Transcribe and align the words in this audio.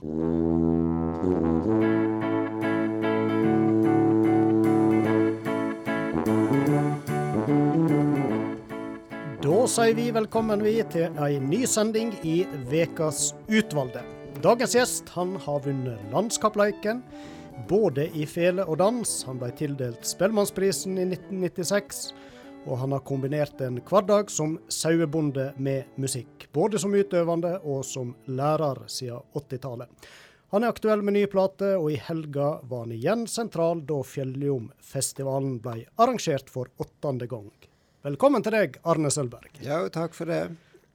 Da 0.00 0.06
sier 9.68 9.92
vi 9.92 10.06
velkommen 10.16 10.64
vi 10.64 10.78
til 10.88 11.12
ei 11.20 11.36
ny 11.44 11.66
sending 11.68 12.14
i 12.24 12.46
Vekas 12.70 13.34
utvalgte. 13.52 14.00
Dagens 14.40 14.72
gjest 14.72 15.12
han 15.18 15.36
har 15.44 15.60
vunnet 15.68 16.00
Landskappleiken, 16.14 17.04
både 17.68 18.08
i 18.16 18.24
fele 18.24 18.64
og 18.64 18.80
dans. 18.80 19.04
Han 19.28 19.36
ble 19.42 19.52
tildelt 19.52 20.08
Spellemannsprisen 20.08 20.96
i 20.96 21.10
1996. 21.10 22.14
Og 22.64 22.80
han 22.80 22.96
har 22.96 23.04
kombinert 23.04 23.60
en 23.60 23.76
hverdag 23.84 24.32
som 24.32 24.56
sauebonde 24.72 25.52
med 25.60 25.84
musikk. 26.00 26.39
Både 26.52 26.78
som 26.82 26.94
utøvende 26.94 27.58
og 27.62 27.84
som 27.86 28.14
lærer 28.26 28.82
siden 28.90 29.22
80-tallet. 29.38 30.08
Han 30.50 30.64
er 30.66 30.72
aktuell 30.72 31.02
med 31.06 31.14
ny 31.14 31.26
plate, 31.30 31.76
og 31.78 31.92
i 31.94 31.98
helga 32.02 32.56
var 32.66 32.82
han 32.82 32.94
igjen 32.96 33.20
sentral 33.30 33.84
da 33.86 34.00
Fjelljomfestivalen 34.02 35.60
ble 35.62 35.84
arrangert 35.94 36.50
for 36.50 36.72
åttende 36.82 37.28
gang. 37.30 37.52
Velkommen 38.02 38.42
til 38.42 38.56
deg, 38.56 38.80
Arne 38.82 39.12
Sølberg. 39.14 39.60
Ja, 39.62 39.84
takk 39.94 40.16
for 40.16 40.26
det. 40.26 40.40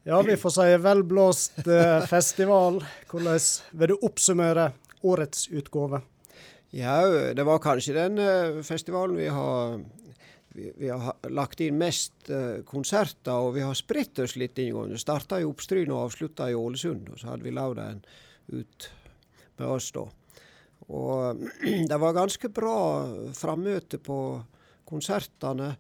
Ja, 0.04 0.20
vi 0.27 0.36
får 0.38 0.58
si 0.58 0.68
velblåst 0.84 1.63
eh, 1.63 2.04
festival. 2.16 2.82
Hvordan 3.08 3.40
vil 3.80 3.94
du 3.94 3.96
oppsummere 4.10 4.68
årets 5.08 5.48
utgave? 5.55 6.02
Ja, 6.76 6.99
det 7.32 7.48
var 7.48 7.63
kanskje 7.63 7.96
den 7.96 8.20
eh, 8.20 8.60
festivalen 8.68 9.16
vi 9.16 9.32
har 9.32 9.80
vi, 10.55 10.72
vi, 10.77 10.90
har 10.90 11.30
lagt 11.36 11.59
inn 11.62 11.77
mest 11.80 12.30
uh, 12.32 12.62
konserter, 12.68 13.36
og 13.36 13.55
vi 13.58 13.63
har 13.66 13.76
spredt 13.76 14.22
oss 14.23 14.38
litt 14.40 14.59
inngående. 14.62 15.00
Starta 15.02 15.41
i 15.41 15.48
Oppstryn 15.48 15.91
og 15.91 16.05
avslutta 16.08 16.48
i 16.52 16.55
Ålesund. 16.55 17.09
Og 17.12 17.20
så 17.20 17.34
hadde 17.34 17.44
vi 17.44 17.54
lagd 17.55 17.82
en 17.84 18.00
ut 18.55 18.88
med 19.60 19.68
oss 19.68 19.91
da. 19.96 20.05
Og 20.96 21.44
det 21.91 21.99
var 22.02 22.16
ganske 22.16 22.52
bra 22.55 22.80
frammøte 23.35 23.99
på 23.99 24.20
konsertene. 24.88 25.74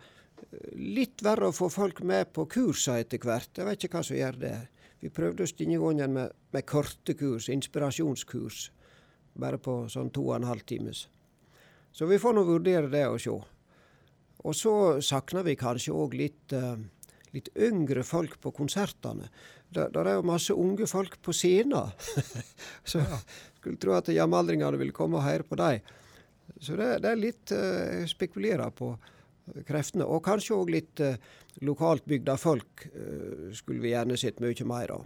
Litt 0.75 1.23
verre 1.23 1.49
å 1.49 1.55
få 1.55 1.71
folk 1.71 2.03
med 2.03 2.33
på 2.35 2.47
kursa 2.51 2.99
etter 2.99 3.23
hvert. 3.23 3.55
Jeg 3.55 3.69
vet 3.69 3.87
ikke 3.87 4.01
hva 4.01 4.07
som 4.09 4.19
gjør 4.19 4.43
det. 4.43 4.55
Vi 4.99 5.11
prøvde 5.13 5.45
oss 5.45 5.55
denne 5.55 5.79
gangen 5.79 6.15
med, 6.19 6.37
med 6.51 6.67
korte 6.67 7.15
kurs, 7.15 7.47
inspirasjonskurs. 7.53 8.69
Bare 9.39 9.59
på 9.59 9.83
sånn 9.91 10.11
to 10.15 10.29
og 10.29 10.39
en 10.39 10.47
halv 10.51 10.63
times. 10.67 11.05
Så 11.95 12.07
vi 12.09 12.19
får 12.19 12.35
nå 12.35 12.43
vurdere 12.47 12.91
det 12.91 13.07
og 13.07 13.21
se. 13.23 13.35
Og 14.45 14.53
så 14.57 14.73
savner 15.05 15.45
vi 15.47 15.57
kanskje 15.57 15.95
òg 15.95 16.15
litt, 16.19 16.53
uh, 16.53 16.77
litt, 17.33 17.49
yngre 17.57 18.05
folk 18.05 18.37
på 18.43 18.53
konsertene. 18.55 19.29
Der, 19.73 19.89
der 19.93 20.09
er 20.09 20.19
jo 20.19 20.27
masse 20.29 20.53
unge 20.53 20.87
folk 20.89 21.17
på 21.25 21.33
scenen. 21.33 21.91
så 22.89 23.01
ja. 23.01 23.19
skulle 23.57 23.81
tro 23.81 23.95
at 23.97 24.13
jamaldringene 24.13 24.77
ville 24.81 24.95
komme 24.95 25.19
og 25.19 25.25
høre 25.25 25.47
på 25.47 25.57
dem. 25.59 25.81
Så 26.61 26.77
det, 26.77 26.91
det 27.03 27.11
er 27.11 27.19
litt 27.21 27.55
uh, 27.55 28.05
spekulerer 28.09 28.71
på 28.75 28.93
kreftene. 29.65 30.05
Og 30.05 30.23
kanskje 30.25 30.55
òg 30.57 30.71
litt 30.73 31.01
uh, 31.03 31.17
lokalt 31.65 32.05
bygda 32.09 32.37
folk 32.37 32.87
uh, 32.93 33.51
skulle 33.55 33.81
vi 33.83 33.93
gjerne 33.95 34.17
sett 34.19 34.41
mye 34.43 34.69
mer 34.69 34.97
av. 34.99 35.05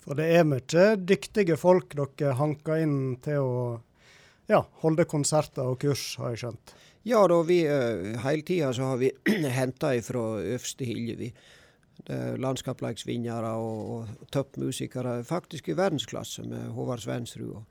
For 0.00 0.16
det 0.16 0.30
er 0.32 0.46
mye 0.48 0.84
dyktige 0.96 1.58
folk 1.60 1.92
dere 1.98 2.38
hanker 2.38 2.80
inn 2.86 3.00
til 3.22 3.42
å 3.44 3.56
ja, 4.50 4.62
holde 4.82 5.04
konserter 5.06 5.68
og 5.70 5.78
kurs, 5.82 6.14
har 6.18 6.32
jeg 6.32 6.40
skjønt? 6.44 6.72
Ja 7.02 7.22
da, 7.28 7.38
vi 7.42 7.62
uh, 7.64 8.18
hele 8.26 8.42
tida 8.44 8.72
så 8.76 8.90
har 8.92 9.00
vi 9.00 9.10
henta 9.58 9.94
ifra 9.96 10.26
øverste 10.40 10.84
hilje, 10.84 11.16
vi. 11.16 11.32
Landskapsleiksvinnere 12.40 13.50
og, 13.60 13.80
og 13.92 14.28
toppmusikere, 14.32 15.18
faktisk 15.24 15.68
i 15.68 15.76
verdensklasse, 15.76 16.42
med 16.48 16.70
Håvard 16.72 17.02
Svensrud 17.04 17.50
og, 17.60 17.64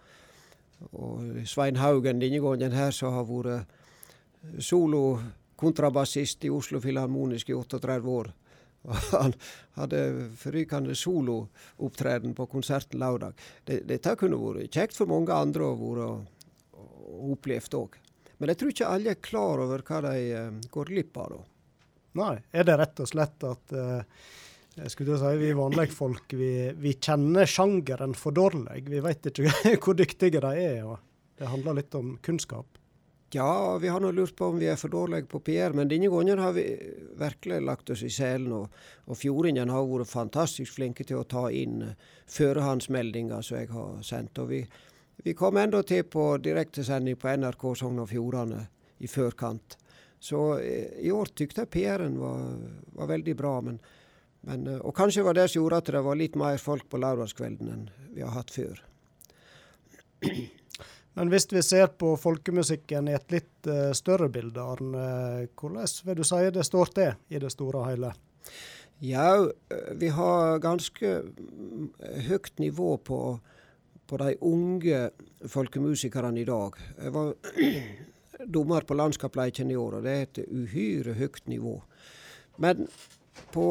og 0.94 1.48
Svein 1.50 1.80
Haugen 1.82 2.22
denne 2.22 2.40
gangen 2.40 2.76
her, 2.78 2.94
som 2.96 3.18
har 3.18 3.26
vært 3.28 4.62
solo-kontrabassist 4.64 6.46
i 6.46 6.54
Oslo 6.54 6.80
Filharmonisk 6.80 7.50
i 7.50 7.58
38 7.58 8.14
år. 8.14 8.30
Han 9.12 9.34
hadde 9.76 10.04
forrykende 10.40 10.96
soloopptreden 10.96 12.36
på 12.38 12.46
konserten 12.46 13.02
lørdag. 13.02 13.34
Dette 13.66 14.16
kunne 14.16 14.40
vært 14.40 14.78
kjekt 14.78 14.98
for 14.98 15.10
mange 15.10 15.36
andre 15.36 15.68
å 15.68 15.80
være 15.82 16.12
opplevd 17.34 17.82
òg. 17.82 17.98
Men 18.40 18.52
jeg 18.52 18.60
tror 18.60 18.74
ikke 18.74 18.92
alle 18.96 19.14
er 19.14 19.24
klar 19.24 19.64
over 19.64 19.84
hva 19.86 20.04
de 20.10 20.20
uh, 20.34 20.60
går 20.72 20.94
glipp 20.94 21.18
av 21.20 21.34
da. 21.36 21.40
Nei, 22.20 22.36
er 22.52 22.66
det 22.66 22.78
rett 22.80 23.02
og 23.04 23.10
slett 23.12 23.46
at 23.46 23.76
uh, 23.76 24.24
jeg 24.80 24.94
skulle 24.94 25.20
si, 25.20 25.36
vi 25.42 25.52
vanlige 25.58 25.96
folk 25.96 26.34
vi, 26.40 26.52
vi 26.80 26.96
kjenner 26.96 27.50
sjangeren 27.50 28.16
for 28.18 28.36
dårlig. 28.36 28.86
Vi 28.88 29.04
vet 29.04 29.32
ikke 29.32 29.76
hvor 29.84 29.98
dyktige 29.98 30.42
de 30.44 30.54
er. 30.56 30.84
og 30.88 31.00
Det 31.38 31.50
handler 31.52 31.82
litt 31.82 31.96
om 32.00 32.16
kunnskap. 32.24 32.80
Ja, 33.32 33.78
vi 33.78 33.88
har 33.88 34.02
nå 34.02 34.10
lurt 34.12 34.34
på 34.36 34.48
om 34.50 34.58
vi 34.58 34.66
er 34.72 34.78
for 34.80 34.90
dårlige 34.90 35.28
på 35.30 35.42
PR, 35.46 35.76
men 35.78 35.90
denne 35.92 36.10
gangen 36.10 36.40
har 36.42 36.56
vi 36.56 36.64
virkelig 37.20 37.60
lagt 37.62 37.92
oss 37.94 38.02
i 38.02 38.10
selen. 38.10 38.56
Og, 38.58 38.80
og 39.06 39.20
fjordingene 39.20 39.74
har 39.74 39.86
vært 39.86 40.10
fantastisk 40.10 40.80
flinke 40.80 41.06
til 41.06 41.20
å 41.20 41.28
ta 41.30 41.46
inn 41.54 41.84
førehandsmeldinger 42.32 43.46
som 43.46 43.60
jeg 43.60 43.70
har 43.76 44.00
sendt. 44.06 44.42
og 44.42 44.50
vi 44.50 44.64
vi 45.24 45.34
kom 45.34 45.58
enda 45.58 45.82
til 45.84 46.06
på 46.08 46.32
direktesending 46.44 47.18
på 47.20 47.32
NRK 47.36 47.64
Sogn 47.82 48.00
og 48.00 48.10
Fjordane 48.12 48.62
i 49.04 49.08
førkant. 49.08 49.78
Så 50.20 50.60
eh, 50.60 51.00
i 51.08 51.12
år 51.12 51.32
tykte 51.36 51.64
jeg 51.64 51.72
PR-en 51.74 52.20
var, 52.20 52.46
var, 52.96 53.10
veldig 53.12 53.36
bra. 53.40 53.56
Men, 53.64 53.80
men, 54.48 54.68
eh, 54.68 54.80
og 54.80 54.96
kanskje 54.96 55.26
var 55.28 55.38
det 55.38 55.50
som 55.50 55.62
gjorde 55.62 55.82
at 55.84 55.92
det 55.96 56.06
var 56.06 56.20
litt 56.20 56.38
mer 56.40 56.60
folk 56.62 56.88
på 56.92 57.00
lørdagskvelden 57.00 57.74
enn 57.74 57.86
vi 58.16 58.24
har 58.24 58.36
hatt 58.36 58.54
før. 58.56 58.82
Men 61.18 61.32
hvis 61.34 61.50
vi 61.52 61.60
ser 61.66 61.90
på 62.00 62.14
folkemusikken 62.22 63.10
i 63.10 63.16
et 63.18 63.34
litt 63.34 63.68
uh, 63.68 63.90
større 63.98 64.30
bilde, 64.32 64.62
Arne, 64.62 65.48
hvordan 65.58 65.88
vil 66.06 66.20
du 66.20 66.24
si 66.24 66.38
det 66.56 66.64
står 66.64 66.92
til 66.96 67.34
i 67.34 67.42
det 67.42 67.50
store 67.52 67.82
og 67.82 67.90
hele? 67.90 68.12
Ja, 69.04 69.34
vi 70.00 70.12
har 70.16 70.62
ganske 70.64 71.12
mm, 71.26 71.90
høyt 72.30 72.54
nivå 72.62 72.94
på 73.04 73.20
på 74.10 74.18
de 74.18 74.36
unge 74.42 75.10
folkemusikerne 75.48 76.42
i 76.42 76.48
dag. 76.48 76.78
Jeg 76.98 77.14
var 77.14 77.34
dommer 78.58 78.88
på 78.88 78.98
Landskapsleiken 78.98 79.72
i 79.72 79.78
år, 79.78 80.00
og 80.00 80.08
det 80.08 80.16
er 80.16 80.26
et 80.28 80.42
uhyre 80.48 81.14
høyt 81.20 81.46
nivå. 81.52 81.76
Men 82.58 82.88
på 83.54 83.68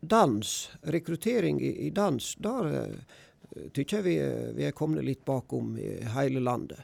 dans, 0.00 0.70
rekruttering 0.82 1.60
i, 1.62 1.90
dans, 1.90 2.32
der 2.42 2.70
uh, 2.72 3.68
tykker 3.76 4.00
jeg 4.00 4.06
vi, 4.06 4.16
vi 4.56 4.66
er 4.66 4.74
kommet 4.76 5.04
litt 5.04 5.24
bakom 5.28 5.76
i 5.78 6.00
hele 6.16 6.40
landet. 6.42 6.80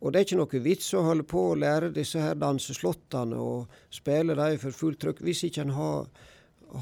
Og 0.00 0.12
det 0.12 0.20
er 0.20 0.24
ikke 0.24 0.38
noe 0.38 0.62
vits 0.64 0.94
å 0.96 1.04
holde 1.04 1.26
på 1.28 1.42
å 1.50 1.58
lære 1.60 1.90
disse 1.92 2.22
her 2.22 2.38
danseslottene 2.40 3.36
og 3.36 3.80
spille 3.92 4.36
dem 4.38 4.56
for 4.62 4.72
fullt 4.72 5.02
trykk 5.02 5.20
hvis 5.26 5.42
ikke 5.50 5.66
en 5.66 5.74
har, 5.76 6.06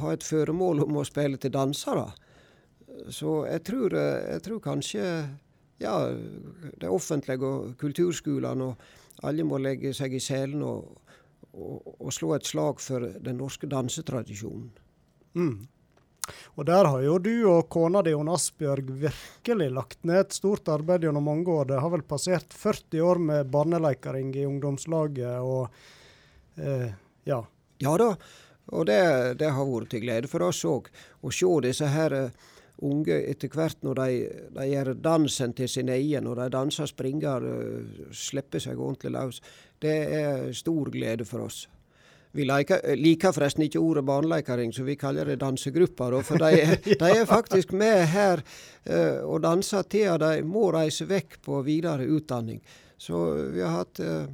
har 0.05 0.15
et 0.15 0.27
føremål 0.27 0.85
om 0.85 1.01
å 1.01 1.07
spille 1.09 1.41
til 1.43 1.51
dansere. 1.57 2.13
Så 3.13 3.43
jeg 3.49 3.65
tror, 3.67 3.95
eh, 3.95 4.33
jeg 4.35 4.45
tror, 4.47 4.61
kanskje 4.65 5.05
ja, 5.79 5.95
det 6.81 6.91
offentlige 6.91 7.47
og 7.47 7.75
kulturskolene 7.79 8.73
og 8.73 9.27
alle 9.29 9.47
må 9.47 9.59
legge 9.63 9.93
seg 9.97 10.15
i 10.15 10.23
selen 10.23 10.63
og, 10.67 10.99
og, 11.53 11.95
og, 11.99 12.13
slå 12.15 12.35
et 12.37 12.47
slag 12.47 12.83
for 12.83 13.07
den 13.23 13.39
norske 13.39 13.67
dansetradisjonen. 13.71 14.71
Mm. 15.39 15.67
Og 16.61 16.67
der 16.69 16.85
har 16.85 17.03
jo 17.03 17.17
du 17.23 17.33
og 17.49 17.69
kona 17.73 18.03
di 18.05 18.13
Jon 18.13 18.29
Asbjørg 18.33 18.91
virkelig 19.05 19.69
lagt 19.73 20.03
ned 20.09 20.27
et 20.27 20.37
stort 20.37 20.69
arbeid 20.69 21.07
gjennom 21.07 21.25
mange 21.25 21.49
år. 21.49 21.71
Det 21.71 21.81
har 21.81 21.93
vel 21.95 22.05
passert 22.05 22.53
40 22.53 23.01
år 23.05 23.23
med 23.31 23.53
barneleikering 23.53 24.35
i 24.37 24.45
ungdomslaget 24.49 25.41
og 25.41 25.69
eh, 26.61 26.91
ja. 27.29 27.41
Ja 27.79 27.95
da, 27.95 28.13
og 28.75 28.87
det, 28.89 29.01
det, 29.39 29.53
har 29.55 29.67
vært 29.69 29.93
til 29.93 30.03
glede 30.03 30.29
for 30.31 30.45
oss 30.49 30.65
òg. 30.67 30.89
Å 31.23 31.33
se 31.33 31.53
disse 31.65 31.89
her 31.89 32.17
eh, 32.17 32.47
unge 32.87 33.17
etter 33.31 33.51
hvert 33.55 33.83
når 33.83 33.99
de, 33.99 34.19
de 34.55 34.67
gjør 34.71 34.93
dansen 35.03 35.55
til 35.57 35.69
sin 35.71 35.91
egen, 35.93 36.25
når 36.25 36.45
de 36.45 36.51
danser, 36.55 36.87
springer, 36.91 37.43
uh, 37.43 38.13
slipper 38.15 38.63
seg 38.63 38.79
ordentlig 38.79 39.15
løs. 39.17 39.43
Det 39.83 39.99
er 40.21 40.49
stor 40.57 40.91
glede 40.95 41.27
for 41.29 41.47
oss. 41.49 41.67
Vi 42.37 42.45
liker, 42.45 42.83
liker 43.01 43.33
forresten 43.33 43.65
ikke 43.65 43.81
ordet 43.81 44.05
barneleikering, 44.07 44.73
så 44.75 44.85
vi 44.85 44.99
kaller 45.01 45.31
det 45.31 45.39
dansegrupper. 45.41 46.19
For 46.23 46.39
de, 46.39 46.77
de, 47.01 47.09
er 47.09 47.25
faktisk 47.29 47.73
med 47.73 48.05
her 48.13 48.43
uh, 48.43 49.25
og 49.25 49.43
danser 49.43 49.89
til 49.91 50.19
de 50.21 50.35
må 50.47 50.69
reise 50.75 51.09
vekk 51.09 51.41
på 51.45 51.63
videre 51.67 52.07
utdanning. 52.07 52.61
Så 52.99 53.25
vi 53.55 53.63
har 53.65 53.81
hatt 53.81 54.03
uh, 54.05 54.29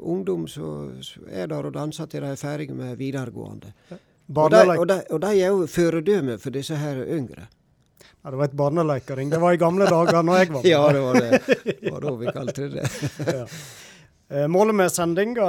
ungdom 0.00 0.46
som 0.48 0.92
er 1.28 1.48
der 1.50 1.68
og 1.68 1.74
danser 1.74 2.06
til 2.10 2.22
de 2.24 2.34
er 2.34 2.40
ferdige 2.40 2.74
med 2.74 2.96
videregående. 2.96 3.72
Og 4.26 4.50
de, 4.50 4.62
og, 4.74 4.86
de, 4.90 5.00
og 5.14 5.20
de, 5.22 5.32
er 5.38 5.52
jo 5.54 5.66
føredømme 5.70 6.38
for 6.42 6.54
disse 6.54 6.76
her 6.76 6.98
yngre. 7.04 7.46
Ja, 8.26 8.30
Det 8.30 8.38
var 8.40 8.44
et 8.48 8.56
barneleikering. 8.58 9.30
Det 9.30 9.38
var 9.38 9.54
i 9.54 9.60
gamle 9.60 9.86
dager 9.86 10.22
når 10.22 10.38
jeg 10.40 10.52
var 10.52 10.62
med. 10.62 10.70
ja, 10.74 10.86
det 10.92 11.02
var 11.04 11.20
det. 11.20 11.42
Det 11.80 11.92
var 11.92 12.00
da 12.00 12.14
vi 12.18 12.32
kalte 12.34 12.68
det 12.68 12.82
det. 12.82 13.10
ja. 13.38 13.46
Eh, 14.28 14.48
målet 14.50 14.74
med 14.74 14.90
sendinga 14.90 15.46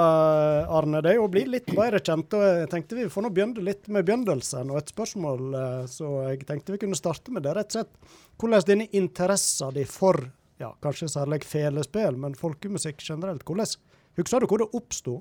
Arne, 0.70 1.00
det 1.02 1.16
er 1.16 1.24
å 1.24 1.30
bli 1.34 1.48
litt 1.50 1.72
bedre 1.74 1.98
kjent. 1.98 2.36
og 2.38 2.44
jeg 2.46 2.68
tenkte 2.70 3.00
Vi 3.00 3.08
får 3.10 3.26
nå 3.26 3.32
begynne 3.34 3.64
litt 3.66 3.88
med 3.90 4.06
begynnelsen 4.06 4.70
og 4.70 4.84
et 4.84 4.94
spørsmål. 4.94 5.48
Eh, 5.58 5.86
så 5.90 6.12
jeg 6.28 6.46
tenkte 6.46 6.76
vi 6.76 6.84
kunne 6.86 7.00
starte 7.00 7.34
med 7.34 7.48
det. 7.48 7.56
rett 7.58 7.74
og 7.74 7.80
slett. 7.80 8.14
Hvordan 8.38 8.68
denne 8.68 8.90
interessen 8.94 9.74
din 9.74 9.90
for 9.90 10.30
ja, 10.62 10.70
kanskje 10.82 11.10
særlig 11.10 11.42
felespill, 11.50 12.18
men 12.22 12.38
folkemusikk 12.38 13.02
generelt, 13.02 13.42
hvordan 13.46 13.74
husker 14.18 14.42
du 14.42 14.48
hvor 14.50 14.62
det 14.62 14.70
oppsto? 14.78 15.20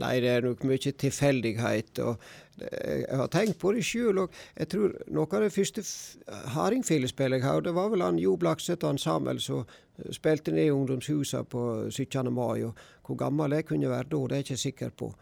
Nei, 0.00 0.14
det 0.24 0.30
er 0.32 0.46
nok 0.46 0.62
mye 0.64 0.92
tilfeldighet. 0.96 1.98
og 2.00 2.20
Jeg 2.58 3.16
har 3.16 3.28
tenkt 3.28 3.58
på 3.60 3.72
det 3.76 3.84
sjøl. 3.84 4.22
Jeg 4.56 4.68
tror 4.72 4.94
noe 5.12 5.28
av 5.28 5.44
det 5.44 5.52
første 5.52 5.84
hardingfilespillet 6.54 7.42
jeg 7.42 7.48
hadde, 7.48 7.74
var 7.76 7.90
vel 7.92 8.04
han 8.04 8.20
Jo 8.20 8.36
Blakseth 8.40 8.86
og 8.88 9.00
Samuel 9.00 9.40
som 9.40 9.66
spilte 10.10 10.52
ned 10.52 10.70
i 10.70 10.72
ungdomshusa 10.72 11.42
på 11.44 11.90
17. 11.90 12.32
mai. 12.32 12.64
og 12.64 12.74
Hvor 13.04 13.20
gammel 13.20 13.52
jeg 13.52 13.66
kunne 13.68 13.90
være 13.90 14.08
da, 14.08 14.16
det 14.16 14.32
er 14.32 14.36
jeg 14.36 14.50
ikke 14.50 14.56
sikker 14.56 14.90
på. 14.90 15.12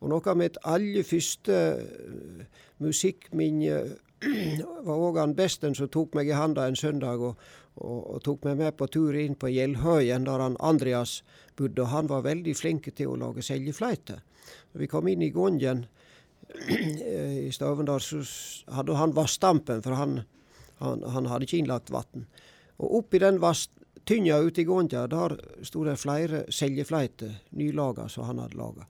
Og 0.00 0.10
Noe 0.10 0.30
av 0.30 0.38
mitt 0.38 0.58
aller 0.64 1.02
første 1.06 1.54
uh, 1.78 2.42
musikkminne 2.78 3.80
var 4.86 4.96
òg 4.98 5.18
han 5.20 5.34
besten 5.38 5.76
som 5.78 5.90
tok 5.92 6.16
meg 6.18 6.30
i 6.30 6.36
handa 6.36 6.66
en 6.66 6.76
søndag 6.78 7.22
og, 7.22 7.36
og, 7.76 7.98
og, 8.14 8.18
tok 8.26 8.48
meg 8.48 8.58
med 8.58 8.76
på 8.78 8.88
tur 8.90 9.14
inn 9.14 9.36
på 9.38 9.50
Gjeldhøyen, 9.52 10.26
der 10.26 10.42
han 10.42 10.58
Andreas 10.58 11.22
bodde. 11.56 11.82
og 11.82 11.92
Han 11.94 12.10
var 12.10 12.26
veldig 12.26 12.56
flink 12.58 12.90
til 12.94 13.12
å 13.12 13.18
lage 13.20 13.44
seljefløyte. 13.46 14.18
Vi 14.78 14.90
kom 14.90 15.08
inn 15.08 15.22
i 15.22 15.30
gongen 15.30 15.86
i 16.68 17.50
Stavendal, 17.52 18.00
så 18.00 18.22
hadde 18.72 18.96
han 18.96 19.14
vassdampen, 19.14 19.82
for 19.84 19.98
han, 19.98 20.22
han, 20.80 21.02
han 21.04 21.28
hadde 21.28 21.46
ikke 21.46 21.60
innlagt 21.60 21.92
vann. 21.92 22.26
Og 22.78 23.02
oppi 23.02 23.20
den 23.22 23.40
vasstynja 23.42 24.38
ute 24.40 24.62
i 24.62 24.66
Gonja, 24.66 25.06
der 25.10 25.36
sto 25.66 25.84
det 25.86 25.98
flere 26.00 26.46
seljefløyter, 26.54 27.34
nylaga, 27.58 28.08
som 28.08 28.26
han 28.30 28.40
hadde 28.42 28.58
laga. 28.58 28.88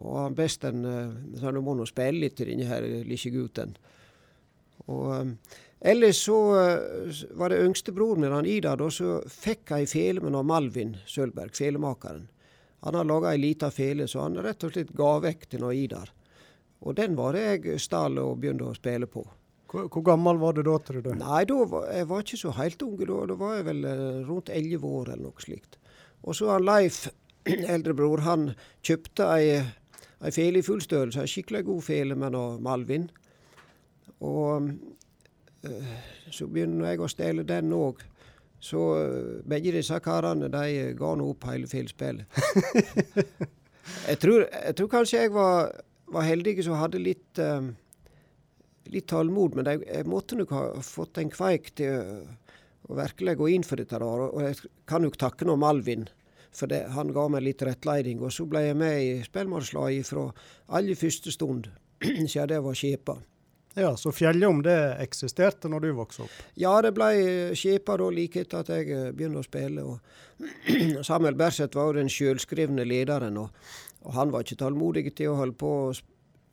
Og 0.00 0.16
han 0.16 0.36
besten 0.36 0.84
sa 1.40 1.50
nå 1.52 1.62
må 1.64 1.74
nå 1.76 1.86
spille 1.88 2.22
litt 2.24 2.38
til 2.38 2.52
denne 2.52 2.68
her 2.68 2.84
lille 2.84 3.32
gutten. 3.34 3.74
Og 4.88 5.10
um, 5.16 5.34
Ellers 5.80 6.18
så 6.26 6.36
uh, 6.52 7.20
var 7.40 7.52
det 7.52 7.62
yngstebroren 7.64 8.20
min, 8.20 8.32
han 8.32 8.48
Ida, 8.48 8.74
da, 8.76 8.90
så 8.92 9.20
fikk 9.32 9.72
ei 9.72 9.86
fele 9.88 10.20
med 10.20 10.36
Malvin 10.44 10.96
Sølberg, 11.08 11.56
felemakeren. 11.56 12.26
Han 12.84 12.96
har 12.96 13.08
laga 13.08 13.32
ei 13.32 13.40
lita 13.40 13.70
fele, 13.72 14.08
så 14.08 14.26
han 14.26 14.36
rett 14.40 14.64
og 14.64 14.74
slett 14.74 14.92
ga 14.96 15.14
vekk 15.24 15.46
til 15.48 15.64
noe 15.64 15.76
Idar. 15.76 16.12
Og 16.80 16.96
den 16.96 17.16
var 17.16 17.36
det 17.36 17.44
jeg 17.46 17.80
stal 17.80 18.16
og 18.20 18.38
begynte 18.40 18.68
å 18.68 18.76
spille 18.76 19.08
på. 19.08 19.24
Hvor, 19.70 19.86
hvor, 19.92 20.04
gammel 20.04 20.40
var 20.40 20.56
du 20.56 20.62
da, 20.66 20.76
tror 20.82 21.04
du? 21.04 21.10
Nei, 21.14 21.44
da 21.46 21.58
var, 21.68 21.86
Jeg 21.94 22.08
var 22.10 22.24
ikke 22.24 22.38
så 22.40 22.50
helt 22.56 22.80
unge 22.82 23.06
Da, 23.06 23.18
da 23.30 23.36
var 23.38 23.52
jeg 23.54 23.66
vel 23.68 23.84
uh, 23.86 24.22
rundt 24.26 24.50
elleve 24.50 24.88
år 24.88 25.12
eller 25.12 25.28
noe 25.28 25.44
slikt. 25.44 25.78
Og 26.24 26.36
så 26.36 26.50
har 26.50 26.64
Leif, 26.64 27.06
eldrebror, 27.74 28.24
han 28.26 28.50
kjøpte 28.84 29.28
ei, 29.36 29.60
ei 30.20 30.32
fele 30.34 30.60
i 30.60 30.66
full 30.66 30.82
størrelse. 30.84 31.24
Ei 31.24 31.30
skikkelig 31.30 31.64
god 31.68 31.86
fele 31.86 32.18
med 32.18 32.34
noe 32.36 32.58
Malvin. 32.64 33.08
Og 34.26 34.70
uh, 34.70 35.92
så 36.30 36.48
begynner 36.48 36.92
jeg 36.92 37.02
å 37.02 37.10
stjele 37.10 37.46
den 37.48 37.74
òg. 37.76 38.02
Så 38.60 38.80
uh, 38.96 39.36
begge 39.48 39.74
disse 39.76 39.98
karene 40.04 40.50
de 40.52 40.90
ga 40.98 41.12
nå 41.16 41.30
opp 41.32 41.46
hele 41.50 41.70
filspillet. 41.70 42.26
jeg, 44.10 44.18
tror, 44.20 44.44
jeg 44.46 44.74
tror 44.76 44.92
kanskje 44.96 45.24
jeg 45.24 45.36
var, 45.36 45.70
var 46.12 46.28
heldig 46.28 46.58
som 46.66 46.80
hadde 46.80 47.00
litt 47.00 47.40
uh, 47.40 47.70
litt 48.90 49.08
tålmod, 49.10 49.56
men 49.58 49.68
jeg, 49.68 49.82
jeg 49.86 50.08
måtte 50.10 50.38
nok 50.38 50.54
ha 50.54 50.64
fått 50.84 51.20
en 51.20 51.32
kveik 51.32 51.72
til 51.78 51.98
å, 52.00 52.94
virkelig 52.96 53.36
gå 53.38 53.50
inn 53.54 53.66
for 53.66 53.78
dette. 53.78 53.98
Der, 54.02 54.24
og 54.26 54.40
jeg 54.42 54.70
kan 54.90 55.04
nok 55.04 55.18
takke 55.20 55.46
noe 55.46 55.60
Malvin, 55.60 56.08
for 56.56 56.70
det, 56.70 56.82
han 56.96 57.12
ga 57.14 57.28
meg 57.30 57.44
litt 57.46 57.62
rettledning. 57.66 58.22
Og 58.24 58.34
så 58.34 58.46
ble 58.50 58.64
jeg 58.66 58.78
med 58.80 59.02
i 59.04 59.12
spellemannslaget 59.22 60.08
fra 60.08 60.24
aller 60.78 60.98
første 60.98 61.34
stund, 61.34 61.70
siden 62.02 62.50
det 62.50 62.62
var 62.64 62.78
skjepa. 62.78 63.20
Ja, 63.74 63.96
Så 63.96 64.12
Fjelljom 64.12 64.62
det 64.66 64.78
eksisterte 64.98 65.70
når 65.70 65.84
du 65.84 65.90
vokste 65.94 66.24
opp? 66.24 66.38
Ja, 66.58 66.72
det 66.82 66.90
ble 66.96 67.10
skipa 67.58 67.96
da 68.00 68.08
like 68.10 68.42
etter 68.42 68.64
at 68.64 68.72
jeg 68.72 68.90
eh, 68.90 69.10
begynte 69.14 69.44
å 69.44 69.46
spille. 69.46 69.84
Og 69.86 70.48
Samuel 71.08 71.38
Berseth 71.38 71.78
var 71.78 71.90
jo 71.90 72.00
den 72.00 72.10
sjølskrivne 72.10 72.84
lederen, 72.88 73.38
og, 73.38 73.54
og, 74.02 74.10
han 74.16 74.34
var 74.34 74.42
ikke 74.42 74.58
tålmodig 74.64 75.14
til 75.14 75.30
å 75.30 75.38
holde 75.38 75.58
på 75.60 75.72
å 75.84 75.94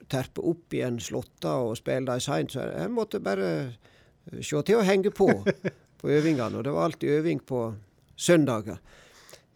terpe 0.07 0.45
opp 0.45 0.73
igjen 0.77 1.01
slåtta 1.03 1.57
og 1.65 1.75
spille 1.79 2.05
dem 2.07 2.21
seint, 2.23 2.53
så 2.53 2.69
jeg 2.69 2.93
måtte 2.93 3.23
bare 3.23 3.49
eh, 3.57 4.39
se 4.39 4.61
til 4.61 4.77
å 4.77 4.85
henge 4.85 5.11
på 5.15 5.31
på 6.01 6.13
øvingene. 6.13 6.59
Og 6.59 6.63
det 6.63 6.73
var 6.73 6.91
alltid 6.91 7.17
øving 7.17 7.41
på 7.41 7.71
søndager 8.15 8.77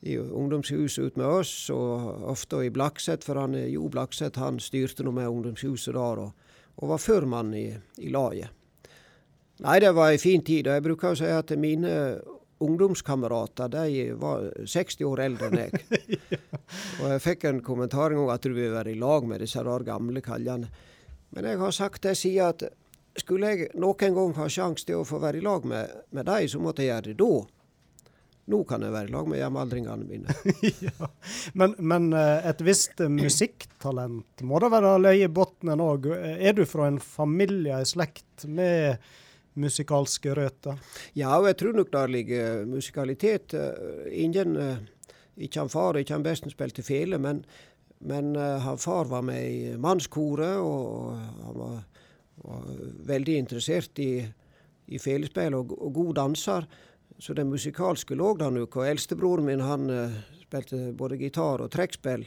i 0.02 0.18
ungdomshuset 0.18 1.12
ut 1.12 1.18
med 1.18 1.25
oss, 1.30 1.69
og 1.69 2.24
ofte 2.31 2.63
i 2.66 2.74
Blakset, 2.74 3.24
for 3.24 3.38
han, 3.38 3.54
Jo 3.69 3.86
Blakset 3.94 4.40
han 4.42 4.58
styrte 4.60 5.06
nå 5.06 5.13
med 5.13 5.30
ungdomshuset 5.30 5.94
der. 5.94 6.25
og 6.25 6.31
og 6.78 6.94
var 6.94 7.02
førmann 7.02 7.54
i, 7.58 7.68
i 8.02 8.12
laget. 8.14 8.50
Nei, 9.62 9.80
det 9.84 9.92
var 9.94 10.10
ei 10.10 10.18
en 10.18 10.24
fin 10.24 10.42
tid. 10.42 10.68
og 10.68 10.78
Jeg 10.78 10.86
bruker 10.88 11.12
å 11.12 11.18
si 11.20 11.28
at 11.30 11.52
mine 11.60 11.92
ungdomskamerater 12.62 13.70
de 13.74 14.06
var 14.22 14.48
60 14.66 15.06
år 15.06 15.22
eldre 15.26 15.50
enn 15.50 15.60
jeg. 15.64 16.20
Og 17.02 17.08
jeg 17.10 17.24
fikk 17.24 17.46
en 17.50 17.62
kommentar 17.66 18.14
en 18.14 18.22
gang 18.22 18.34
at 18.36 18.46
du 18.46 18.54
vil 18.54 18.74
være 18.74 18.94
i 18.94 19.00
lag 19.02 19.26
med 19.28 19.42
disse 19.42 19.64
der 19.66 19.86
gamle 19.86 20.22
kaljene. 20.26 20.70
Men 21.32 21.48
jeg 21.48 21.62
har 21.62 21.74
sagt 21.76 22.06
det 22.06 22.16
siden 22.20 22.52
at 22.52 22.66
skulle 23.18 23.54
jeg 23.54 23.72
noen 23.80 24.16
gang 24.16 24.36
ha 24.38 24.48
sjanse 24.50 24.88
til 24.88 25.02
å 25.02 25.08
få 25.08 25.20
være 25.22 25.42
i 25.42 25.46
lag 25.46 25.66
med, 25.68 25.90
med 26.16 26.28
dem, 26.30 26.48
så 26.48 26.62
måtte 26.64 26.86
jeg 26.86 26.94
gjøre 26.94 27.10
det 27.10 27.18
da. 27.22 27.32
Nå 28.50 28.62
kan 28.68 28.82
jeg 28.82 28.94
være 28.94 29.10
i 29.10 29.14
lag 29.14 29.28
med 29.30 29.40
jevnaldringene 29.40 30.08
mine. 30.08 30.36
ja. 30.88 31.10
men, 31.54 31.76
men, 31.78 32.10
eh, 32.18 32.48
et 32.50 32.64
visst 32.66 33.04
musikktalent 33.06 34.44
må 34.48 34.60
da 34.62 34.72
være 34.74 34.96
løye 35.02 35.28
i 35.28 35.32
bunnen 35.32 35.84
òg. 35.84 36.10
Er 36.18 36.56
du 36.58 36.64
fra 36.70 36.90
en 36.90 36.98
familie, 37.04 37.78
en 37.78 37.88
slekt 37.88 38.48
med 38.50 39.04
musikalske 39.62 40.34
røtter? 40.38 40.82
Ja, 41.14 41.36
og 41.38 41.52
jeg 41.52 41.60
tror 41.62 41.78
nok 41.78 41.94
der 41.94 42.12
ligger 42.12 42.66
musikalitet. 42.66 43.54
Eh, 43.54 44.10
ingen, 44.26 44.58
eh, 44.58 45.16
ikke 45.38 45.62
han 45.62 45.74
far, 45.74 46.02
ikke 46.02 46.18
han 46.18 46.26
besten 46.26 46.54
spilte 46.54 46.86
fele, 46.86 47.22
men, 47.22 47.46
men 48.02 48.34
han 48.36 48.82
far 48.82 49.06
var 49.12 49.22
med 49.22 49.42
i 49.46 49.78
mannskoret, 49.78 50.58
og 50.58 51.14
han 51.46 51.58
var, 51.62 51.82
var 52.42 52.70
veldig 53.06 53.38
interessert 53.46 54.02
i, 54.02 54.16
i 54.90 55.00
felespill 55.00 55.56
og, 55.62 55.78
og 55.78 55.94
god 55.94 56.16
danser. 56.26 56.66
Så 57.22 57.36
det 57.38 57.46
musikalske 57.46 58.18
lå 58.18 58.34
der. 58.40 58.58
Og 58.64 58.82
eldstebroren 58.88 59.46
min 59.46 59.62
han 59.62 59.90
uh, 59.94 60.18
spilte 60.42 60.90
både 60.98 61.20
gitar 61.22 61.62
og 61.62 61.70
trekkspill. 61.74 62.26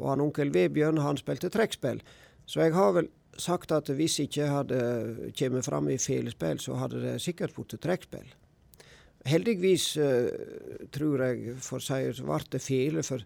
Og 0.00 0.10
han 0.10 0.24
onkel 0.24 0.50
Vebjørn 0.54 0.98
han 1.04 1.20
spilte 1.20 1.50
trekkspill. 1.52 2.02
Så 2.46 2.64
jeg 2.64 2.74
har 2.74 2.94
vel 2.96 3.10
sagt 3.38 3.70
at 3.72 3.88
hvis 3.94 4.18
jeg 4.18 4.30
ikke 4.30 4.50
hadde 4.50 5.30
kommet 5.38 5.64
fram 5.64 5.88
i 5.88 5.98
felespill, 6.02 6.58
så 6.58 6.80
hadde 6.80 7.04
det 7.04 7.20
sikkert 7.22 7.54
blitt 7.54 7.78
trekkspill. 7.78 8.26
Heldigvis 9.30 9.92
uh, 10.00 10.26
tror 10.90 11.28
jeg, 11.28 11.58
for 11.62 11.84
si 11.84 12.02
så 12.16 12.26
ble 12.26 12.42
det 12.50 12.64
fele, 12.64 13.06
for 13.06 13.22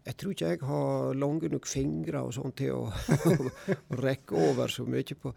jeg 0.00 0.16
tror 0.16 0.32
ikke 0.32 0.52
jeg 0.54 0.64
har 0.64 1.18
lange 1.18 1.50
nok 1.52 1.66
fingre 1.68 2.22
og 2.24 2.32
sånn 2.32 2.54
til 2.56 2.72
å, 2.72 2.86
å 3.92 4.00
rekke 4.00 4.46
over 4.48 4.72
så 4.72 4.86
mye 4.88 5.18
på, 5.18 5.34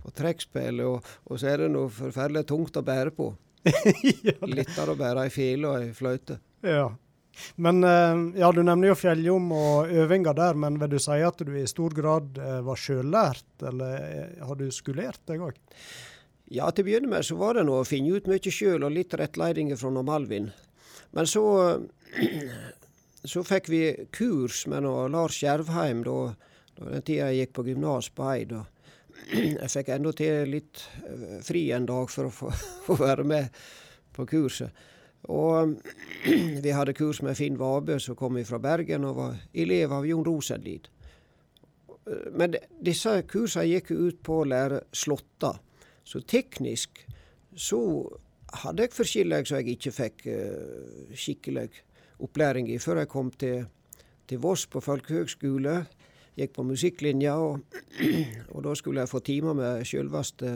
på 0.00 0.14
trekkspill. 0.22 0.86
Og, 0.88 1.16
og 1.26 1.42
så 1.42 1.52
er 1.52 1.66
det 1.66 1.74
noe 1.74 1.92
forferdelig 1.92 2.46
tungt 2.48 2.80
å 2.80 2.86
bære 2.86 3.12
på. 3.18 3.34
ja, 4.28 4.38
Lettere 4.46 4.94
å 4.94 4.98
bære 4.98 5.26
ei 5.26 5.32
fele 5.34 5.72
og 5.72 5.82
ei 5.82 5.90
fløyte. 5.96 6.38
Ja. 6.66 6.88
Men 7.56 7.84
eh, 7.84 8.40
ja, 8.40 8.50
du 8.52 8.62
nevner 8.64 8.92
jo 8.92 8.98
Fjelljom 8.98 9.50
og 9.52 9.92
øvinga 9.92 10.32
der, 10.36 10.58
men 10.58 10.78
vil 10.80 10.94
du 10.94 10.98
si 11.02 11.18
at 11.24 11.42
du 11.44 11.52
i 11.58 11.66
stor 11.68 11.94
grad 11.96 12.38
eh, 12.40 12.60
var 12.64 12.80
sjøllært, 12.80 13.48
eller 13.68 13.96
eh, 14.06 14.44
har 14.46 14.60
du 14.60 14.68
skulert 14.72 15.20
deg 15.28 15.44
òg? 15.44 15.58
Ja, 16.46 16.70
til 16.70 16.84
å 16.84 16.88
begynne 16.88 17.10
med 17.10 17.26
så 17.26 17.36
var 17.40 17.58
det 17.58 17.66
noe 17.66 17.82
å 17.82 17.88
finne 17.88 18.16
ut 18.16 18.30
mye 18.30 18.52
sjøl, 18.52 18.86
og 18.86 18.94
litt 18.94 19.14
rettleidinger 19.18 19.78
fra 19.80 19.90
Malvin. 19.98 20.50
Men 21.16 21.28
så, 21.28 21.44
så 23.32 23.44
fikk 23.46 23.70
vi 23.72 23.82
kurs 24.14 24.64
med 24.70 24.86
Lars 25.12 25.40
Skjervheim 25.40 26.04
da, 26.06 26.18
da 26.78 26.94
den 26.94 27.06
tida 27.06 27.30
jeg 27.32 27.46
gikk 27.46 27.56
på 27.58 27.66
gymnas 27.70 28.10
på 28.14 28.30
Eid. 28.30 28.56
jeg 29.62 29.70
fikk 29.72 29.92
enda 29.94 30.12
til 30.16 30.52
litt 30.52 30.84
eh, 31.06 31.38
fri 31.44 31.68
en 31.74 31.88
dag 31.88 32.10
for 32.12 32.28
å 32.28 32.34
få, 32.34 32.52
være 33.06 33.26
med 33.26 33.62
på 34.16 34.26
kurset. 34.28 34.84
Og 35.32 35.76
vi 36.64 36.74
hadde 36.74 36.96
kurs 36.96 37.22
med 37.26 37.38
Finn 37.38 37.58
Vabø, 37.60 37.98
som 38.02 38.18
kom 38.18 38.38
fra 38.46 38.60
Bergen 38.62 39.08
og 39.08 39.18
var 39.18 39.40
elev 39.54 39.96
av 39.96 40.06
Jon 40.06 40.26
Rosenlid. 40.26 40.90
Men 42.38 42.54
disse 42.86 43.16
kursene 43.26 43.66
gikk 43.66 43.90
ut 43.90 44.20
på 44.22 44.42
å 44.42 44.46
lære 44.46 44.84
slåtta. 44.94 45.56
Så 46.06 46.22
teknisk 46.22 47.00
så 47.58 47.80
hadde 48.62 48.86
jeg 48.86 48.94
forskjellig 48.94 49.40
som 49.48 49.58
jeg 49.58 49.74
ikke 49.74 49.92
fikk 49.96 50.26
uh, 50.30 51.14
skikkelig 51.18 51.66
opplæring 52.22 52.70
i 52.70 52.78
før 52.78 53.02
jeg 53.02 53.10
kom 53.10 53.32
til, 53.34 53.66
til 54.28 54.40
Voss 54.42 54.68
på 54.70 54.80
folkehøgskole 54.84 55.80
gikk 56.36 56.52
på 56.56 56.64
musikklinja, 56.68 57.36
og, 57.40 57.60
og, 58.52 58.60
da 58.66 58.74
skulle 58.76 59.02
jeg 59.02 59.12
få 59.12 59.22
timer 59.24 59.56
med 59.56 59.86
sjølveste 59.88 60.52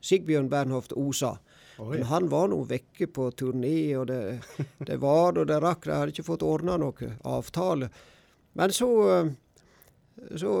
Sigbjørn 0.00 0.50
Bernhoft 0.50 0.94
Osa. 0.96 1.36
Oi. 1.80 1.94
Men 1.94 2.06
han 2.10 2.28
var 2.32 2.50
nå 2.52 2.60
vekke 2.68 3.08
på 3.14 3.30
turné, 3.36 3.94
og 4.00 4.08
det, 4.10 4.20
det 4.88 4.98
var 5.00 5.38
og 5.38 5.46
det 5.48 5.60
rakk. 5.62 5.86
De 5.86 5.96
hadde 5.96 6.14
ikke 6.14 6.26
fått 6.26 6.46
ordna 6.46 6.76
noen 6.80 7.16
avtale. 7.28 7.90
Men 8.58 8.74
så, 8.74 8.90
så 10.40 10.52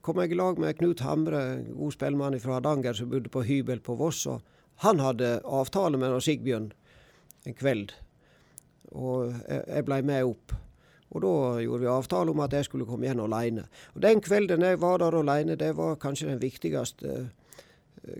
kom 0.00 0.22
jeg 0.22 0.32
i 0.32 0.38
lag 0.38 0.58
med 0.62 0.78
Knut 0.78 1.02
Hamre, 1.04 1.42
god 1.76 1.94
spellemann 1.94 2.40
fra 2.40 2.56
Hardanger, 2.56 2.96
som 2.96 3.10
bodde 3.12 3.30
på 3.32 3.44
hybel 3.46 3.82
på 3.84 3.98
Voss. 4.00 4.24
og 4.30 4.40
Han 4.86 5.02
hadde 5.02 5.40
avtale 5.44 6.00
med 6.00 6.16
Sigbjørn 6.24 6.70
en 7.46 7.54
kveld, 7.54 7.92
og 8.90 9.34
jeg 9.46 9.84
blei 9.86 10.00
med 10.02 10.32
opp. 10.32 10.54
Og 11.14 11.22
da 11.22 11.62
gjorde 11.62 11.84
vi 11.84 11.90
avtale 11.90 12.32
om 12.32 12.40
at 12.42 12.54
jeg 12.56 12.66
skulle 12.66 12.86
komme 12.88 13.06
igjen 13.06 13.22
alene. 13.22 13.66
Og 13.94 14.02
Den 14.02 14.20
kvelden 14.20 14.62
jeg 14.62 14.80
var 14.82 14.98
der 14.98 15.18
alene, 15.20 15.56
det 15.56 15.76
var 15.76 16.00
kanskje 16.02 16.32
den 16.32 16.42
viktigste 16.42 17.28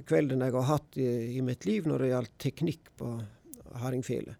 kvelden 0.06 0.42
jeg 0.42 0.54
har 0.54 0.66
hatt 0.70 0.98
i, 0.98 1.08
i 1.36 1.42
mitt 1.44 1.66
liv 1.66 1.86
når 1.86 2.02
det 2.02 2.10
gjaldt 2.10 2.34
teknikk 2.42 2.90
på 2.98 3.12
Hardingfjellet. 3.82 4.34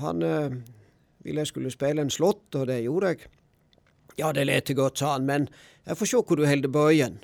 Han 0.00 0.22
øh, 0.22 0.56
ville 1.24 1.40
jeg 1.40 1.50
skulle 1.50 1.72
spille 1.74 2.02
en 2.02 2.12
slått, 2.12 2.54
og 2.54 2.66
det 2.70 2.82
gjorde 2.84 3.14
jeg. 3.14 3.30
Ja, 4.18 4.32
det 4.32 4.46
lette 4.46 4.74
godt, 4.74 5.00
sa 5.00 5.14
han, 5.16 5.26
men 5.26 5.48
jeg 5.86 5.96
får 5.96 6.10
se 6.10 6.22
hvor 6.22 6.38
du 6.38 6.46
holder 6.46 6.72
bøyen. 6.72 7.18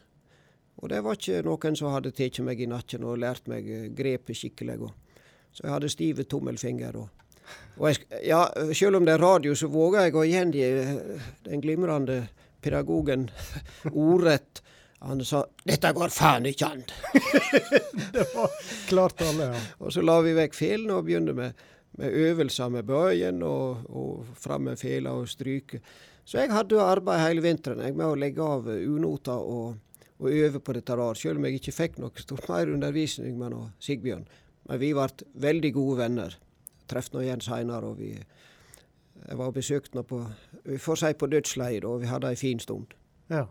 Og 0.77 0.91
det 0.93 1.03
var 1.05 1.17
ikke 1.17 1.45
noen 1.47 1.77
som 1.79 1.93
hadde 1.95 2.13
tatt 2.17 2.41
meg 2.45 2.61
i 2.61 2.69
nakken 2.69 3.05
og 3.07 3.21
lært 3.23 3.47
meg 3.49 3.69
eh, 3.71 3.87
grepet 3.97 4.37
skikkelig. 4.37 4.91
Så 5.53 5.65
jeg 5.65 5.73
hadde 5.73 5.93
stive 5.93 6.27
tommelfinger. 6.29 6.99
Og, 7.01 7.26
og 7.77 7.91
jeg, 7.91 8.07
ja, 8.25 8.41
selv 8.73 9.01
om 9.01 9.05
det 9.05 9.17
er 9.17 9.23
radio, 9.23 9.55
så 9.55 9.69
våger 9.69 10.07
jeg 10.07 10.17
å 10.17 10.25
gjengi 10.25 10.71
den 11.45 11.65
glimrende 11.65 12.23
pedagogen 12.65 13.29
ordrett 13.93 14.63
han 15.07 15.25
sa 15.25 15.45
'dette 15.65 15.93
går 15.93 16.09
faen 16.09 16.47
ikke 16.49 16.67
an'. 16.67 16.85
det 18.15 18.25
var 18.35 18.51
klart 18.89 19.23
alle, 19.23 19.51
ja. 19.53 19.61
Og 19.79 19.93
så 19.93 20.03
la 20.03 20.17
vi 20.25 20.33
vekk 20.35 20.55
felene 20.57 20.97
og 20.97 21.05
begynte 21.07 21.35
med, 21.37 21.53
med 22.01 22.17
øvelser 22.27 22.73
med 22.73 22.89
bøyen 22.89 23.43
og, 23.43 23.85
og 23.89 24.39
fram 24.41 24.71
med 24.71 24.81
fela 24.81 25.13
og 25.13 25.29
stryke. 25.29 25.83
Så 26.25 26.41
jeg 26.41 26.51
hadde 26.51 26.81
arbeid 26.83 27.23
hele 27.23 27.45
vinteren 27.45 27.85
jeg 27.85 27.95
med 27.95 28.07
å 28.09 28.17
legge 28.19 28.43
av 28.43 28.67
unoter 28.67 29.37
og, 29.37 29.77
og 30.19 30.33
øve 30.33 30.61
på 30.65 30.75
dette 30.75 30.97
der, 30.97 31.15
selv 31.15 31.39
om 31.39 31.47
jeg 31.47 31.61
ikke 31.61 31.77
fikk 31.77 32.01
noe 32.03 32.25
stort 32.25 32.49
mer 32.49 32.73
undervisning 32.73 33.37
med 33.39 33.55
Sigbjørn. 33.79 34.27
Men 34.67 34.83
vi 34.83 34.91
ble 34.97 35.29
veldig 35.45 35.73
gode 35.77 36.01
venner. 36.01 36.39
Traff 36.87 37.13
nå 37.13 37.25
igjen 37.25 37.43
seinere, 37.45 37.93
og 37.93 37.99
vi 38.01 38.13
jeg 39.27 39.39
var 39.39 39.51
og 39.51 39.57
besøkte 39.57 40.03
på 40.07 40.21
vi 40.67 40.79
får 40.83 41.01
si 41.01 41.13
på 41.19 41.29
dødsleiet, 41.31 41.87
og 41.87 42.03
vi 42.03 42.11
hadde 42.11 42.29
ei 42.29 42.37
en 42.37 42.41
fin 42.41 42.61
stund. 42.63 42.95
Ja. 43.31 43.47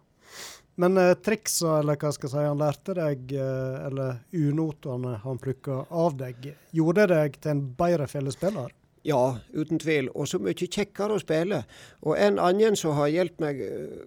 Men 0.82 0.98
eh, 1.00 1.13
triksa, 1.24 1.80
eller 1.80 2.00
hva 2.00 2.12
skal 2.12 2.27
jeg 2.27 2.34
si, 2.34 2.44
han 2.44 2.60
lærte 2.60 2.96
deg, 2.98 3.32
eh, 3.32 3.75
eller 3.88 4.18
unotene 4.36 5.15
han 5.24 5.39
plukka 5.39 5.86
av 5.89 6.18
deg, 6.20 6.50
gjorde 6.75 7.08
deg 7.13 7.38
til 7.39 7.54
en 7.54 7.63
bedre 7.80 8.08
fellesspiller? 8.12 8.74
Ja, 9.06 9.38
uten 9.54 9.80
tvil. 9.80 10.10
Og 10.18 10.27
så 10.27 10.42
mye 10.42 10.58
kjekkere 10.58 11.15
å 11.15 11.22
spille. 11.22 11.62
Og 12.04 12.18
en 12.18 12.42
annen 12.42 12.75
som 12.80 12.98
har 12.98 13.12
hjulpet 13.13 13.44
meg 13.44 13.60
uh, 13.62 14.00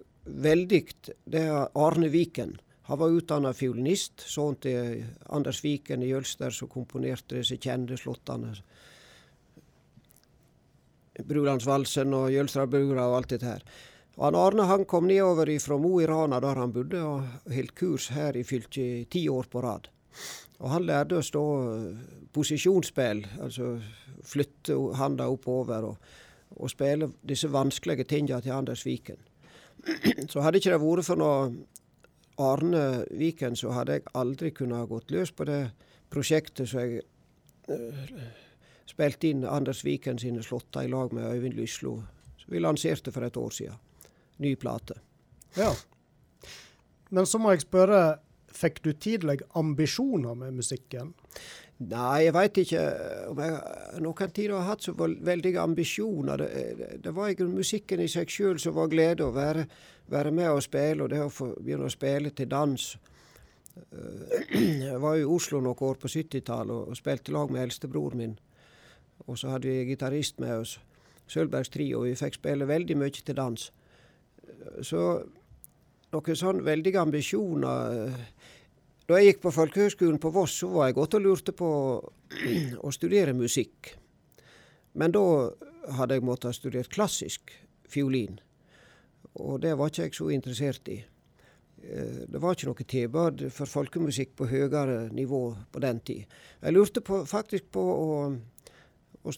veldig, 0.43 0.81
det 1.31 1.45
er 1.47 1.69
Arne 1.79 2.09
Viken. 2.11 2.57
Han 2.89 2.99
var 2.99 3.15
utdanna 3.15 3.53
fiolinist, 3.55 4.25
sønnen 4.27 4.59
til 4.59 5.05
Anders 5.31 5.63
Viken 5.63 6.03
i 6.03 6.09
Jølster, 6.11 6.51
som 6.51 6.67
komponerte 6.67 7.37
disse 7.37 7.55
kjente 7.61 7.95
slåttene. 8.01 8.51
Brulandsvalsen 11.27 12.13
og 12.13 12.31
Jølstrabrura 12.33 13.07
og 13.09 13.17
alt 13.19 13.33
dette 13.35 13.49
her. 13.49 13.63
Og 14.19 14.35
Arne 14.35 14.65
han 14.67 14.83
kom 14.85 15.07
nedover 15.07 15.51
fra 15.63 15.77
Mo 15.79 15.99
i 16.01 16.07
Rana, 16.07 16.41
der 16.43 16.59
han 16.59 16.73
bodde, 16.75 16.99
og 16.99 17.53
holdt 17.53 17.75
kurs 17.75 18.09
her 18.11 18.35
i 18.35 18.43
fylket 18.43 19.09
ti 19.11 19.27
år 19.31 19.47
på 19.51 19.61
rad. 19.63 19.87
Og 20.59 20.69
han 20.73 20.83
lærte 20.83 21.21
oss 21.21 21.31
da 21.31 21.39
eh, 21.39 22.25
posisjonsspill, 22.35 23.23
altså 23.39 23.77
flytte 24.27 24.75
handa 24.99 25.29
oppover 25.31 25.87
og, 25.93 26.09
og 26.59 26.69
spille 26.69 27.13
disse 27.23 27.47
vanskelige 27.51 28.03
tingene 28.03 28.41
til 28.43 28.57
Anders 28.57 28.85
Viken. 28.85 29.21
Så 30.31 30.43
hadde 30.43 30.59
ikke 30.59 30.73
det 30.73 30.81
vært 30.83 31.07
for 31.07 31.19
noe 31.21 31.47
Arne 32.39 33.05
Viken, 33.19 33.55
så 33.55 33.71
hadde 33.75 33.97
jeg 33.97 34.11
aldri 34.15 34.51
kunnet 34.55 34.87
gått 34.87 35.11
løs 35.11 35.31
på 35.35 35.47
det 35.47 35.73
prosjektet 36.11 36.69
som 36.71 36.79
jeg 36.79 37.01
uh, 37.67 38.19
spilte 38.89 39.29
inn 39.29 39.45
Anders 39.45 39.83
Viken 39.85 40.19
sine 40.19 40.43
slåtter 40.43 40.87
i 40.87 40.91
lag 40.91 41.13
med 41.13 41.29
Øyvind 41.29 41.57
Lyslo, 41.57 41.99
som 42.37 42.53
vi 42.53 42.61
lanserte 42.63 43.13
for 43.13 43.25
et 43.27 43.37
år 43.37 43.53
siden 43.55 43.77
ny 44.39 44.55
plate. 44.55 44.93
Ja. 45.57 45.73
Men 47.09 47.25
så 47.25 47.39
må 47.41 47.51
jeg 47.53 47.65
spørre, 47.65 48.19
fikk 48.53 48.83
du 48.85 48.93
tidlig 48.93 49.39
ambisjoner 49.57 50.37
med 50.37 50.55
musikken? 50.61 51.13
Nei, 51.79 52.25
jeg 52.25 52.35
veit 52.35 52.57
ikke 52.59 52.81
om 53.31 53.39
jeg 53.39 54.01
noen 54.03 54.31
tid 54.35 54.51
har 54.51 54.65
hatt 54.67 54.83
så 54.83 54.93
veldige 54.99 55.61
ambisjoner. 55.61 56.41
Det, 56.41 56.89
det 57.05 57.13
var 57.15 57.31
ikke 57.31 57.47
musikken 57.47 58.03
i 58.03 58.09
seg 58.11 58.31
sjøl 58.31 58.59
som 58.59 58.75
var 58.75 58.91
glede, 58.91 59.23
å 59.23 59.35
være, 59.35 59.63
være, 60.11 60.33
med 60.35 60.51
og 60.51 60.63
spille, 60.65 61.05
og 61.05 61.13
det 61.13 61.21
å 61.23 61.31
få 61.31 61.53
begynne 61.55 61.87
å 61.87 61.93
spille 61.93 62.33
til 62.35 62.51
dans. 62.51 62.89
Jeg 64.89 64.99
var 64.99 65.15
i 65.15 65.23
Oslo 65.23 65.61
noen 65.63 65.87
år 65.87 65.99
på 66.01 66.11
70-tallet 66.11 66.75
og, 66.75 66.91
og 66.91 66.99
spilte 66.99 67.31
lag 67.31 67.51
med 67.53 67.63
eldstebroren 67.63 68.23
min. 68.25 68.37
Og 69.27 69.37
så 69.37 69.51
hadde 69.53 69.69
vi 69.69 69.89
gitarist 69.89 70.39
med 70.39 70.61
oss, 70.61 70.77
Sølvbergs 71.29 71.69
Trio, 71.69 72.05
vi 72.07 72.15
fikk 72.17 72.39
spille 72.39 72.65
veldig 72.65 72.97
mye 72.97 73.13
til 73.13 73.37
dans. 73.37 73.67
Så 74.81 75.03
noen 76.13 76.37
sånn 76.37 76.63
veldige 76.65 77.01
ambisjoner 77.01 77.97
eh, 78.07 78.23
Da 79.09 79.17
jeg 79.17 79.31
gikk 79.31 79.39
på 79.41 79.53
folkehøgskolen 79.53 80.19
på 80.21 80.29
Voss, 80.33 80.59
så 80.61 80.67
var 80.69 80.89
jeg 80.89 80.99
godt 80.99 81.15
og 81.17 81.23
lurte 81.23 81.53
på 81.57 81.69
å 82.85 82.91
studere 82.93 83.33
musikk. 83.33 83.95
Men 84.93 85.15
da 85.15 85.23
hadde 85.97 86.17
jeg 86.17 86.25
måttet 86.27 86.51
ha 86.51 86.53
studert 86.53 86.91
klassisk 86.93 87.53
fiolin. 87.89 88.37
Og 89.41 89.63
det 89.63 89.73
var 89.79 89.89
ikke 89.89 90.05
jeg 90.05 90.17
så 90.17 90.29
interessert 90.33 90.91
i. 90.93 90.99
Eh, 91.81 92.21
det 92.29 92.41
var 92.41 92.53
ikke 92.53 92.69
noe 92.69 92.87
tilbud 92.93 93.43
for 93.55 93.71
folkemusikk 93.71 94.35
på 94.37 94.49
høyere 94.51 95.07
nivå 95.15 95.41
på 95.71 95.83
den 95.83 96.01
tid. 96.05 96.37
Jeg 96.61 96.75
lurte 96.75 97.01
på, 97.05 97.23
faktisk 97.29 97.71
på 97.73 97.81
å, 97.81 98.07
å 99.23 99.31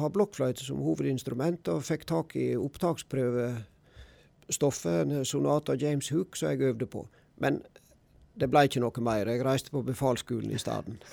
ha 0.00 0.08
blokkfløyte 0.12 0.64
som 0.66 0.82
hovedinstrument, 0.84 1.68
og 1.72 1.86
fikk 1.86 2.02
tak 2.10 2.28
i 2.36 2.56
opptaksprøvestoffet, 2.60 4.96
en 5.00 5.24
sonat 5.24 5.68
av 5.72 5.80
James 5.80 6.08
Hook 6.12 6.36
som 6.36 6.48
jeg 6.52 6.62
øvde 6.70 6.86
på. 6.90 7.00
Men 7.40 7.52
det 8.34 8.48
ble 8.50 8.64
ikke 8.66 8.82
noe 8.82 9.00
mer. 9.06 9.26
Jeg 9.30 9.44
reiste 9.46 9.70
på 9.74 9.82
befalsskolen 9.86 10.50
i 10.54 10.60
stedet. 10.60 10.94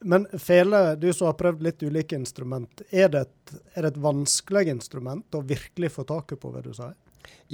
Men 0.00 0.26
fele, 0.38 0.96
du 0.96 1.12
som 1.12 1.26
har 1.26 1.34
prøvd 1.40 1.62
litt 1.64 1.82
ulike 1.82 2.16
instrument, 2.16 2.82
er 2.90 3.08
det, 3.10 3.20
et, 3.26 3.54
er 3.74 3.82
det 3.82 3.90
et 3.94 4.02
vanskelig 4.02 4.68
instrument 4.70 5.34
å 5.34 5.42
virkelig 5.42 5.90
få 5.96 6.04
taket 6.06 6.40
på, 6.40 6.52
vil 6.54 6.62
du 6.68 6.74
si? 6.76 6.88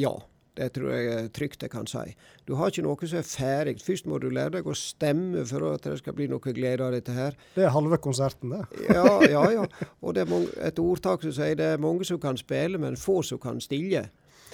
Ja, 0.03 0.13
det 0.55 0.69
tror 0.77 0.93
jeg 0.95 1.07
er 1.11 1.29
trygt 1.35 1.65
jeg 1.67 1.73
kan 1.73 1.89
si. 1.91 2.15
Du 2.47 2.55
har 2.59 2.71
ikke 2.71 2.85
noe 2.87 3.09
som 3.11 3.19
er 3.19 3.27
ferdig. 3.27 3.77
Først 3.83 4.07
må 4.07 4.21
du 4.23 4.29
lære 4.31 4.59
deg 4.59 4.69
å 4.71 4.77
stemme 4.79 5.43
for 5.49 5.67
at 5.73 5.87
det 5.89 5.99
skal 5.99 6.15
bli 6.15 6.29
noe 6.31 6.55
glede 6.55 6.87
av 6.87 6.95
dette 6.95 7.15
her. 7.17 7.39
Det 7.57 7.67
er 7.67 7.75
halve 7.75 7.99
konserten, 8.03 8.55
det. 8.55 8.65
ja, 8.99 9.07
ja, 9.27 9.45
ja. 9.57 9.69
Og 10.01 10.15
det 10.15 10.25
er 10.25 10.31
mange, 10.31 10.53
et 10.63 10.79
ordtak 10.83 11.27
som 11.27 11.35
sier 11.35 11.59
det 11.59 11.73
er 11.75 11.83
mange 11.83 12.07
som 12.07 12.21
kan 12.23 12.39
spille, 12.39 12.79
men 12.79 13.01
få 13.01 13.21
som 13.27 13.41
kan 13.43 13.59
stille. 13.65 14.07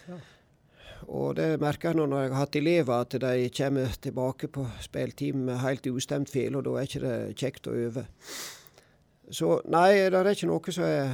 Ja. 0.08 0.20
Og 1.10 1.34
det 1.36 1.54
merker 1.60 1.90
jeg 1.90 1.98
nå 1.98 2.06
når 2.08 2.24
jeg 2.24 2.32
har 2.32 2.44
hatt 2.44 2.60
elever, 2.60 3.04
at 3.04 3.16
de 3.20 3.50
kommer 3.56 4.00
tilbake 4.00 4.48
på 4.52 4.66
spilltime 4.84 5.44
med 5.48 5.60
helt 5.64 5.86
ustemt 5.90 6.32
fele, 6.32 6.60
og 6.60 6.64
da 6.68 6.76
er 6.76 6.88
ikke 6.88 7.04
det 7.04 7.16
kjekt 7.40 7.68
å 7.68 7.76
øve. 7.76 8.06
Så 9.30 9.60
nei, 9.70 10.08
det 10.10 10.18
er 10.18 10.32
ikke 10.32 10.50
noe 10.50 10.74
som 10.74 10.86
er 10.86 11.12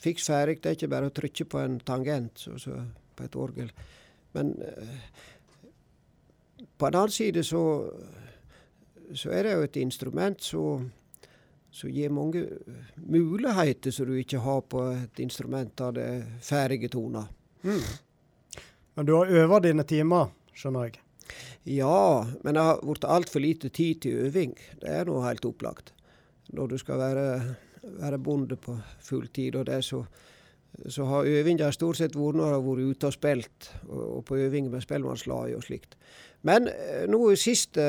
fiks 0.00 0.28
ferdig. 0.28 0.60
Det 0.60 0.70
er 0.70 0.78
ikke 0.78 0.92
bare 0.92 1.10
å 1.10 1.14
trykke 1.14 1.46
på 1.48 1.60
en 1.62 1.78
tangent 1.84 2.46
så, 2.46 2.58
så 2.60 2.78
på 3.16 3.26
et 3.26 3.36
orgel. 3.40 3.70
Men 4.34 4.54
eh, 4.62 4.98
på 6.76 6.86
en 6.88 6.98
annen 7.00 7.14
side 7.14 7.44
så, 7.46 7.62
så 9.14 9.30
er 9.30 9.46
det 9.46 9.54
jo 9.54 9.66
et 9.68 9.80
instrument 9.82 10.42
som 10.42 10.90
gir 11.90 12.12
mange 12.14 12.44
muligheter 12.96 13.94
som 13.94 14.10
du 14.10 14.18
ikke 14.18 14.42
har 14.42 14.60
på 14.70 14.82
et 14.92 15.22
instrument 15.22 15.80
av 15.86 15.94
det 15.96 16.08
ferdige 16.42 16.90
toner. 16.94 17.30
Mm. 17.62 17.80
Men 18.94 19.06
du 19.06 19.14
har 19.16 19.32
øvd 19.42 19.66
dine 19.66 19.86
timer, 19.86 20.30
skjønner 20.54 20.90
jeg? 20.90 21.00
Ja, 21.64 22.26
men 22.42 22.54
det 22.54 22.62
har 22.62 22.82
blitt 22.82 23.06
altfor 23.08 23.42
lite 23.42 23.70
tid 23.74 24.02
til 24.04 24.26
øving. 24.26 24.52
Det 24.82 24.90
er 24.90 25.08
nå 25.08 25.16
helt 25.24 25.46
opplagt. 25.48 25.94
Når 26.54 26.74
du 26.74 26.78
skal 26.78 27.00
være, 27.00 27.26
være 28.02 28.20
bonde 28.22 28.58
på 28.60 28.76
full 29.02 29.26
tid, 29.32 29.56
og 29.56 29.66
det 29.66 29.78
er 29.80 29.86
så 29.86 30.04
så 30.88 31.06
har 31.08 31.28
øvinga 31.30 31.70
stort 31.72 32.00
sett 32.00 32.16
vært 32.18 32.38
når 32.38 32.48
jeg 32.50 32.56
har 32.56 32.64
vært 32.68 32.94
ute 32.94 33.10
og 33.10 33.16
spilt, 33.16 33.68
og, 33.88 34.24
på 34.26 34.38
øving 34.46 34.70
med 34.72 34.82
spellemannslaget 34.84 35.58
og 35.58 35.66
slikt. 35.66 35.94
Men 36.44 36.68
eh, 36.68 37.04
nå 37.08 37.20
de 37.30 37.38
siste 37.40 37.86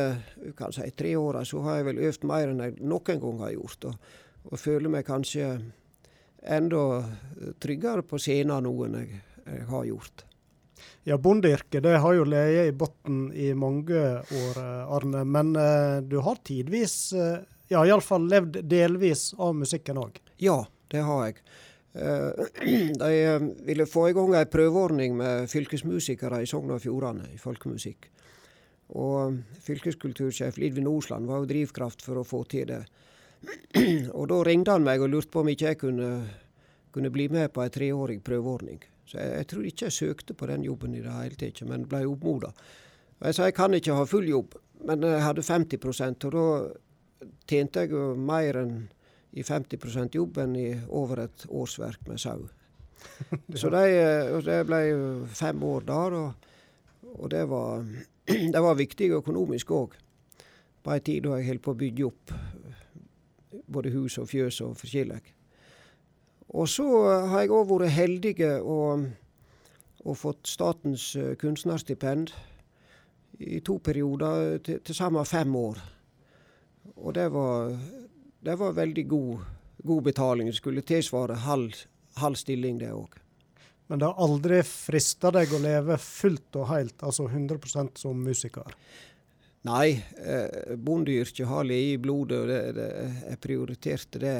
si, 0.76 0.92
tre 0.96 1.16
åra 1.20 1.44
så 1.48 1.64
har 1.66 1.80
jeg 1.80 1.90
vel 1.90 2.04
øvd 2.10 2.30
mer 2.30 2.52
enn 2.52 2.64
jeg 2.64 2.78
noen 2.82 3.24
gang 3.24 3.42
har 3.44 3.56
gjort. 3.56 3.90
Og, 3.90 4.14
og 4.52 4.62
føler 4.62 4.94
meg 4.94 5.08
kanskje 5.08 5.50
enda 6.46 6.86
tryggere 7.62 8.06
på 8.06 8.22
scenen 8.22 8.68
nå 8.68 8.74
enn 8.86 9.02
jeg, 9.02 9.20
jeg 9.46 9.68
har 9.72 9.90
gjort. 9.90 10.26
Ja, 11.06 11.18
bondeyrket 11.22 11.84
det 11.86 12.00
har 12.02 12.14
jo 12.18 12.24
ligget 12.26 12.72
i 12.72 12.78
bunnen 12.78 13.28
i 13.34 13.52
mange 13.54 14.00
år, 14.24 14.62
Arne. 14.98 15.22
Men 15.26 15.54
eh, 15.60 16.00
du 16.02 16.18
har 16.26 16.40
tidvis, 16.46 17.14
eh, 17.14 17.44
ja 17.70 17.84
iallfall 17.86 18.26
levd 18.30 18.64
delvis 18.70 19.32
av 19.38 19.54
musikken 19.58 20.00
òg? 20.02 20.18
Ja, 20.42 20.64
det 20.90 21.04
har 21.06 21.28
jeg. 21.28 21.44
Eh, 21.96 22.32
de 23.00 23.24
eh, 23.24 23.42
ville 23.66 23.86
få 23.86 24.10
i 24.10 24.14
gang 24.14 24.36
ei 24.36 24.48
prøveordning 24.52 25.16
med 25.16 25.50
fylkesmusikere 25.52 26.42
i 26.44 26.50
Sogn 26.50 26.74
og 26.76 26.82
Fjordane 26.84 27.30
i 27.32 27.40
folkemusikk. 27.40 28.10
Og 29.00 29.38
fylkeskultursjef 29.66 30.60
Lidvin 30.62 30.90
Osland 30.92 31.30
var 31.30 31.42
jo 31.42 31.50
drivkraft 31.50 32.04
for 32.06 32.20
å 32.20 32.28
få 32.28 32.44
til 32.52 32.68
det. 32.74 32.82
og 34.18 34.28
da 34.32 34.42
ringte 34.44 34.76
han 34.76 34.84
meg 34.86 35.04
og 35.04 35.14
lurte 35.14 35.32
på 35.32 35.46
om 35.46 35.54
ikke 35.54 35.72
jeg 35.72 35.80
kunne, 35.86 36.10
kunne 36.92 37.14
bli 37.14 37.30
med 37.32 37.54
på 37.56 37.64
ei 37.64 37.72
treårig 37.72 38.20
prøveordning. 38.26 38.84
Så 39.08 39.22
jeg, 39.22 39.32
jeg, 39.40 39.48
tror 39.52 39.70
ikke 39.70 39.88
jeg 39.88 40.00
søkte 40.00 40.36
på 40.36 40.50
den 40.52 40.66
jobben 40.68 40.98
i 40.98 41.04
det 41.06 41.16
hele 41.16 41.40
tatt, 41.40 41.64
men 41.70 41.88
ble 41.88 42.04
oppmoda. 42.10 42.52
Jeg 43.24 43.38
sa 43.38 43.48
jeg 43.48 43.56
kan 43.56 43.74
ikke 43.74 43.96
ha 43.96 44.04
full 44.10 44.28
jobb, 44.28 44.58
men 44.86 45.06
jeg 45.08 45.24
hadde 45.24 45.46
50 45.48 45.88
og 46.28 46.34
da 46.36 46.48
tjente 47.48 47.86
jeg 47.86 47.96
jo 47.96 48.10
mer 48.20 48.60
enn 48.60 48.74
i 49.36 49.44
50 49.44 50.16
jobb 50.16 50.40
enn 50.44 50.56
i 50.56 50.70
over 50.88 51.26
et 51.26 51.46
årsverk 51.50 52.08
med 52.08 52.22
sau. 52.22 52.48
Så 53.60 53.70
det, 53.74 53.86
det 54.46 54.62
ble 54.68 54.82
fem 55.28 55.64
år 55.64 55.86
der, 55.90 56.18
og, 56.22 56.52
og 57.14 57.30
det, 57.32 57.44
var, 57.52 57.84
det 58.56 58.64
var 58.64 58.80
viktig 58.80 59.12
økonomisk 59.20 59.72
òg. 59.76 59.98
På 60.86 60.94
ei 60.94 61.02
tid 61.02 61.26
da 61.26 61.40
jeg 61.40 61.50
holdt 61.50 61.66
på 61.66 61.74
å 61.74 61.80
bygge 61.80 62.08
opp 62.08 62.36
både 63.66 63.92
hus 63.96 64.18
og 64.22 64.30
fjøs 64.30 64.62
og 64.62 64.76
forskjellig. 64.78 65.22
Og 66.56 66.70
så 66.70 66.86
har 67.30 67.44
jeg 67.44 67.54
òg 67.56 67.70
vært 67.72 67.96
heldig 67.96 68.36
og, 68.62 69.08
og, 70.06 70.18
fått 70.18 70.48
statens 70.48 71.10
eh, 71.18 71.34
kunstnerstipend 71.42 72.32
i 73.40 73.60
to 73.66 73.80
perioder, 73.84 74.60
til, 74.64 74.80
til 74.80 74.96
sammen 74.96 75.26
fem 75.26 75.56
år. 75.56 75.82
Og 76.96 77.16
det 77.18 77.26
var, 77.34 77.74
det 78.46 78.56
var 78.56 78.76
veldig 78.78 79.08
god, 79.10 79.46
god 79.78 80.04
betaling. 80.04 80.48
Det 80.48 80.60
skulle 80.60 80.82
tilsvare 80.86 81.40
halv, 81.48 81.74
halv 82.22 82.38
stilling, 82.38 82.78
det 82.82 82.92
òg. 82.94 83.18
Men 83.88 84.02
det 84.02 84.10
har 84.10 84.22
aldri 84.22 84.62
frista 84.66 85.32
deg 85.34 85.54
å 85.54 85.62
leve 85.62 85.98
fullt 86.02 86.58
og 86.62 86.70
helt, 86.72 86.96
altså 87.06 87.28
100% 87.30 88.02
som 88.02 88.22
musiker? 88.22 88.78
Nei, 89.66 89.98
eh, 90.22 90.76
bondeyrket 90.78 91.48
har 91.50 91.66
ligget 91.66 91.98
i 91.98 92.02
blodet, 92.02 92.40
og 92.40 92.50
det, 92.50 92.62
det, 92.78 92.88
jeg 93.32 93.42
prioriterte 93.42 94.22
det. 94.22 94.38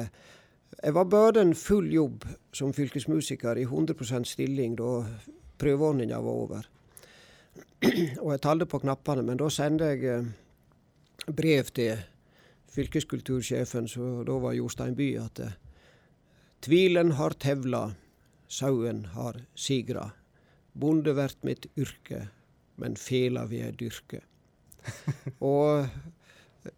Jeg 0.76 0.94
var 0.94 1.10
bøden 1.10 1.54
full 1.58 1.90
jobb 1.90 2.26
som 2.54 2.74
fylkesmusiker 2.74 3.58
i 3.58 3.66
100% 3.66 4.26
stilling 4.26 4.76
da 4.78 5.00
prøveordninga 5.58 6.20
var 6.22 6.42
over. 6.46 6.68
og 8.22 8.34
jeg 8.34 8.42
talte 8.42 8.70
på 8.70 8.82
knappene, 8.82 9.26
men 9.26 9.42
da 9.42 9.50
sendte 9.50 9.94
jeg 9.94 10.10
eh, 10.10 10.28
brev 11.26 11.74
til 11.74 12.06
fylkeskultursjefen, 12.72 13.88
som 13.88 14.24
da 14.26 14.38
var 14.42 14.56
Jostein 14.56 14.96
Bye, 14.96 15.22
at 15.22 15.40
eh, 15.40 15.54
tvilen 16.64 17.14
har 17.20 17.36
tevla, 17.40 17.90
sauen 18.48 19.04
har 19.14 19.40
sigra. 19.54 20.10
Bonde 20.72 21.14
vert 21.16 21.42
mitt 21.46 21.66
yrke, 21.76 22.26
men 22.76 22.96
fela 23.00 23.46
vi 23.50 23.62
er 23.64 23.76
dyrke. 23.76 24.22
og 25.52 25.86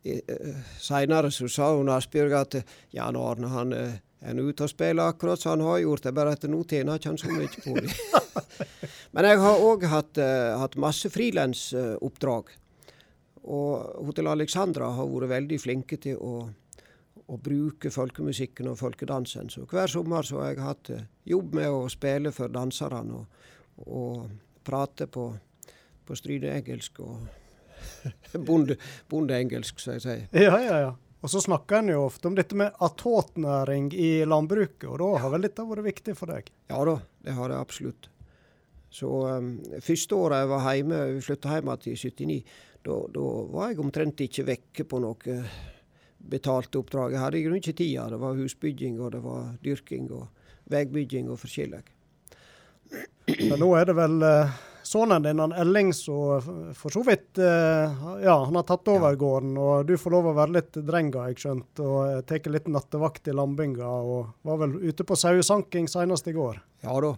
eh, 0.05 0.61
seinere 0.81 1.33
så 1.35 1.49
sa 1.53 1.73
hun 1.77 1.91
Asbjørg 1.93 2.37
at 2.39 2.61
Jan 2.95 3.19
Arne 3.19 3.51
han 3.53 3.75
eh, 3.77 3.99
er 4.21 4.39
ute 4.39 4.67
og 4.67 4.73
spiller 4.73 5.13
akkurat 5.13 5.41
som 5.41 5.57
han 5.57 5.67
har 5.67 5.83
gjort, 5.85 6.03
det 6.03 6.11
er 6.11 6.17
bare 6.17 6.35
at 6.35 6.47
nå 6.51 6.63
tjener 6.67 6.99
ikke 6.99 7.13
han 7.13 7.21
så 7.21 7.31
mye 7.33 7.51
på 7.55 7.75
det. 7.79 7.93
Men 9.15 9.29
jeg 9.29 9.41
har 9.43 9.63
òg 9.65 9.85
hatt, 9.89 10.19
uh, 10.21 10.59
hatt, 10.61 10.77
masse 10.81 11.11
frilansoppdrag. 11.11 12.51
Og 13.49 14.05
Hotell 14.07 14.29
Alexandra 14.29 14.91
har 14.97 15.09
vært 15.09 15.33
veldig 15.33 15.59
flinke 15.63 15.97
til 16.03 16.21
å, 16.21 16.43
å 17.25 17.39
bruke 17.41 17.93
folkemusikken 17.93 18.69
og 18.73 18.79
folkedansen. 18.81 19.49
Så 19.53 19.65
hver 19.71 19.89
sommer 19.91 20.27
så 20.27 20.43
har 20.43 20.53
jeg 20.53 20.65
hatt 20.67 20.93
jobb 21.29 21.57
med 21.57 21.73
å 21.73 21.87
spille 21.93 22.33
for 22.37 22.53
danserne 22.53 23.23
og, 23.23 23.51
og 23.89 24.29
prate 24.69 25.09
på, 25.09 25.31
på 26.05 26.19
strydengelsk 26.19 27.01
og 27.05 27.21
bonde, 28.49 28.77
bondeengelsk, 29.09 29.81
som 29.81 29.97
jeg 29.97 30.05
sier. 30.05 30.25
Ja, 30.37 30.59
ja, 30.61 30.81
ja. 30.87 30.97
Og 31.19 31.33
så 31.33 31.41
snakker 31.43 31.81
en 31.81 31.91
jo 31.91 32.05
ofte 32.05 32.31
om 32.31 32.37
dette 32.39 32.55
med 32.59 32.77
attåtnæring 32.85 33.91
i 33.97 34.11
landbruket, 34.29 34.87
og 34.87 35.01
da 35.03 35.09
har 35.25 35.33
vel 35.35 35.49
dette 35.49 35.67
vært 35.67 35.89
viktig 35.89 36.15
for 36.19 36.31
deg? 36.31 36.53
Ja 36.71 36.85
da, 36.87 36.95
det 37.27 37.35
har 37.35 37.51
det 37.51 37.59
absolutt. 37.59 38.11
Så 38.91 39.09
um, 39.27 39.57
Første 39.85 40.17
året 40.17 40.45
jeg 40.45 40.51
var 40.53 40.69
hjemme, 40.69 41.01
vi 41.17 41.25
flytta 41.27 41.57
hjem 41.57 41.73
igjen 41.75 41.91
i 41.91 41.99
79, 41.99 42.39
da 42.87 43.27
var 43.53 43.73
jeg 43.73 43.83
omtrent 43.83 44.23
ikke 44.25 44.47
vekke 44.49 44.87
på 44.89 45.01
noe 45.03 45.41
betalte 46.19 46.81
oppdrag. 46.81 47.15
Jeg 47.15 47.23
hadde 47.23 47.39
i 47.39 47.45
grunnen 47.45 47.63
ikke 47.63 47.79
tida. 47.79 48.09
Det 48.13 48.21
var 48.21 48.39
husbygging, 48.39 48.99
og 49.01 49.13
det 49.15 49.21
var 49.25 49.53
dyrking 49.65 50.09
og 50.13 50.27
veibygging 50.69 51.31
og 51.33 51.41
forskjellig. 51.43 51.83
Men 53.45 53.61
nå 53.61 53.69
er 53.77 53.91
det 53.91 53.99
vel 53.99 54.19
uh 54.25 54.59
sønnen 54.89 55.23
din, 55.23 55.39
han 55.39 55.53
Elling, 55.53 55.93
som 55.95 56.43
for 56.75 56.93
så 56.93 57.03
vidt 57.07 57.39
eh, 57.39 58.05
Ja, 58.25 58.37
han 58.45 58.57
har 58.57 58.67
tatt 58.69 58.89
over 58.89 59.13
ja. 59.13 59.21
gården, 59.21 59.57
og 59.61 59.89
du 59.89 59.97
får 60.01 60.15
lov 60.15 60.31
å 60.31 60.37
være 60.39 60.57
litt 60.59 60.79
drenga, 60.89 61.27
jeg 61.31 61.43
skjønt, 61.43 61.83
og 61.85 62.23
tar 62.29 62.49
litt 62.53 62.71
nattevakt 62.73 63.29
i 63.29 63.37
lambinga, 63.37 63.89
og 63.89 64.33
var 64.49 64.63
vel 64.65 64.79
ute 64.81 65.05
på 65.05 65.19
sauesanking 65.19 65.91
senest 65.91 66.31
i 66.31 66.37
går? 66.37 66.63
Ja 66.87 66.97
da. 67.05 67.13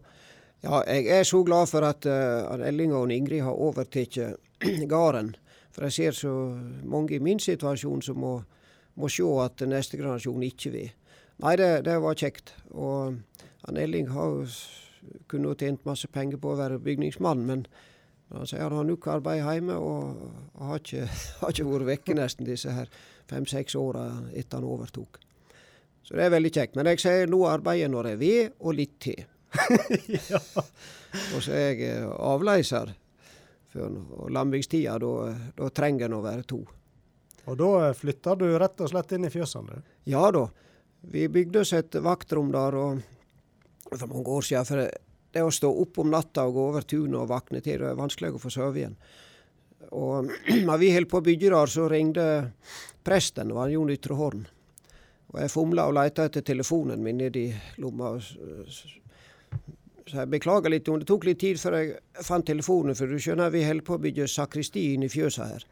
Ja, 0.61 0.83
jeg 0.85 1.07
er 1.21 1.23
så 1.25 1.41
glad 1.47 1.71
for 1.71 1.87
at, 1.89 2.05
uh, 2.05 2.67
Elling 2.69 2.93
og 2.93 3.13
Ingrid 3.15 3.47
har 3.47 3.57
overtatt 3.57 4.19
gården. 4.93 5.33
For 5.81 5.89
jeg 5.89 5.93
ser 5.97 6.13
så 6.13 6.31
mange 6.85 7.15
i 7.17 7.23
min 7.25 7.39
situasjon 7.41 8.03
som 8.05 8.19
må, 8.21 8.35
må 9.01 9.09
se 9.09 9.25
at 9.41 9.63
neste 9.65 9.97
generasjon 9.97 10.43
ikke 10.45 10.73
vil. 10.75 10.91
Nei, 11.41 11.55
det, 11.57 11.87
det 11.87 11.95
var 12.05 12.19
kjekt. 12.21 12.53
Og 12.77 13.17
han 13.65 13.81
Elling 13.81 14.11
har 14.13 14.45
kunne 15.33 15.55
tjent 15.57 15.89
masse 15.89 16.11
penger 16.13 16.37
på 16.37 16.53
å 16.53 16.59
være 16.61 16.83
bygningsmann, 16.85 17.47
men 17.49 17.65
han 18.29 18.45
sier 18.45 18.67
han 18.67 18.77
har 18.77 18.91
nok 18.91 19.09
arbeid 19.09 19.41
hjemme 19.41 19.81
og, 19.81 20.21
har, 20.61 20.85
ikke, 20.85 21.09
har, 21.41 21.57
ikke, 21.57 21.69
vært 21.73 21.89
vekke 21.95 22.21
nesten 22.21 22.53
disse 22.53 22.77
her 22.77 22.93
fem-seks 23.33 23.81
åra 23.81 24.05
etter 24.37 24.61
han 24.61 24.69
overtok. 24.69 25.17
Så 26.05 26.13
det 26.13 26.29
er 26.29 26.37
veldig 26.37 26.53
kjekt. 26.61 26.77
Men 26.77 26.93
jeg 26.93 27.01
sier 27.01 27.25
nå 27.33 27.41
arbeider 27.49 27.87
jeg 27.87 27.97
når 27.97 28.13
jeg 28.13 28.21
vil, 28.27 28.57
og 28.61 28.77
litt 28.77 28.99
til. 29.01 29.25
ja. 30.29 30.45
Og 31.33 31.41
så 31.41 31.57
er 31.57 31.71
jeg 31.73 31.89
eh, 31.89 32.99
avleiser. 33.75 34.19
Og 34.19 34.31
landbrukstida, 34.31 34.99
da 34.99 35.71
trenger 35.71 36.09
en 36.09 36.19
å 36.19 36.25
være 36.25 36.43
to. 36.49 36.65
Og 37.47 37.57
da 37.57 37.93
flytta 37.97 38.35
du 38.37 38.47
rett 38.59 38.81
og 38.81 38.91
slett 38.91 39.13
inn 39.17 39.25
i 39.25 39.33
fjøsene? 39.33 39.81
Ja 40.05 40.31
da. 40.31 40.49
Vi 41.01 41.29
bygde 41.33 41.63
oss 41.63 41.73
et 41.73 41.95
vaktrom 41.95 42.51
der. 42.53 42.75
og 42.75 43.01
for 43.99 44.07
mange 44.07 44.29
år 44.29 44.47
siden. 44.47 44.69
For 44.69 44.91
det 45.33 45.43
å 45.43 45.51
stå 45.55 45.71
opp 45.83 45.99
om 46.03 46.11
natta 46.11 46.47
og 46.47 46.55
gå 46.55 46.69
over 46.73 46.87
tunet 46.87 47.19
og 47.21 47.29
våkne 47.31 47.63
til, 47.65 47.81
det 47.81 47.91
er 47.91 47.99
vanskelig 47.99 48.35
å 48.35 48.43
få 48.43 48.53
sove 48.53 48.83
igjen. 48.83 48.97
Og 49.97 50.31
da 50.69 50.79
vi 50.81 50.93
holdt 50.95 51.11
på 51.11 51.21
å 51.21 51.27
bygge 51.27 51.53
der, 51.53 51.75
så 51.75 51.89
ringte 51.91 52.27
presten, 53.07 53.51
det 53.51 53.59
var 53.59 53.73
Jon 53.73 53.93
Ytre 53.93 54.19
Horn. 54.19 54.47
Og 55.31 55.39
jeg 55.39 55.53
fomla 55.53 55.87
og 55.87 55.95
leita 55.95 56.27
etter 56.27 56.43
telefonen 56.43 57.03
min 57.03 57.21
nedi 57.23 57.47
lomma. 57.79 58.17
Så 60.11 60.19
jeg 60.19 60.31
beklager 60.33 60.73
litt, 60.73 60.89
det 60.89 61.07
tok 61.07 61.27
litt 61.29 61.39
tid 61.39 61.59
før 61.61 61.77
jeg 61.79 62.25
fant 62.27 62.47
telefonen, 62.47 62.97
for 62.99 63.07
du 63.07 63.21
skjønner, 63.23 63.53
vi 63.55 63.63
holder 63.63 63.87
på 63.87 63.95
å 63.95 64.03
bygge 64.03 64.27
sakristi 64.31 64.89
inn 64.95 65.05
i 65.07 65.11
fjøsa 65.13 65.47
her. 65.53 65.67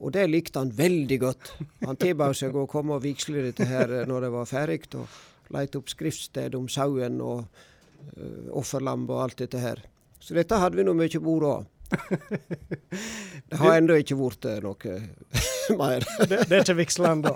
Og 0.00 0.14
det 0.16 0.22
likte 0.30 0.62
han 0.62 0.70
veldig 0.72 1.18
godt. 1.20 1.50
Han 1.84 1.98
tilbød 2.00 2.38
seg 2.38 2.56
å 2.56 2.64
komme 2.70 2.96
og 2.96 3.04
vigsle 3.04 3.42
dette 3.50 3.66
her 3.68 3.92
når 4.08 4.24
det 4.24 4.30
var 4.32 4.48
ferdig. 4.48 4.86
Og 4.96 5.52
leite 5.52 5.76
opp 5.76 5.92
skriftsted 5.92 6.56
om 6.56 6.70
sauen 6.72 7.20
og 7.20 7.42
uh, 7.44 8.48
offerlam 8.56 9.04
og 9.10 9.20
alt 9.26 9.42
dette 9.44 9.60
her. 9.60 9.84
Så 10.20 10.36
dette 10.36 10.56
hadde 10.56 10.80
vi 10.80 10.86
nå 10.88 10.96
mye 10.96 11.20
bord 11.20 11.46
av. 11.50 11.68
Det 11.90 13.58
har 13.58 13.76
ennå 13.76 13.96
ikke 13.98 14.16
blitt 14.16 14.46
eh, 14.46 14.60
noe 14.62 14.96
mer. 15.80 16.04
det, 16.22 16.44
det, 16.46 16.52
er 16.54 16.60
ikke 16.62 16.78
vigsla 16.78 17.12
ennå? 17.16 17.32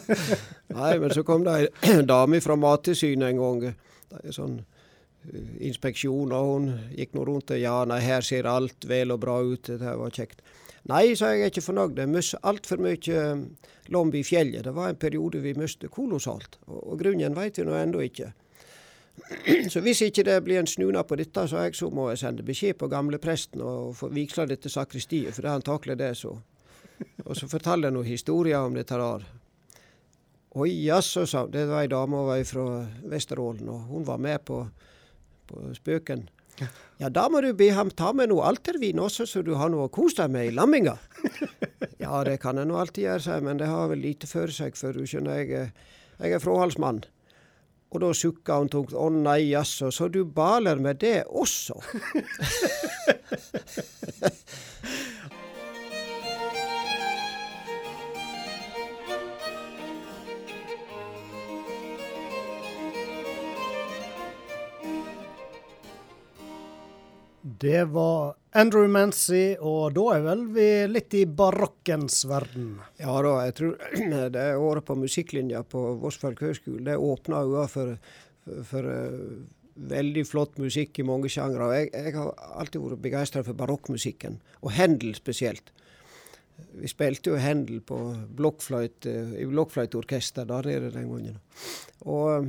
Nei, 0.78 0.90
men 1.00 1.14
så 1.16 1.24
kom 1.26 1.46
det 1.46 1.54
ei 1.56 2.02
dame 2.12 2.42
fra 2.44 2.58
Mattilsynet 2.60 3.32
en 3.32 3.40
gang. 3.40 3.64
Det 4.10 4.20
er 4.20 4.36
sånn 4.36 4.60
inspeksjon, 5.60 6.32
og 6.32 6.50
hun 6.50 6.70
gikk 6.96 7.14
nå 7.14 7.26
rundt 7.28 7.52
og 7.52 7.60
ja, 7.60 7.76
nei, 7.88 8.00
her 8.04 8.24
ser 8.24 8.48
alt 8.48 8.86
vel 8.88 9.12
og 9.14 9.20
bra 9.22 9.36
ut, 9.44 9.68
det 9.68 9.96
var 10.00 10.14
kjekt. 10.16 10.42
Nei, 10.88 11.12
sa 11.14 11.34
jeg, 11.34 11.44
er 11.44 11.52
ikke 11.52 11.64
fornøyd. 11.64 11.98
Jeg 12.00 12.08
mistet 12.08 12.46
altfor 12.48 12.80
mye 12.80 13.24
um, 13.32 13.42
lomb 13.92 14.14
i 14.16 14.22
fjellet. 14.24 14.64
Det 14.64 14.72
var 14.74 14.88
en 14.88 15.00
periode 15.00 15.42
vi 15.44 15.52
mistet 15.58 15.92
kolossalt. 15.92 16.56
Og, 16.66 16.78
og 16.94 17.02
grunnen 17.02 17.36
vet 17.36 17.60
vi 17.60 17.66
nå 17.68 17.76
ennå 17.76 18.00
ikke. 18.06 18.30
Så 19.72 19.82
hvis 19.84 20.00
ikke 20.06 20.24
det 20.24 20.38
blir 20.46 20.62
en 20.62 20.70
snuna 20.70 21.02
på 21.04 21.18
dette, 21.20 21.44
så, 21.48 21.66
jeg, 21.66 21.76
så 21.76 21.90
må 21.92 22.08
jeg 22.10 22.22
sende 22.22 22.46
beskjed 22.46 22.78
på 22.80 22.88
gamlepresten 22.88 23.60
og 23.60 23.92
få 23.98 24.08
vigsla 24.14 24.46
dette 24.48 24.72
sakristiet, 24.72 25.34
for 25.34 25.44
det 25.44 25.50
er 25.50 25.60
antakelig 25.60 25.98
det 26.00 26.14
så. 26.16 26.32
Og 27.26 27.36
så 27.36 27.48
forteller 27.48 27.90
jeg 27.90 27.96
noen 27.96 28.08
historier 28.08 28.64
om 28.64 28.76
dette 28.76 28.96
der. 28.96 29.26
Oi, 30.60 30.70
jaså, 30.86 31.26
sa 31.30 31.44
Det 31.46 31.66
var 31.68 31.84
ei 31.84 31.90
dame 31.92 32.40
fra 32.44 32.64
Vesterålen, 33.06 33.68
og 33.68 33.92
hun 33.92 34.06
var 34.06 34.18
med 34.18 34.40
på, 34.44 34.64
på 35.50 35.72
spøken. 35.76 36.28
Ja, 37.00 37.08
da 37.08 37.28
må 37.32 37.40
du 37.40 37.52
be 37.56 37.70
ham 37.72 37.90
ta 37.96 38.10
med 38.12 38.28
noe 38.30 38.44
altervin 38.50 39.00
også, 39.00 39.24
så 39.28 39.42
du 39.44 39.54
har 39.56 39.70
noe 39.72 39.88
å 39.88 39.92
kose 39.92 40.18
deg 40.22 40.34
med 40.34 40.50
i 40.50 40.56
lamminga. 40.56 40.96
ja, 42.04 42.20
det 42.26 42.36
kan 42.42 42.60
jeg 42.60 42.68
nå 42.68 42.76
alltid 42.76 43.06
gjøre, 43.06 43.24
seg, 43.24 43.46
men 43.46 43.60
det 43.60 43.70
har 43.70 43.88
vel 43.92 44.02
lite 44.04 44.28
for 44.28 44.52
seg, 44.52 44.76
for 44.76 44.96
du 44.96 45.06
skjønner, 45.08 45.40
jeg, 45.40 45.70
jeg 46.20 46.36
er 46.36 46.44
fråhalsmann. 46.44 47.00
Og 47.90 48.04
da 48.04 48.12
sukka 48.14 48.60
hun 48.60 48.68
tungt. 48.70 48.92
Å 48.94 49.08
nei, 49.10 49.40
jaså, 49.48 49.88
så 49.90 50.06
du 50.12 50.22
baler 50.24 50.78
med 50.78 51.00
det 51.02 51.24
også? 51.26 51.80
Det 67.60 67.84
var 67.84 68.34
Andrew 68.56 68.88
Mancy, 68.88 69.52
og 69.60 69.92
da 69.92 70.04
er 70.14 70.22
vel 70.24 70.46
vi 70.54 70.68
litt 70.88 71.12
i 71.12 71.26
barokkens 71.28 72.22
verden? 72.24 72.70
Ja 72.96 73.18
da, 73.20 73.34
jeg 73.44 73.56
tror 73.58 73.74
det 74.36 74.44
året 74.56 74.86
på 74.88 74.96
musikklinja 74.96 75.60
på 75.68 75.82
Voss 76.00 76.16
høgskole 76.24 76.86
det 76.86 76.96
åpna 76.96 77.42
øynene 77.44 77.66
for, 77.68 77.92
for, 78.46 78.62
for 78.70 78.88
uh, 78.88 79.44
veldig 79.92 80.24
flott 80.24 80.56
musikk 80.62 81.02
i 81.02 81.06
mange 81.10 81.28
sjangre. 81.28 81.68
Jeg, 81.76 81.92
jeg 81.92 82.16
har 82.16 82.32
alltid 82.62 82.80
vært 82.86 83.04
begeistra 83.04 83.44
for 83.44 83.60
barokkmusikken, 83.60 84.40
og 84.64 84.74
Händel 84.78 85.12
spesielt. 85.20 85.68
Vi 86.80 86.88
spilte 86.88 87.34
jo 87.34 87.44
Händel 87.44 87.84
på 87.84 88.00
blokkfløyte, 88.40 89.14
i 89.36 89.44
blokkfløyteorkester 89.52 90.48
der 90.48 90.72
nede 90.72 90.94
den 90.96 91.12
gangen. 91.12 91.40
Og 92.08 92.40
Eh, 92.40 92.48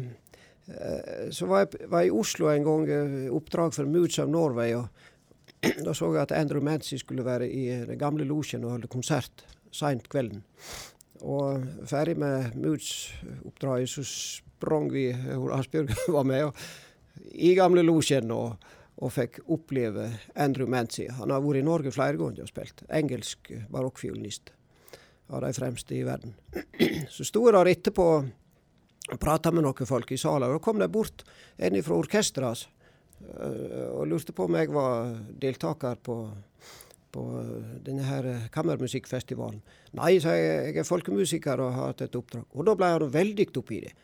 så 1.31 1.47
var 1.49 1.65
jeg, 1.65 1.89
var 1.89 2.03
jeg, 2.03 2.11
i 2.11 2.17
Oslo 2.21 2.49
en 2.51 2.65
gang, 2.65 2.89
eh, 2.89 3.29
oppdrag 3.33 3.73
for 3.75 3.89
Moods 3.89 4.19
of 4.19 4.29
Norway. 4.29 4.75
og 4.75 4.87
Da 5.85 5.93
så 5.93 6.11
jeg 6.13 6.21
at 6.23 6.31
Andrew 6.31 6.63
Mancy 6.63 6.95
skulle 7.01 7.25
være 7.25 7.49
i 7.49 7.67
eh, 7.69 7.87
den 7.87 7.99
gamle 7.99 8.25
losjen 8.27 8.65
og 8.65 8.77
holde 8.77 8.91
konsert 8.91 9.45
seint 9.71 10.09
kvelden. 10.09 10.43
Og 11.21 11.61
ferdig 11.85 12.17
med 12.17 12.55
Moods-oppdraget, 12.57 13.89
så 13.89 14.03
sprang 14.03 14.89
vi 14.93 15.11
Asbjørg 15.13 15.93
var 16.17 16.25
med, 16.25 16.49
og, 16.49 16.55
i 17.31 17.53
gamle 17.55 17.83
losjen 17.85 18.31
og, 18.33 18.55
og, 18.97 19.11
fikk 19.13 19.41
oppleve 19.53 20.07
Andrew 20.35 20.69
Mancy. 20.69 21.05
Han 21.19 21.29
har 21.29 21.43
vært 21.43 21.61
i 21.61 21.67
Norge 21.67 21.93
flere 21.93 22.17
ganger 22.17 22.47
og 22.47 22.49
spilt. 22.49 22.83
Engelsk 22.89 23.53
barokkfiolinist. 23.69 24.53
Av 25.31 25.45
de 25.45 25.53
fremste 25.55 25.95
i 25.95 26.03
verden. 26.03 26.33
Så 27.13 27.23
sto 27.23 27.45
jeg 27.45 27.55
der 27.55 27.69
etterpå 27.71 28.07
prata 29.19 29.51
med 29.51 29.65
noen 29.65 29.87
folk 29.87 30.11
i 30.11 30.19
salen. 30.19 30.49
Og 30.49 30.59
da 30.59 30.63
kom 30.63 30.79
det 30.81 30.91
bort 30.91 31.25
en 31.57 31.81
fra 31.83 31.97
orkesteret 31.97 32.67
eh, 32.67 33.89
og 33.89 34.07
lurte 34.11 34.35
på 34.35 34.47
om 34.47 34.59
jeg 34.59 34.71
var 34.73 35.11
deltaker 35.41 35.99
på, 36.03 36.17
på 37.11 37.25
denne 37.85 38.05
her 38.07 38.29
kammermusikkfestivalen. 38.53 39.59
Nei, 39.99 40.13
sa 40.23 40.35
jeg, 40.37 40.71
jeg 40.71 40.83
er 40.83 40.87
folkemusiker 40.87 41.65
og 41.65 41.75
har 41.75 41.91
hatt 41.91 42.05
et 42.07 42.15
oppdrag. 42.15 42.47
Og 42.55 42.67
da 42.67 42.77
ble 42.79 42.93
han 42.93 43.11
veldig 43.11 43.49
oppi 43.63 43.81
det. 43.87 43.95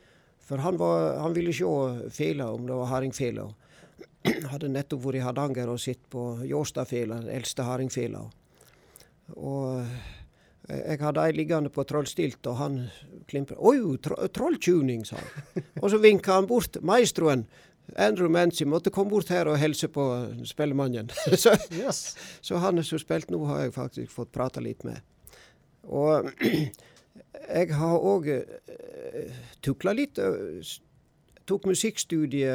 For 0.47 0.63
han, 0.63 0.77
var, 0.79 1.17
han 1.19 1.33
ville 1.35 1.51
se 1.51 1.67
fela, 2.15 2.51
om 2.55 2.67
det 2.67 2.75
var 2.75 2.87
hardingfela. 2.93 3.49
Hadde 4.53 4.69
nettopp 4.71 5.03
vært 5.03 5.19
i 5.19 5.23
Hardanger 5.25 5.71
og 5.73 5.81
sett 5.83 6.05
på 6.11 6.37
Jåstadfela, 6.47 7.19
den 7.25 7.33
eldste 7.35 7.65
hardingfela. 7.67 8.21
Og 9.35 9.81
jeg 10.67 10.99
hadde 10.99 11.23
ei 11.23 11.31
liggende 11.35 11.71
på 11.71 11.83
trollstilt, 11.87 12.47
og 12.47 12.57
han 12.59 12.79
klimpra. 13.27 13.55
'Oi, 13.55 13.97
tro 14.03 14.15
trolltuning', 14.27 15.05
sa 15.05 15.15
han. 15.15 15.63
og 15.81 15.91
så 15.91 15.97
vinka 15.97 16.33
han 16.33 16.47
bort. 16.47 16.77
Maestroen, 16.81 17.45
Andrew 17.95 18.29
Mancy, 18.29 18.63
måtte 18.63 18.91
komme 18.91 19.09
bort 19.09 19.29
her 19.31 19.47
og 19.47 19.59
hilse 19.59 19.87
på 19.87 20.03
spellemannen. 20.45 21.09
så, 21.43 21.55
yes. 21.71 22.15
så, 22.41 22.57
han 22.57 22.83
som 22.83 22.99
spilte 22.99 23.31
nå, 23.31 23.45
har 23.45 23.61
jeg 23.61 23.73
faktisk 23.73 24.11
fått 24.11 24.31
prata 24.35 24.63
litt 24.63 24.83
med. 24.83 24.99
Og 25.87 26.27
jeg 27.57 27.71
har 27.79 28.03
òg 28.11 28.27
uh, 28.27 29.39
tukla 29.63 29.95
litt. 29.95 30.19
Uh, 30.19 30.59
tok 31.47 31.69
musikkstudie 31.69 32.51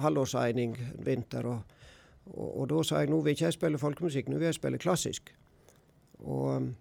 halvårseining 0.00 0.78
vinter, 1.04 1.44
og, 1.44 1.76
og, 2.32 2.48
og, 2.48 2.68
da 2.72 2.80
sa 2.88 3.02
jeg 3.02 3.12
nå 3.12 3.20
vil 3.20 3.36
ikke 3.36 3.50
jeg 3.50 3.58
spille 3.58 3.80
folkemusikk, 3.80 4.32
nå 4.32 4.40
vil 4.40 4.48
jeg 4.48 4.56
spille 4.56 4.80
klassisk. 4.80 5.34
Og 6.24 6.72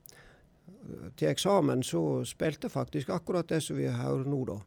til 1.19 1.29
eksamen 1.29 1.83
så 1.85 2.23
spilte 2.27 2.71
faktisk 2.71 3.11
akkurat 3.13 3.49
det 3.49 3.61
som 3.63 3.77
vi 3.79 3.87
hører 3.87 4.27
nå, 4.29 4.41
da. 4.49 4.59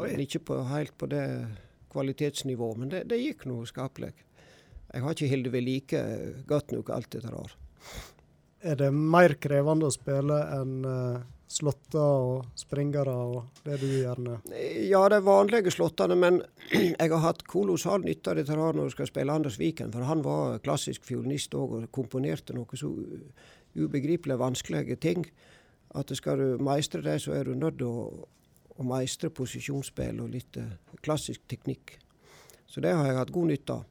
Men 0.00 0.22
ikke 0.22 0.40
på, 0.50 0.60
helt 0.70 0.94
på 0.98 1.08
det 1.10 1.24
kvalitetsnivået, 1.90 2.78
men 2.78 2.92
det, 2.92 3.02
det 3.10 3.18
gikk 3.20 3.44
noe 3.50 3.66
skapelig. 3.68 4.12
Jeg 4.90 5.02
har 5.04 5.14
ikke 5.14 5.32
holdt 5.32 5.52
ved 5.52 5.66
like 5.66 6.04
godt 6.48 6.72
nok 6.74 6.94
alt 6.94 7.12
dette 7.12 7.34
år. 7.34 7.52
Er 8.60 8.76
det 8.76 8.90
mer 8.94 9.34
krevende 9.40 9.88
å 9.88 9.94
spille 9.94 10.36
enn 10.54 10.80
uh, 10.84 11.20
slåtter 11.50 11.98
og 12.00 12.58
springere 12.58 13.12
og 13.12 13.62
det 13.64 13.78
du 13.80 13.86
gjerne 13.88 14.36
Ja, 14.86 15.00
de 15.10 15.18
vanlige 15.24 15.72
slåttene, 15.74 16.16
men 16.18 16.42
jeg 17.00 17.10
har 17.10 17.24
hatt 17.24 17.46
kolossal 17.50 18.04
nytte 18.04 18.32
av 18.32 18.38
dette 18.38 18.54
her 18.54 18.76
når 18.76 18.90
du 18.90 18.94
skal 18.94 19.10
spille 19.10 19.34
Anders 19.34 19.58
Viken, 19.60 19.90
for 19.94 20.06
han 20.06 20.22
var 20.26 20.60
klassisk 20.64 21.06
fiolinist 21.08 21.56
òg 21.58 21.78
og 21.78 21.88
komponerte 21.94 22.54
noe 22.56 22.78
så 22.78 22.92
ubegripelig 23.74 24.38
vanskelige 24.38 24.98
ting. 25.02 25.26
At 25.98 26.12
skal 26.14 26.38
du 26.38 26.62
meistre 26.62 27.02
det, 27.02 27.18
så 27.24 27.34
er 27.34 27.48
du 27.48 27.56
nødt 27.58 27.80
til 27.80 27.88
å, 27.90 28.26
å 28.78 28.86
meistre 28.86 29.30
posisjonsspill 29.34 30.20
og 30.22 30.34
litt 30.36 30.58
uh, 30.60 30.68
klassisk 31.02 31.42
teknikk. 31.50 31.96
Så 32.70 32.82
det 32.84 32.92
har 32.94 33.08
jeg 33.08 33.18
hatt 33.18 33.32
god 33.34 33.50
nytte 33.50 33.78
av. 33.80 33.88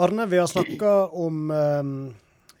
Arne, 0.00 0.26
vi 0.28 0.40
har 0.40 0.48
snakka 0.48 0.92
om 1.16 1.48
um, 1.52 1.94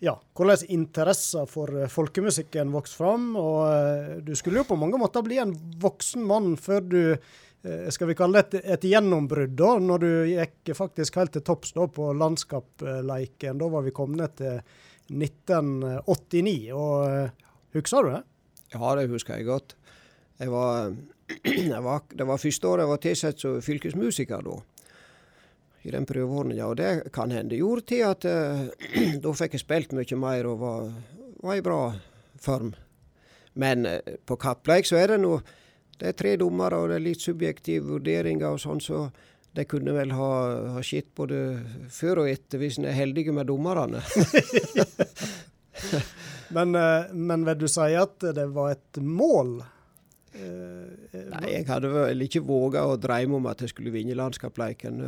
ja, 0.00 0.14
hvordan 0.36 0.64
interessen 0.72 1.48
for 1.48 1.72
eh, 1.76 1.88
folkemusikken 1.92 2.72
vokste 2.72 3.00
fram. 3.00 3.30
og 3.36 4.24
Du 4.24 4.32
skulle 4.36 4.60
jo 4.60 4.68
på 4.68 4.76
mange 4.80 5.00
måter 5.00 5.24
bli 5.24 5.38
en 5.40 5.54
voksen 5.80 6.24
mann 6.24 6.54
før 6.60 6.84
du 6.84 7.00
skal 7.92 8.08
vi 8.08 8.14
kalle 8.16 8.40
det 8.40 8.62
et, 8.62 8.68
et 8.72 8.84
gjennombrudd, 8.88 9.52
da, 9.52 9.74
når 9.84 10.00
du 10.00 10.12
gikk 10.30 10.70
faktisk 10.78 11.18
helt 11.20 11.34
til 11.36 11.42
topps 11.44 11.74
på 11.76 12.06
landskapsleiken. 12.16 13.60
Da 13.60 13.68
var 13.68 13.84
vi 13.84 13.92
kommet 13.92 14.38
til 14.40 14.62
1989. 15.10 16.72
og 16.72 17.06
uh, 17.06 17.48
Husker 17.74 18.02
du 18.02 18.10
det? 18.14 18.22
Ja, 18.74 18.96
det 18.98 19.08
husker 19.10 19.38
jeg 19.38 19.46
godt. 19.46 19.76
Jeg 20.40 20.50
var, 20.50 20.92
jeg 21.74 21.84
var, 21.84 22.02
det 22.10 22.26
var 22.26 22.42
første 22.42 22.68
året 22.68 22.84
jeg 22.84 22.90
var 22.90 23.02
tilsatt 23.04 23.42
som 23.42 23.62
fylkesmusiker 23.62 24.44
da. 24.46 24.58
I 25.82 25.94
den 25.94 26.06
prøveordninga. 26.06 26.66
Og 26.66 26.76
det 26.76 26.90
kan 27.14 27.32
hende 27.32 27.58
gjorde 27.58 27.86
til 27.92 28.04
at 28.06 28.26
uh, 28.28 28.68
da 29.24 29.34
fikk 29.36 29.58
jeg 29.58 29.64
spilt 29.64 29.96
mye 29.96 30.20
mer 30.20 30.50
og 30.50 30.62
var, 30.62 30.92
var 31.42 31.58
i 31.58 31.64
bra 31.64 31.80
form. 32.40 32.74
Men 33.58 33.86
uh, 33.86 33.98
på 34.26 34.38
kappleik 34.40 34.88
så 34.88 35.00
er 35.00 35.14
det 35.14 35.24
nå 35.24 35.40
Det 36.00 36.08
er 36.08 36.14
tre 36.16 36.30
dommere, 36.40 36.78
og 36.80 36.88
det 36.88 36.94
er 36.96 37.02
litt 37.04 37.20
subjektive 37.20 37.84
vurderinger 37.84 38.54
og 38.54 38.60
sånn, 38.62 38.78
så 38.80 39.02
de 39.56 39.64
kunne 39.66 39.94
vel 39.96 40.12
ha, 40.14 40.30
ha 40.76 40.82
skitt 40.84 41.10
både 41.18 41.40
før 41.90 42.24
og 42.24 42.30
etter, 42.30 42.60
hvis 42.62 42.78
en 42.78 42.86
er 42.90 42.98
heldig 42.98 43.26
med 43.34 43.48
dommerne. 43.50 44.02
men, 46.56 46.76
eh, 46.78 47.10
men, 47.14 47.46
vil 47.48 47.58
du 47.58 47.66
si 47.70 47.90
at 47.98 48.30
det 48.36 48.46
var 48.54 48.76
et 48.76 49.00
mål? 49.02 49.56
Eh, 50.38 51.24
Nei, 51.32 51.48
jeg 51.56 51.66
hadde 51.70 51.90
vel 51.90 52.28
ikke 52.28 52.44
våga 52.46 52.86
å 52.86 53.00
drømme 53.00 53.40
om 53.40 53.50
at 53.50 53.64
jeg 53.64 53.74
skulle 53.74 53.94
vinne 53.94 54.18
landskapsleiken. 54.18 55.02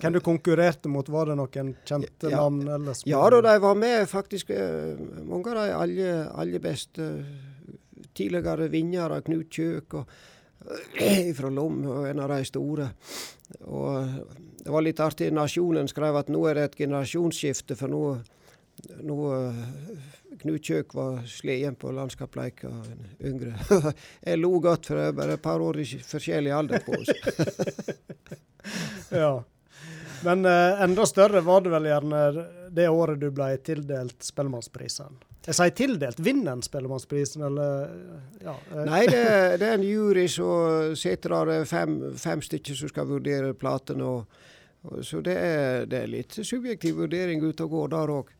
Hvem 0.00 0.14
du 0.14 0.20
konkurrerte 0.24 0.90
mot, 0.92 1.08
var 1.10 1.30
det 1.30 1.36
noen 1.40 1.74
kjente 1.86 2.30
ja, 2.30 2.38
navn? 2.38 2.62
Eller 2.70 3.02
ja 3.08 3.24
da, 3.34 3.42
de 3.48 3.58
var 3.66 3.82
med 3.82 4.06
faktisk. 4.10 4.54
Eh, 4.54 4.94
mange 5.26 5.52
av 5.52 5.58
de 5.58 5.74
aller, 5.74 6.24
aller 6.38 6.62
beste 6.62 7.10
tidligere 8.16 8.70
vinnere. 8.72 9.20
Knut 9.26 9.50
Kjøk 9.52 10.00
og 10.00 10.16
fra 11.36 11.50
Lom, 11.50 11.82
en 12.06 12.20
av 12.20 12.32
de 12.34 12.44
store. 12.48 12.88
Og 13.66 14.08
det 14.66 14.72
var 14.72 14.82
litt 14.82 15.00
artig. 15.00 15.30
Nasjonen 15.34 15.86
skrev 15.86 16.16
at 16.18 16.30
nå 16.32 16.40
er 16.50 16.58
det 16.58 16.64
et 16.66 16.78
generasjonsskifte, 16.80 17.76
for 17.78 17.92
nå, 17.92 18.02
nå 19.06 19.18
eh, 19.36 19.60
Knut 20.40 20.68
Kjøk 20.68 20.94
var 20.98 21.20
sleden 21.30 21.76
på 21.78 21.92
landskapsleik 21.94 22.64
og 22.66 22.88
en 22.90 23.04
yngre. 23.30 23.54
jeg 24.26 24.40
lo 24.40 24.56
godt, 24.64 24.90
for 24.90 24.98
det 24.98 25.04
er 25.06 25.20
bare 25.20 25.36
et 25.38 25.44
par 25.44 25.62
år 25.62 25.78
i 25.84 25.86
forskjellig 25.86 26.52
alder 26.52 26.82
på 26.82 26.98
oss. 26.98 27.14
ja. 29.22 29.30
Men 30.26 30.44
eh, 30.50 30.82
enda 30.82 31.06
større 31.06 31.44
var 31.46 31.62
det 31.62 31.72
vel 31.76 31.88
gjerne 31.92 32.26
det 32.74 32.88
året 32.90 33.22
du 33.22 33.30
ble 33.30 33.52
tildelt 33.62 34.18
Spellemannsprisen? 34.26 35.14
Jeg 35.46 35.54
sier 35.54 35.74
tildelt. 35.78 36.18
Vinner 36.26 36.56
en 36.56 36.64
Spellemannsprisen, 36.64 37.44
eller 37.46 37.92
ja. 38.42 38.56
Eh. 38.72 38.82
Nei, 38.88 39.04
det, 39.06 39.22
det, 39.60 39.68
er 39.68 39.76
en 39.76 39.86
jury 39.86 40.26
som 40.30 40.96
sitter 40.98 41.36
der, 41.36 41.68
fem, 41.70 42.00
fem 42.18 42.42
stykker 42.42 42.78
som 42.78 42.90
skal 42.90 43.06
vurdere 43.10 43.54
platene. 43.54 44.10
Så 45.06 45.22
det 45.22 45.36
er, 45.38 45.86
det 45.90 46.02
er, 46.02 46.10
litt 46.10 46.34
subjektiv 46.46 46.98
vurdering 46.98 47.42
ute 47.42 47.66
og 47.66 47.76
går 47.76 47.94
der 47.94 48.12
òg. 48.16 48.34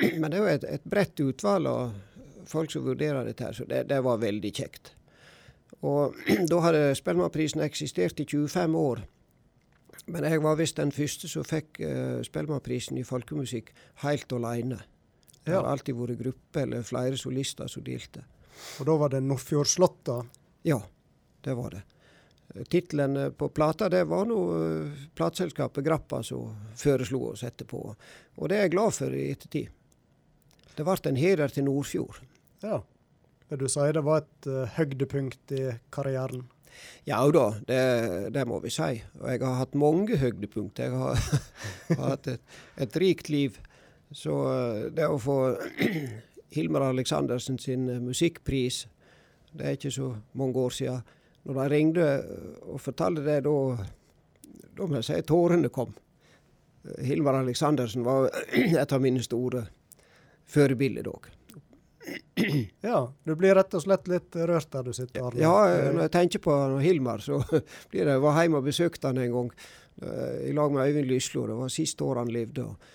Men 0.20 0.28
det 0.28 0.38
er 0.38 0.44
jo 0.44 0.52
et, 0.52 0.68
et 0.76 0.88
bredt 0.88 1.24
utvalg 1.24 1.68
av 1.68 1.96
folk 2.50 2.72
som 2.72 2.84
vurderer 2.84 3.24
dette, 3.24 3.44
her, 3.46 3.56
så 3.56 3.68
det, 3.68 3.86
det 3.88 4.00
var 4.04 4.20
veldig 4.20 4.52
kjekt. 4.52 4.92
Og 5.80 6.16
da 6.52 6.60
hadde 6.66 6.84
Spellemannprisen 7.00 7.64
eksistert 7.64 8.20
i 8.20 8.28
25 8.28 8.76
år. 8.76 9.04
Men 10.10 10.24
jeg 10.26 10.42
var 10.42 10.56
visst 10.58 10.80
den 10.80 10.92
første 10.92 11.28
som 11.30 11.44
fikk 11.46 11.80
uh, 11.80 12.20
Spellemannprisen 12.26 12.98
i 12.98 13.06
folkemusikk 13.06 13.72
helt 14.04 14.32
alene. 14.36 14.80
Det 15.44 15.54
har 15.56 15.66
alltid 15.66 15.96
vært 15.96 16.20
gruppe 16.20 16.62
eller 16.62 16.84
flere 16.86 17.16
solister 17.18 17.70
som 17.70 17.84
delte. 17.84 18.24
Og 18.80 18.86
da 18.88 18.96
var 19.00 19.14
det 19.14 19.22
Nordfjordslåtta? 19.24 20.18
Ja, 20.68 20.80
det 21.44 21.54
var 21.56 21.76
det. 21.76 21.82
Tittelen 22.68 23.16
eh, 23.16 23.30
på 23.30 23.48
plata 23.48 23.88
det 23.88 24.04
var 24.10 24.26
nå 24.26 24.38
uh, 24.50 25.02
plateselskapet 25.14 25.84
Grappa 25.86 26.22
som 26.26 26.56
foreslo 26.76 27.30
å 27.30 27.36
sette 27.38 27.64
på. 27.64 27.82
Og 28.36 28.50
det 28.50 28.58
er 28.58 28.66
jeg 28.66 28.74
glad 28.74 28.96
for 28.96 29.14
i 29.14 29.28
ettertid. 29.30 29.70
Det 30.74 30.86
ble 30.86 30.96
en 31.10 31.20
heder 31.20 31.52
til 31.52 31.68
Nordfjord. 31.68 32.20
Ja. 32.64 32.80
Du 33.50 33.66
si 33.70 33.86
det 33.94 34.02
var 34.06 34.24
et 34.24 34.50
uh, 34.50 34.66
høydepunkt 34.76 35.54
i 35.54 35.68
karrieren? 35.94 36.44
Ja 37.04 37.20
da, 37.32 37.46
det, 37.66 37.80
det, 38.34 38.44
må 38.48 38.60
vi 38.62 38.70
si. 38.72 39.00
Og 39.20 39.26
jeg 39.30 39.42
har 39.42 39.58
hatt 39.58 39.74
mange 39.78 40.18
høydepunkt. 40.20 40.78
Jeg 40.78 40.94
har, 40.94 41.18
har 41.90 42.06
hatt 42.12 42.30
et, 42.30 42.44
et, 42.80 42.98
rikt 43.02 43.30
liv. 43.32 43.58
Så 44.12 44.34
uh, 44.34 44.90
det 44.94 45.06
å 45.06 45.18
få 45.20 45.38
Hilmar 46.56 46.88
Aleksandersen 46.88 47.58
sin 47.62 47.86
musikkpris, 48.02 48.84
det 49.54 49.66
er 49.66 49.78
ikke 49.78 49.94
så 49.94 50.12
mange 50.38 50.58
år 50.58 50.74
siden 50.74 51.16
når 51.48 51.56
de 51.56 51.66
ringte 51.72 52.06
og 52.68 52.80
fortalte 52.84 53.22
det, 53.24 53.38
da, 53.46 53.54
da 54.76 54.86
må 54.86 54.98
jeg 54.98 55.06
si 55.06 55.18
tårene 55.26 55.70
kom. 55.72 55.94
Hilmar 57.00 57.38
Aleksandersen 57.40 58.04
var 58.04 58.28
et 58.82 58.92
av 58.92 59.02
mine 59.02 59.22
store 59.24 59.66
forbilder 60.50 61.10
òg. 61.10 61.30
Ja, 62.80 63.04
du 63.28 63.34
blir 63.36 63.52
rett 63.54 63.74
og 63.76 63.82
slett 63.84 64.06
litt 64.08 64.34
rørt 64.48 64.70
der 64.72 64.86
du 64.86 64.94
sitter, 64.96 65.26
Arne. 65.28 65.42
Ja, 65.42 65.90
når 65.92 66.06
jeg 66.06 66.12
tenker 66.14 66.42
på 66.42 66.54
Hilmar, 66.80 67.20
så 67.20 67.42
blir 67.92 68.08
det 68.08 68.14
Jeg 68.16 68.22
var 68.24 68.38
hjemme 68.40 68.62
og 68.62 68.66
besøkte 68.66 69.10
han 69.10 69.20
en 69.20 69.34
gang 69.34 69.50
i 70.48 70.54
lag 70.56 70.72
med 70.72 70.88
Øyvind 70.88 71.10
Lyslo. 71.10 71.44
Det 71.46 71.58
var 71.58 71.72
siste 71.74 72.06
året 72.06 72.24
han 72.24 72.32
levde. 72.32 72.64
Og, 72.64 72.94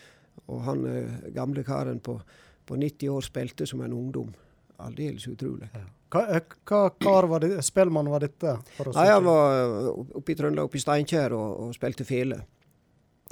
og 0.52 0.64
han 0.68 0.86
uh, 0.86 1.30
gamle 1.36 1.64
karen 1.66 2.00
på, 2.04 2.18
på 2.66 2.78
90 2.80 3.14
år 3.14 3.26
spilte 3.26 3.68
som 3.70 3.82
en 3.86 3.94
ungdom. 3.94 4.34
Aldeles 4.78 5.28
utrolig. 5.32 5.70
Ja. 5.74 5.86
Hva, 6.16 6.22
eh, 6.36 6.58
hva 6.68 6.82
kar 7.02 7.28
var 7.32 7.42
det, 7.44 7.54
spellemann 7.66 8.10
var 8.12 8.24
dette? 8.24 8.58
Nei, 8.86 9.08
Han 9.10 9.26
var 9.26 9.56
eh, 9.56 9.88
oppe 10.20 10.32
i 10.32 10.36
Trøndelag, 10.38 10.70
oppe 10.70 10.78
i 10.80 10.84
Steinkjer, 10.84 11.34
og, 11.36 11.56
og 11.66 11.74
spilte 11.76 12.06
fele. 12.08 12.42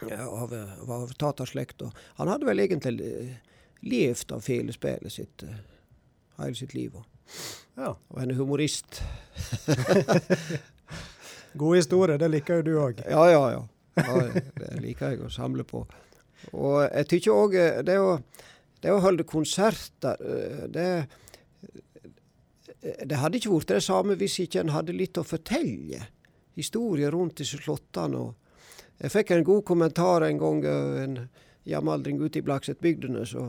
Ja, 0.10 0.26
av, 0.26 0.56
av 0.90 1.14
taterslekt. 1.20 1.84
Han 2.18 2.32
hadde 2.32 2.48
vel 2.50 2.64
egentlig 2.64 2.98
levd 3.84 4.34
av 4.34 4.42
felespillet 4.44 5.14
sitt 5.14 5.46
hele 6.38 6.56
sitt 6.56 6.74
liv. 6.74 6.96
Ja. 7.76 7.96
og 8.08 8.22
en 8.22 8.32
humorist. 8.32 9.04
God 11.54 11.76
historie, 11.76 12.18
det 12.18 12.30
liker 12.32 12.62
jo 12.62 12.66
du 12.66 12.74
òg. 12.82 13.04
Ja, 13.10 13.28
ja, 13.30 13.44
ja, 13.54 13.62
ja. 13.96 14.42
Det 14.58 14.82
liker 14.82 15.14
jeg 15.14 15.22
å 15.26 15.30
samle 15.34 15.66
på. 15.66 15.84
Og 16.52 16.84
jeg 16.84 17.10
tykker 17.10 17.34
òg 17.34 17.58
det, 17.88 17.98
det, 18.84 18.92
å 18.92 19.02
holde 19.04 19.24
konserter 19.24 20.20
det 20.74 20.88
Eh, 22.84 23.06
det 23.08 23.20
hadde 23.20 23.40
ikke 23.40 23.54
vært 23.54 23.76
det 23.76 23.84
samme 23.86 24.18
hvis 24.20 24.40
ikke 24.44 24.64
en 24.64 24.74
hadde 24.76 24.96
litt 24.96 25.20
å 25.20 25.26
fortelle. 25.28 26.04
Historier 26.58 27.14
rundt 27.16 27.40
disse 27.42 27.60
slottene. 27.62 28.28
Jeg 29.02 29.14
fikk 29.14 29.34
en 29.34 29.48
god 29.48 29.64
kommentar 29.68 30.28
en 30.28 30.42
gang, 30.42 30.64
eh, 30.66 31.04
en 31.04 31.18
jamaldring 31.66 32.22
ute 32.22 32.40
i 32.40 32.46
Blaksetbygdene. 32.46 33.26
Så, 33.26 33.48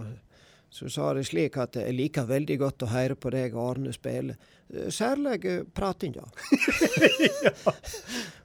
så 0.75 0.89
sa 0.91 1.13
det 1.15 1.23
slik 1.29 1.55
at 1.63 1.77
jeg 1.79 1.95
liker 1.95 2.25
veldig 2.27 2.55
godt 2.59 2.83
å 2.83 2.91
høre 2.91 3.15
på 3.15 3.31
deg 3.31 3.53
Arne 3.63 3.93
spille. 3.95 4.35
Eh, 4.75 4.89
særlig 4.91 5.53
pratinga. 5.71 6.25
ja. 7.45 7.53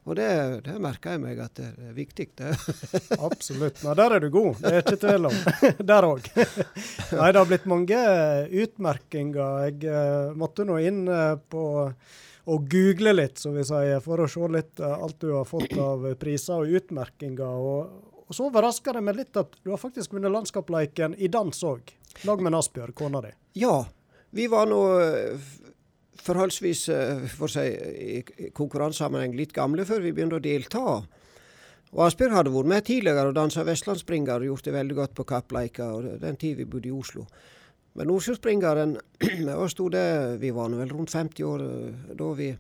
Og 0.05 0.13
det, 0.19 0.27
det 0.67 0.75
merker 0.77 1.15
jeg 1.15 1.23
meg 1.23 1.41
at 1.41 1.57
det 1.57 1.71
er 1.87 1.95
viktig. 1.97 2.27
Det. 2.37 2.51
Absolutt. 3.29 3.81
Nei, 3.81 3.95
der 3.97 4.13
er 4.13 4.21
du 4.21 4.29
god. 4.35 4.61
Det 4.61 4.75
er 4.75 4.83
ikke 4.83 4.99
tvil 5.01 5.25
om. 5.31 5.39
der 5.91 6.09
òg. 6.11 6.29
Nei, 6.37 7.31
det 7.33 7.41
har 7.41 7.49
blitt 7.49 7.65
mange 7.73 8.03
utmerkinger. 8.61 9.65
Jeg 9.65 9.89
uh, 9.89 10.37
måtte 10.37 10.67
nå 10.69 10.77
inn 10.85 11.01
på 11.49 11.63
å 12.49 12.59
google 12.61 13.15
litt, 13.17 13.41
som 13.41 13.57
vi 13.57 13.65
sier, 13.65 13.97
for 14.05 14.21
å 14.21 14.29
se 14.29 14.53
litt 14.53 14.85
alt 14.85 15.17
du 15.21 15.31
har 15.33 15.49
fått 15.49 15.73
av 15.81 16.05
priser 16.21 16.61
og 16.61 16.77
utmerkinger. 16.77 17.57
Og, 17.73 18.08
og 18.29 18.37
så 18.37 18.45
overrasker 18.45 18.93
det 18.93 19.01
meg 19.01 19.17
litt 19.17 19.37
at 19.41 19.55
du 19.65 19.71
har 19.73 19.81
faktisk 19.81 20.13
vunnet 20.13 20.31
landskapsleiken 20.31 21.15
i 21.17 21.31
dans 21.33 21.63
òg. 21.65 21.89
Lag 22.29 22.43
med 22.45 22.53
Asbjørg, 22.57 22.93
kona 22.97 23.23
di. 23.25 23.33
Ja. 23.57 23.81
Vi 24.29 24.45
var 24.45 24.69
nå 24.69 24.83
forholdsvis 26.21 26.83
eh, 26.93 27.23
for 27.33 27.51
si, 27.51 27.65
i 27.65 28.49
konkurransesammenheng 28.55 29.33
litt 29.37 29.55
gamle 29.55 29.85
før 29.89 30.03
vi 30.05 30.13
begynte 30.13 30.37
å 30.37 30.43
delta. 30.43 30.83
Og 31.89 32.03
Asbjørg 32.05 32.35
hadde 32.37 32.53
vært 32.53 32.69
med 32.69 32.85
tidligere 32.85 33.31
og 33.31 33.37
dansa 33.37 33.65
vestlandsspringer 33.65 34.43
og 34.43 34.51
gjort 34.51 34.67
det 34.67 34.75
veldig 34.75 34.99
godt 34.99 35.15
på 35.17 35.25
Kappleika 35.31 35.89
og 35.95 36.11
den 36.21 36.37
tid 36.37 36.59
vi 36.59 36.67
bodde 36.69 36.91
i 36.91 36.93
Oslo. 36.93 37.25
Men 37.97 38.11
Nordsjøspringeren 38.11 38.93
med 39.47 39.55
oss 39.55 39.73
sto 39.73 39.89
det, 39.89 40.05
vi 40.43 40.53
var 40.53 40.69
nå 40.69 40.83
vel 40.83 40.93
rundt 40.93 41.15
50 41.15 41.49
år 41.49 41.65
eh, 41.65 42.13
da 42.19 42.29
vi, 42.37 42.51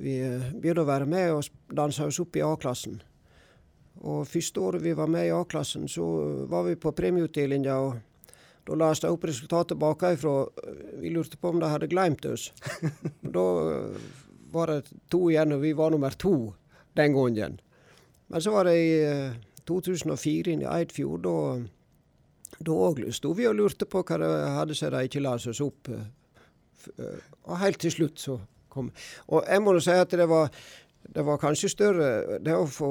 vi 0.00 0.16
eh, 0.24 0.50
begynte 0.56 0.86
å 0.86 0.88
være 0.88 1.10
med 1.10 1.36
og 1.36 1.76
dansa 1.76 2.08
oss 2.08 2.22
opp 2.24 2.40
i 2.40 2.46
A-klassen. 2.46 3.02
Og 4.00 4.28
første 4.28 4.60
året 4.60 4.84
vi 4.84 4.94
var 4.96 5.10
med 5.12 5.28
i 5.28 5.34
A-klassen, 5.34 5.88
så 5.88 6.04
var 6.48 6.64
vi 6.68 6.78
på 6.80 6.92
premieutdelinga. 6.96 7.76
og 7.76 7.98
da 8.68 8.76
leste 8.76 9.08
jeg 9.08 9.16
opp 9.16 9.24
resultatet 9.26 9.80
bakafra. 9.80 10.34
Vi 11.00 11.10
lurte 11.10 11.36
på 11.40 11.48
om 11.48 11.60
de 11.60 11.68
hadde 11.68 11.88
glemt 11.90 12.24
oss. 12.28 12.50
da 13.36 13.46
eh, 13.72 14.00
var 14.52 14.70
det 14.70 14.92
to 15.10 15.28
igjen, 15.30 15.56
og 15.56 15.64
vi 15.64 15.72
var 15.76 15.90
nummer 15.90 16.10
to 16.10 16.52
den 16.98 17.16
gangen. 17.16 17.60
Men 18.30 18.42
så 18.42 18.52
var 18.54 18.68
det 18.68 18.76
i 18.78 18.92
2004 19.66 20.52
inn 20.52 20.62
i 20.64 20.70
Eidfjord. 20.70 21.26
Da 22.60 22.76
òg 22.76 23.02
sto 23.16 23.32
vi 23.34 23.48
og 23.48 23.56
lurte 23.58 23.88
på 23.88 24.04
hva 24.04 24.20
det 24.20 24.30
hadde 24.58 24.76
seg 24.78 24.92
de 24.94 25.04
ikke 25.08 25.22
la 25.24 25.34
oss 25.38 25.62
opp. 25.64 25.90
Eh, 25.90 27.18
og 27.46 27.58
helt 27.60 27.80
til 27.80 27.92
slutt 27.92 28.22
så 28.22 28.38
kom 28.70 28.92
Og 29.28 29.42
jeg 29.44 29.60
må 29.60 29.74
si 29.82 29.90
at 29.90 30.12
det 30.14 30.28
var, 30.30 30.52
det 31.02 31.24
var 31.26 31.40
kanskje 31.42 31.72
større 31.72 32.38
det 32.38 32.54
å 32.54 32.68
få, 32.70 32.90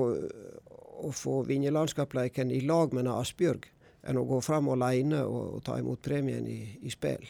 å 1.00 1.12
få 1.16 1.42
vinne 1.48 1.72
landskapsleiken 1.74 2.52
i 2.52 2.62
lag 2.68 2.94
med 2.96 3.10
Asbjørg 3.12 3.68
enn 4.08 4.20
å 4.20 4.28
gå 4.28 4.40
fram 4.44 4.70
alene 4.74 5.24
og, 5.28 5.58
og 5.58 5.64
ta 5.66 5.80
imot 5.80 6.02
premien 6.04 6.46
i, 6.48 6.62
i 6.86 6.92
spill. 6.94 7.26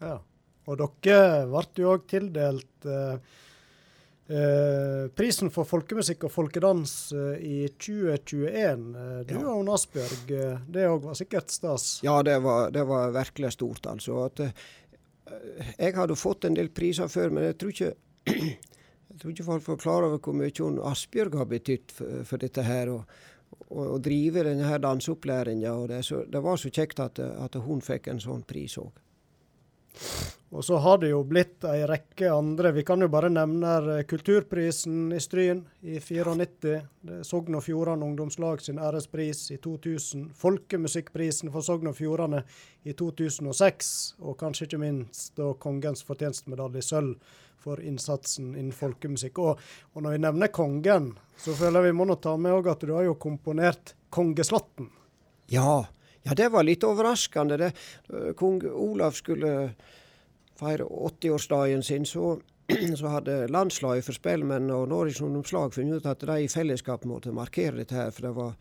Ja. 0.00 0.18
Og 0.66 0.80
dere 0.80 1.44
ble 1.46 1.82
jo 1.82 1.92
òg 1.92 2.06
tildelt 2.10 2.88
eh, 2.90 3.18
eh, 4.34 5.04
prisen 5.14 5.52
for 5.54 5.68
folkemusikk 5.68 6.26
og 6.26 6.34
folkedans 6.34 6.94
eh, 7.14 7.44
i 7.46 7.58
2021. 7.70 8.88
Eh, 9.04 9.20
du 9.28 9.36
ja. 9.36 9.44
og 9.52 9.70
Asbjørg, 9.76 10.32
eh, 10.34 10.64
det 10.72 10.88
òg 10.90 11.06
var 11.06 11.20
sikkert 11.20 11.54
stas? 11.54 11.86
Ja, 12.06 12.18
det 12.26 12.40
var, 12.44 12.72
det 12.74 12.86
var 12.88 13.14
virkelig 13.14 13.54
stort, 13.54 13.86
altså. 13.92 14.24
At, 14.26 14.42
eh, 14.42 14.66
jeg 15.76 15.94
hadde 15.96 16.18
fått 16.18 16.48
en 16.48 16.58
del 16.58 16.72
priser 16.74 17.10
før, 17.12 17.30
men 17.34 17.50
jeg 17.50 17.60
tror 17.60 17.76
ikke 17.76 17.94
jeg 19.16 19.22
tror 19.22 19.32
ikke 19.32 19.44
folk 19.46 19.62
får 19.64 19.80
klar 19.80 20.04
over 20.04 20.20
hvor 20.20 20.34
mye 20.36 20.90
Asbjørg 20.90 21.38
har 21.40 21.48
betydd 21.48 21.94
for, 21.96 22.20
for, 22.28 22.42
dette 22.42 22.62
her. 22.66 22.90
og 22.92 23.06
å, 23.72 23.96
drive 24.02 24.44
denne 24.44 24.78
danseopplæringa. 24.82 25.72
Og 25.72 25.88
det, 25.88 26.02
det, 26.28 26.44
var 26.44 26.60
så 26.60 26.68
kjekt 26.68 27.00
at, 27.00 27.18
at 27.18 27.58
hun 27.64 27.80
fikk 27.80 28.10
en 28.12 28.20
sånn 28.20 28.44
pris 28.46 28.76
òg. 28.82 29.02
Og 30.52 30.60
så 30.64 30.76
har 30.84 30.98
det 31.00 31.08
jo 31.08 31.22
blitt 31.24 31.64
ei 31.64 31.86
rekke 31.88 32.28
andre. 32.28 32.70
Vi 32.76 32.84
kan 32.86 33.00
jo 33.00 33.08
bare 33.10 33.30
nevne 33.32 34.02
Kulturprisen 34.08 35.08
i 35.16 35.20
Stryn 35.20 35.62
i 35.80 35.96
94. 36.04 36.76
Sogn 37.24 37.56
og 37.56 37.64
Fjordane 37.64 38.04
Ungdomslag 38.04 38.60
sin 38.62 38.78
ærespris 38.78 39.46
i 39.56 39.58
2000. 39.64 40.28
Folkemusikkprisen 40.36 41.50
for 41.54 41.64
Sogn 41.64 41.88
og 41.90 41.96
Fjordane 41.96 42.44
i 42.84 42.92
2006. 42.92 43.90
Og 44.20 44.36
kanskje 44.40 44.68
ikke 44.68 44.82
minst 44.84 45.32
da 45.40 45.50
Kongens 45.64 46.04
fortjenstmedalje 46.06 46.84
i 46.84 46.88
sølv 46.92 47.16
for 47.66 47.82
innsatsen 47.82 48.54
innen 48.54 48.74
folkemusikk. 48.74 49.42
Og, 49.42 49.66
og, 49.92 50.00
når 50.04 50.16
vi 50.16 50.22
nevner 50.22 50.52
kongen, 50.54 51.10
så 51.42 51.54
føler 51.58 51.82
jeg 51.82 51.90
vi 51.90 51.98
må 51.98 52.06
nå 52.08 52.18
ta 52.22 52.36
med 52.38 52.54
òg 52.54 52.70
at 52.72 52.86
du 52.86 52.94
har 52.94 53.08
jo 53.08 53.18
komponert 53.20 53.96
Kongeslåtten. 54.16 54.86
Ja, 55.52 55.84
ja, 56.24 56.34
det 56.34 56.48
var 56.54 56.64
litt 56.64 56.84
overraskende. 56.86 57.58
Det. 57.60 57.72
Kong 58.38 58.62
Olav 58.70 59.14
skulle 59.18 59.50
feire 60.56 60.86
80-årsdagen 60.86 61.84
sin, 61.84 62.06
så, 62.08 62.38
så, 62.98 63.10
hadde 63.12 63.36
landslaget 63.52 64.06
for 64.06 64.16
spellemenn 64.16 64.70
og 64.74 64.88
Norges 64.90 65.20
Ungdomslag 65.20 65.74
funnet 65.76 66.00
ut 66.00 66.08
at 66.10 66.24
de 66.26 66.38
i 66.46 66.50
fellesskap 66.50 67.04
måtte 67.06 67.34
markere 67.36 67.82
dette 67.82 67.98
her. 67.98 68.14
For 68.14 68.28
det 68.28 68.34
var, 68.38 68.56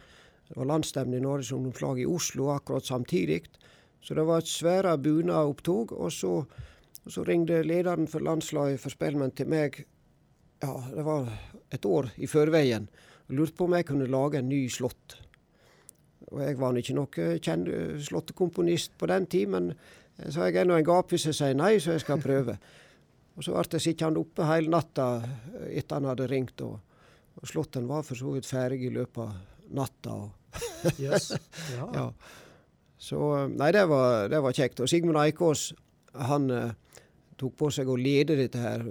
det 0.49 0.59
var 0.59 0.69
landsstevne 0.73 1.17
i 1.17 1.23
Norges 1.23 1.53
Ungdomslag 1.55 2.03
i 2.03 2.09
Oslo 2.09 2.51
akkurat 2.53 2.85
samtidig. 2.85 3.45
Så 4.05 4.13
det 4.13 4.27
var 4.27 4.43
et 4.43 4.51
svære 4.51 4.97
bunadopptog. 5.01 5.95
Og 5.95 6.13
så 6.13 6.35
og 7.05 7.13
så 7.13 7.25
ringte 7.25 7.61
lederen 7.63 8.07
for 8.09 8.23
landslaget 8.25 8.81
for 8.81 8.93
spellemenn 8.93 9.33
til 9.37 9.49
meg 9.51 9.83
ja, 10.63 10.71
det 10.95 11.03
var 11.05 11.29
et 11.73 11.85
år 11.85 12.09
i 12.17 12.29
forveien 12.29 12.87
og 13.27 13.37
lurte 13.37 13.57
på 13.57 13.67
om 13.67 13.75
jeg 13.77 13.87
kunne 13.89 14.07
lage 14.09 14.39
en 14.39 14.49
ny 14.49 14.65
slått. 14.69 15.17
Og 16.29 16.41
jeg 16.41 16.57
var 16.59 16.77
ikke 16.77 16.95
noen 16.97 17.99
slåttekomponist 18.05 18.93
på 18.97 19.09
den 19.09 19.25
tid, 19.29 19.49
men 19.49 19.71
så 20.29 20.45
jeg 20.47 20.61
er 20.61 20.67
nå 20.69 20.77
en 20.77 20.85
gap 20.85 21.11
hvis 21.11 21.27
jeg 21.29 21.37
sier 21.37 21.57
nei, 21.57 21.75
så 21.81 21.95
jeg 21.95 22.05
skal 22.05 22.21
prøve. 22.21 22.57
og 23.35 23.43
så 23.43 23.51
ble 23.51 23.77
jeg 23.77 23.81
sittende 23.81 24.21
oppe 24.21 24.45
hele 24.47 24.71
natta 24.71 25.07
etter 25.69 25.97
han 25.97 26.09
hadde 26.11 26.29
ringt, 26.31 26.61
og, 26.61 26.79
Og 27.35 27.47
slåtten 27.47 27.87
var 27.87 28.03
for 28.07 28.15
så 28.15 28.31
vidt 28.31 28.45
ferdig 28.47 28.85
i 28.87 28.89
løpet 28.95 29.17
av 29.19 29.33
natta. 29.75 30.13
yes. 31.03 31.33
ja. 31.75 31.87
ja. 31.99 32.05
Så 32.97 33.47
nei, 33.51 33.71
det 33.75 33.83
var, 33.89 34.29
det 34.31 34.39
var, 34.39 34.55
kjekt. 34.55 34.79
Og 34.79 34.87
Sigmund 34.87 35.19
Eikås, 35.19 35.73
han 36.29 36.51
eh, 36.51 36.71
tok 37.39 37.57
på 37.59 37.71
seg 37.73 37.89
å 37.89 37.97
lede 37.99 38.37
dette 38.39 38.61
her. 38.61 38.85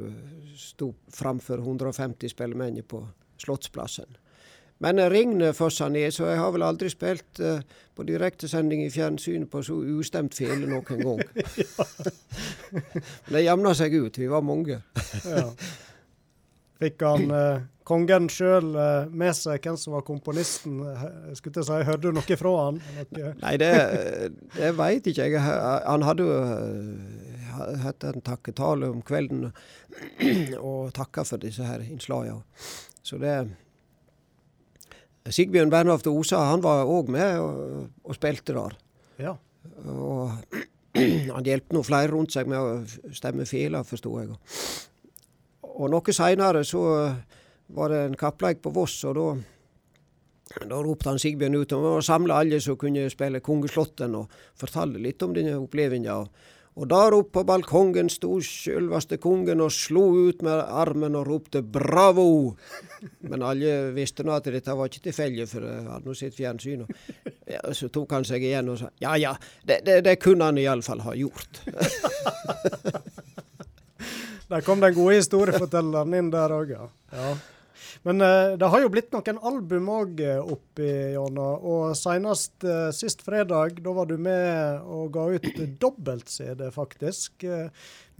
Sto 0.58 0.92
framfor 1.12 1.62
150 1.64 2.32
spillemenn 2.32 2.82
på 2.88 3.02
Slottsplassen. 3.40 4.18
Men 4.82 4.98
regnet 5.10 5.56
fossa 5.56 5.86
ned, 5.88 6.10
så 6.12 6.26
jeg 6.28 6.40
har 6.40 6.50
vel 6.52 6.64
aldri 6.66 6.90
spilt 6.90 7.38
uh, 7.40 7.60
på 7.94 8.04
direktesending 8.04 8.82
i 8.84 8.90
fjernsynet 8.92 9.48
på 9.50 9.62
så 9.64 9.76
ustemt 9.94 10.34
fele 10.34 10.66
noen 10.66 10.98
gang. 11.00 11.22
Men 12.74 13.36
det 13.36 13.44
jevna 13.46 13.74
seg 13.78 13.94
ut. 13.94 14.18
Vi 14.18 14.28
var 14.28 14.42
mange. 14.44 14.80
ja. 15.22 15.46
Fikk 16.82 17.06
han 17.06 17.30
uh, 17.30 17.62
kongen 17.84 18.30
sjøl 18.32 18.72
uh, 18.76 19.10
med 19.12 19.36
seg 19.36 19.64
hvem 19.64 19.76
som 19.80 19.96
var 19.96 20.06
komponisten? 20.06 20.80
Skulle 21.36 21.60
jeg 21.60 21.68
si, 21.68 21.80
Hørte 21.88 22.08
du 22.08 22.16
noe 22.16 22.38
fra 22.40 22.54
han? 22.62 22.80
Noe? 22.80 23.34
Nei, 23.44 23.54
det, 23.60 23.72
det 24.56 24.72
veit 24.78 25.10
ikke 25.10 25.28
jeg. 25.28 25.42
Han 25.42 26.06
hadde 26.06 26.28
jo 26.28 26.38
hatt 27.84 28.04
en 28.08 28.24
takketale 28.24 28.88
om 28.90 29.02
kvelden 29.06 29.50
og 30.70 30.94
takka 30.96 31.24
for 31.28 31.42
disse 31.42 31.66
her 31.66 31.84
innslagene. 31.84 32.42
Så 33.04 33.20
det 33.20 33.36
Sigbjørn 35.32 35.72
Bernhoft 35.72 36.08
Osa 36.10 36.42
han 36.50 36.62
var 36.64 36.84
òg 36.90 37.08
med 37.12 37.38
og, 37.40 37.86
og, 38.04 38.14
spilte 38.16 38.56
der. 38.56 38.74
Ja. 39.22 39.36
Og 39.88 40.32
han 41.34 41.46
hjalp 41.46 41.72
nå 41.72 41.84
flere 41.86 42.12
rundt 42.12 42.34
seg 42.34 42.50
med 42.50 42.60
å 42.60 43.14
stemme 43.16 43.46
fela, 43.48 43.84
forsto 43.88 44.12
jeg. 44.20 44.34
Og 45.74 45.88
noe 45.90 46.14
seinere 46.14 46.62
så 46.68 46.84
var 47.74 47.92
det 47.92 48.00
en 48.04 48.16
kappleik 48.18 48.62
på 48.62 48.72
Voss, 48.74 49.00
og 49.08 49.18
da 49.18 49.28
da 50.68 50.76
ropte 50.84 51.08
han 51.08 51.18
Sigbjørn 51.18 51.56
ut 51.56 51.72
om 51.72 51.86
å 51.88 51.92
alle 52.36 52.58
som 52.60 52.76
kunne 52.78 53.08
spille 53.10 53.40
Kongeslåtten, 53.40 54.14
og 54.14 54.34
fortalte 54.60 55.00
litt 55.00 55.22
om 55.24 55.32
denne 55.34 55.56
opplevelsen. 55.58 56.28
Og 56.74 56.88
der 56.90 57.14
oppe 57.14 57.38
på 57.38 57.44
balkongen 57.46 58.08
sto 58.10 58.40
selveste 58.42 59.20
kongen 59.22 59.60
og 59.62 59.70
slo 59.72 60.08
ut 60.26 60.40
med 60.42 60.58
armen 60.58 61.14
og 61.14 61.28
ropte 61.28 61.62
'bravo'. 61.62 62.56
Men 63.30 63.42
alle 63.42 63.92
visste 63.94 64.26
nå 64.26 64.32
at 64.34 64.50
dette 64.50 64.74
var 64.74 64.90
ikke 64.90 65.06
tilfeldig, 65.06 65.48
for 65.48 65.60
han 65.60 65.86
hadde 65.86 66.08
nå 66.08 66.14
sett 66.18 66.34
fjernsyn. 66.34 66.82
Og 66.82 66.88
ja, 67.46 67.60
så 67.72 67.88
tok 67.88 68.12
han 68.12 68.24
seg 68.26 68.42
igjen 68.42 68.68
og 68.68 68.78
sa 68.78 68.90
'ja 69.00 69.16
ja, 69.16 69.36
det, 69.62 69.86
det, 69.86 70.04
det 70.04 70.18
kunne 70.18 70.50
han 70.50 70.58
iallfall 70.58 71.00
ha 71.00 71.14
gjort'. 71.14 71.62
der 74.50 74.60
kom 74.60 74.80
den 74.80 74.94
gode 74.94 75.14
historiefortelleren 75.14 76.14
inn 76.14 76.30
der 76.30 76.50
òg, 76.50 76.70
ja. 76.70 76.88
ja. 77.12 77.36
Men 78.04 78.20
uh, 78.20 78.52
det 78.60 78.68
har 78.68 78.82
jo 78.82 78.90
blitt 78.92 79.14
noen 79.14 79.38
album 79.48 79.86
òg 79.88 80.18
opp 80.20 80.20
eh, 80.20 80.40
oppi 80.54 80.88
gjennom. 81.14 81.62
Og 81.64 81.94
senest 81.96 82.66
uh, 82.68 82.90
sist 82.92 83.22
fredag, 83.24 83.78
da 83.80 83.94
var 83.96 84.10
du 84.10 84.18
med 84.20 84.84
og 84.84 85.14
ga 85.14 85.24
ut 85.32 85.62
dobbelt-CD, 85.80 86.66
faktisk. 86.74 87.46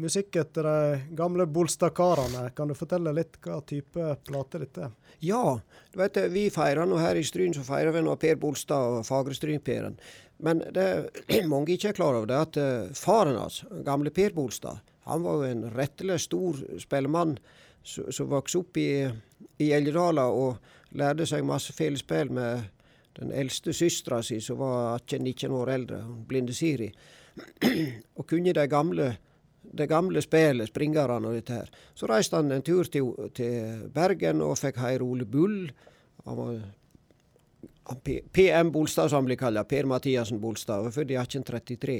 Musikk 0.00 0.38
etter 0.40 0.66
de 0.66 1.16
gamle 1.16 1.44
Bolstad-karene. 1.46 2.46
Kan 2.56 2.72
du 2.72 2.76
fortelle 2.78 3.12
litt 3.12 3.36
hva 3.44 3.58
type 3.68 4.14
plate 4.24 4.62
dette 4.62 4.86
er? 4.86 4.94
Ja, 5.24 5.58
du 5.92 6.00
vet, 6.00 6.16
vi 6.32 6.46
feirer 6.52 6.88
nå 6.88 6.96
her 7.02 7.20
i 7.20 7.24
Stryn 7.24 7.52
så 7.54 7.64
feirer 7.66 7.92
vi 7.94 8.02
nå 8.04 8.16
Per 8.20 8.40
Bolstad 8.40 8.96
og 8.96 9.04
Fagrestryn-Peren. 9.08 9.98
Men 10.44 10.64
det 10.74 10.88
mange 11.52 11.76
ikke 11.76 11.92
er 11.92 12.00
klar 12.00 12.16
over, 12.16 12.30
det 12.32 12.40
er 12.40 12.48
at 12.48 12.96
faren 12.96 13.36
hans, 13.36 13.60
gamle 13.84 14.12
Per 14.16 14.32
Bolstad, 14.32 14.80
han 15.04 15.20
var 15.28 15.42
jo 15.42 15.52
en 15.52 15.68
rettelig 15.76 16.22
stor 16.24 16.64
spellemann 16.80 17.36
som 17.84 18.30
vokste 18.30 18.58
opp 18.58 18.78
i, 18.80 18.88
i 19.60 19.70
Eldedala 19.76 20.24
og 20.32 20.56
lærte 20.96 21.26
seg 21.28 21.44
masse 21.46 21.74
fellesspill 21.76 22.32
med 22.32 22.70
den 23.18 23.30
eldste 23.32 23.74
søstera 23.76 24.22
si, 24.26 24.40
som 24.42 24.58
var 24.58 24.98
18-19 24.98 25.54
år 25.54 25.70
eldre, 25.76 26.00
blinde 26.28 26.54
Siri. 26.56 26.90
og 28.18 28.26
kunne 28.30 28.54
de 28.54 28.66
gamle, 28.70 29.10
det 29.62 29.88
gamle 29.90 30.22
spillet, 30.22 30.70
springerne 30.70 31.28
og 31.28 31.36
dette 31.38 31.60
her. 31.60 31.70
Så 31.94 32.10
reiste 32.10 32.40
han 32.40 32.52
en 32.52 32.64
tur 32.66 32.88
til, 32.90 33.12
til 33.36 33.84
Bergen 33.94 34.42
og 34.42 34.58
fikk 34.58 34.80
høre 34.82 35.06
Ole 35.06 35.26
Bull. 35.26 35.68
Han 36.24 36.40
var 36.40 36.62
PM 38.32 38.72
Bolstad, 38.72 39.10
som 39.10 39.22
han 39.22 39.28
ble 39.28 39.38
kalt. 39.38 39.62
Per 39.68 39.86
Mathiassen 39.86 40.40
Bolstad. 40.42 40.90
Født 40.94 41.12
i 41.12 41.18
1833. 41.20 41.98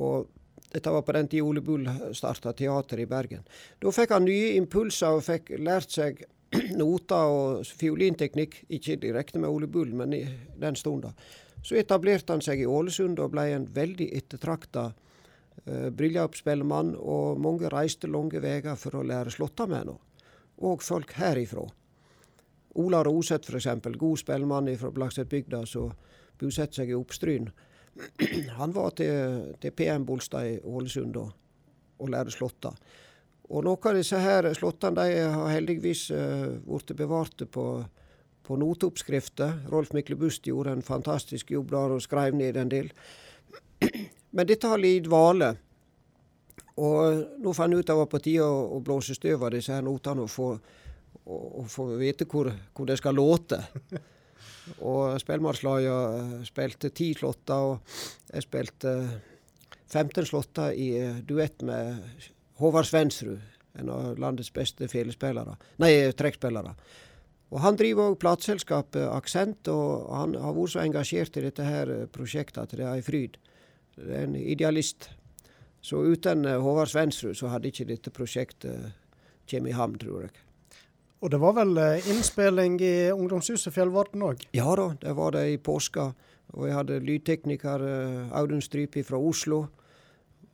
Og 0.00 0.26
dette 0.74 0.90
var 0.90 1.02
på 1.06 1.12
den 1.14 1.28
tida 1.30 1.44
Ole 1.46 1.60
Bull 1.62 1.86
starta 2.12 2.52
teater 2.52 2.98
i 2.98 3.06
Bergen. 3.06 3.44
Da 3.78 3.92
fikk 3.94 4.10
han 4.10 4.24
nye 4.26 4.56
impulser 4.58 5.20
og 5.20 5.22
fikk 5.22 5.52
lært 5.62 5.94
seg 5.94 6.24
noter 6.80 7.30
og 7.30 7.68
fiolinteknikk, 7.78 8.64
ikke 8.74 8.98
direkte 9.02 9.38
med 9.38 9.50
Ole 9.54 9.68
Bull, 9.70 9.92
men 9.94 10.16
i 10.16 10.24
den 10.60 10.78
stunda. 10.78 11.12
Så 11.64 11.78
etablerte 11.78 12.34
han 12.34 12.42
seg 12.44 12.60
i 12.60 12.68
Ålesund 12.68 13.22
og 13.22 13.32
ble 13.32 13.46
en 13.54 13.68
veldig 13.74 14.08
ettertrakta 14.18 14.88
uh, 14.90 15.88
bryllupsspellemann, 15.94 16.94
og 16.98 17.40
mange 17.40 17.70
reiste 17.72 18.10
lange 18.10 18.42
veier 18.42 18.74
for 18.80 18.98
å 18.98 19.06
lære 19.06 19.32
slåtta 19.32 19.68
med 19.70 19.86
han. 19.86 20.02
Og 20.66 20.82
folk 20.82 21.14
herifra. 21.18 21.64
Ola 22.82 23.04
Roseth 23.06 23.54
f.eks., 23.54 23.70
god 23.94 24.18
spellemann 24.18 24.72
fra 24.78 24.90
Blakstadbygda 24.90 25.62
som 25.70 25.94
bosetter 26.40 26.82
seg 26.82 26.90
i 26.90 26.98
Oppstryn. 26.98 27.46
Han 28.58 28.74
var 28.74 28.94
til, 28.98 29.54
til 29.60 29.72
PM 29.72 30.04
Bolstad 30.06 30.48
i 30.48 30.60
Ålesund 30.64 31.16
og, 31.20 31.32
og 31.98 32.10
lærte 32.10 32.34
slåtta. 32.34 32.74
Og 33.52 33.64
noen 33.66 33.90
av 33.90 33.98
disse 33.98 34.18
her 34.18 34.48
slåttene 34.56 35.04
har 35.04 35.52
heldigvis 35.52 36.06
uh, 36.14 36.54
blitt 36.64 36.94
bevarte 36.96 37.46
på, 37.46 37.66
på 38.42 38.56
noteoppskrifter. 38.60 39.66
Rolf 39.72 39.92
Myklebust 39.92 40.48
gjorde 40.48 40.72
en 40.72 40.86
fantastisk 40.86 41.52
jobb 41.52 41.74
der 41.74 41.94
og 41.96 42.02
skrev 42.02 42.36
ned 42.36 42.56
en 42.56 42.72
del. 42.72 42.90
Men 44.34 44.48
dette 44.48 44.70
har 44.70 44.80
lidd 44.80 45.04
dvale. 45.10 45.52
Og 46.80 47.20
nå 47.38 47.52
fant 47.54 47.70
jeg 47.70 47.84
ut 47.84 47.84
at 47.84 47.92
det 47.92 48.00
var 48.00 48.10
på 48.10 48.22
tide 48.24 48.48
å, 48.48 48.64
å 48.74 48.80
blåse 48.82 49.14
støv 49.14 49.44
av 49.46 49.52
disse 49.54 49.76
her 49.76 49.84
notene 49.84 50.24
og 50.24 50.32
få, 50.32 50.48
få 51.70 51.86
vite 52.00 52.26
hvor, 52.26 52.50
hvor 52.74 52.88
det 52.88 52.98
skal 52.98 53.14
låte. 53.20 53.60
Og 54.80 55.20
Spellemannslaget 55.20 56.46
spilte 56.48 56.90
ti 56.96 57.12
slåtter, 57.16 57.74
og 57.74 57.96
jeg 58.32 58.46
spilte 58.46 58.94
15 59.94 60.26
slåtter 60.26 60.74
i 60.74 60.88
eh, 60.98 61.18
duett 61.26 61.62
med 61.62 62.00
Håvard 62.58 62.88
Svensrud, 62.88 63.40
en 63.78 63.90
av 63.90 64.18
landets 64.18 64.52
beste 64.54 64.88
felespillere, 64.90 65.56
nei, 65.82 65.90
trekkspillere. 66.16 66.74
Og 67.54 67.60
Han 67.62 67.76
driver 67.78 68.10
òg 68.10 68.18
plateselskapet 68.22 69.04
Aksent, 69.06 69.68
og 69.70 70.08
han 70.10 70.34
har 70.40 70.56
vært 70.56 70.74
så 70.74 70.82
engasjert 70.82 71.36
i 71.38 71.44
dette 71.44 71.66
her 71.66 71.92
eh, 71.92 72.06
prosjektet 72.10 72.62
at 72.64 72.74
det 72.74 72.86
er 72.86 72.96
en 72.96 73.06
fryd. 73.06 73.38
Det 73.94 74.10
er 74.10 74.26
en 74.26 74.38
idealist. 74.38 75.10
Så 75.84 76.00
uten 76.02 76.48
eh, 76.48 76.58
Håvard 76.58 76.90
Svensrud 76.90 77.36
så 77.38 77.52
hadde 77.52 77.70
ikke 77.70 77.86
dette 77.90 78.14
prosjektet 78.14 78.94
kommet 79.50 79.74
i 79.74 79.76
havn, 79.78 79.98
tror 80.00 80.26
jeg. 80.26 80.43
Og 81.24 81.30
det 81.32 81.38
var 81.40 81.54
vel 81.56 81.78
eh, 81.80 82.06
innspilling 82.12 82.74
i 82.84 82.94
ungdomshuset 83.14 83.72
Fjellvarden 83.72 84.20
òg? 84.26 84.42
Ja 84.52 84.74
da, 84.76 84.90
det 85.00 85.14
var 85.16 85.32
det 85.32 85.46
i 85.54 85.56
påska. 85.56 86.10
Og 86.52 86.66
jeg 86.68 86.76
hadde 86.76 86.98
lydtekniker 87.00 87.82
uh, 87.82 88.34
Audun 88.36 88.60
Strypi 88.62 89.00
fra 89.02 89.16
Oslo. 89.16 89.62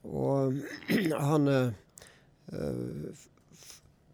Og 0.07 0.61
han 1.31 1.51
uh, 1.51 1.73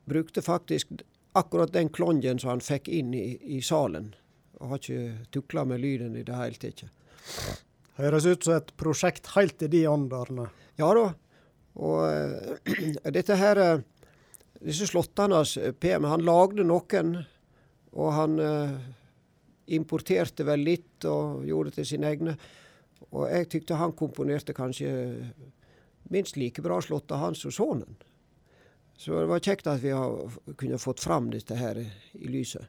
brukte 0.09 0.43
faktisk 0.43 0.97
akkurat 1.37 1.75
den 1.77 1.93
klongen 1.93 2.41
som 2.41 2.55
han 2.55 2.65
fikk 2.65 2.89
inn 2.89 3.13
i, 3.15 3.37
i 3.59 3.61
salen. 3.61 4.15
Og 4.57 4.73
har 4.73 4.81
ikke 4.81 5.29
tukla 5.37 5.67
med 5.69 5.85
lyden 5.85 6.17
i 6.17 6.25
det 6.25 6.41
hele 6.41 6.57
tatt. 6.57 6.87
Høres 8.01 8.25
ut 8.25 8.49
som 8.49 8.57
et 8.57 8.73
prosjekt 8.81 9.29
helt 9.37 9.61
i 9.61 9.69
de 9.77 9.85
åndene. 9.93 10.49
Ja 10.81 10.89
da. 10.97 11.11
Og 11.77 12.01
uh, 12.09 13.13
dette 13.19 13.37
her 13.37 13.61
disse 14.67 14.89
slåttene 14.91 15.41
hans, 15.41 15.57
eh, 15.57 15.73
PM, 15.73 16.09
han 16.11 16.25
lagde 16.27 16.67
noen, 16.67 17.17
og 17.97 18.13
han 18.13 18.39
eh, 18.43 18.75
importerte 19.77 20.47
vel 20.47 20.65
litt 20.67 21.07
og 21.09 21.47
gjorde 21.47 21.73
det 21.73 21.81
til 21.81 21.91
sine 21.95 22.11
egne. 22.13 22.37
Og 23.13 23.29
jeg 23.31 23.49
tykte 23.53 23.79
han 23.79 23.95
komponerte 23.97 24.55
kanskje 24.57 24.91
minst 26.11 26.37
like 26.39 26.63
bra 26.63 26.81
slåtter, 26.83 27.21
hans 27.21 27.43
som 27.45 27.55
sønnen. 27.55 27.97
Så 28.97 29.13
det 29.21 29.29
var 29.29 29.45
kjekt 29.45 29.67
at 29.69 29.83
vi 29.83 29.93
har 29.93 30.37
kunne 30.57 30.81
fått 30.81 31.03
fram 31.05 31.29
dette 31.33 31.57
her 31.59 31.79
i 31.83 32.29
lyset. 32.33 32.65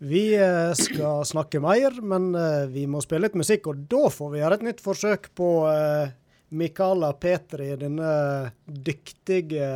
Vi 0.00 0.30
eh, 0.32 0.72
skal 0.78 1.26
snakke 1.28 1.60
mer, 1.60 1.98
men 2.00 2.30
eh, 2.38 2.70
vi 2.72 2.86
må 2.88 3.02
spille 3.04 3.26
litt 3.26 3.36
musikk. 3.36 3.68
Og 3.68 3.82
da 3.90 4.06
får 4.12 4.30
vi 4.32 4.40
gjøre 4.40 4.60
et 4.60 4.66
nytt 4.70 4.80
forsøk 4.84 5.28
på 5.36 5.48
Mikaela 6.50 7.12
Petri, 7.12 7.68
denne 7.78 8.10
dyktige 8.66 9.66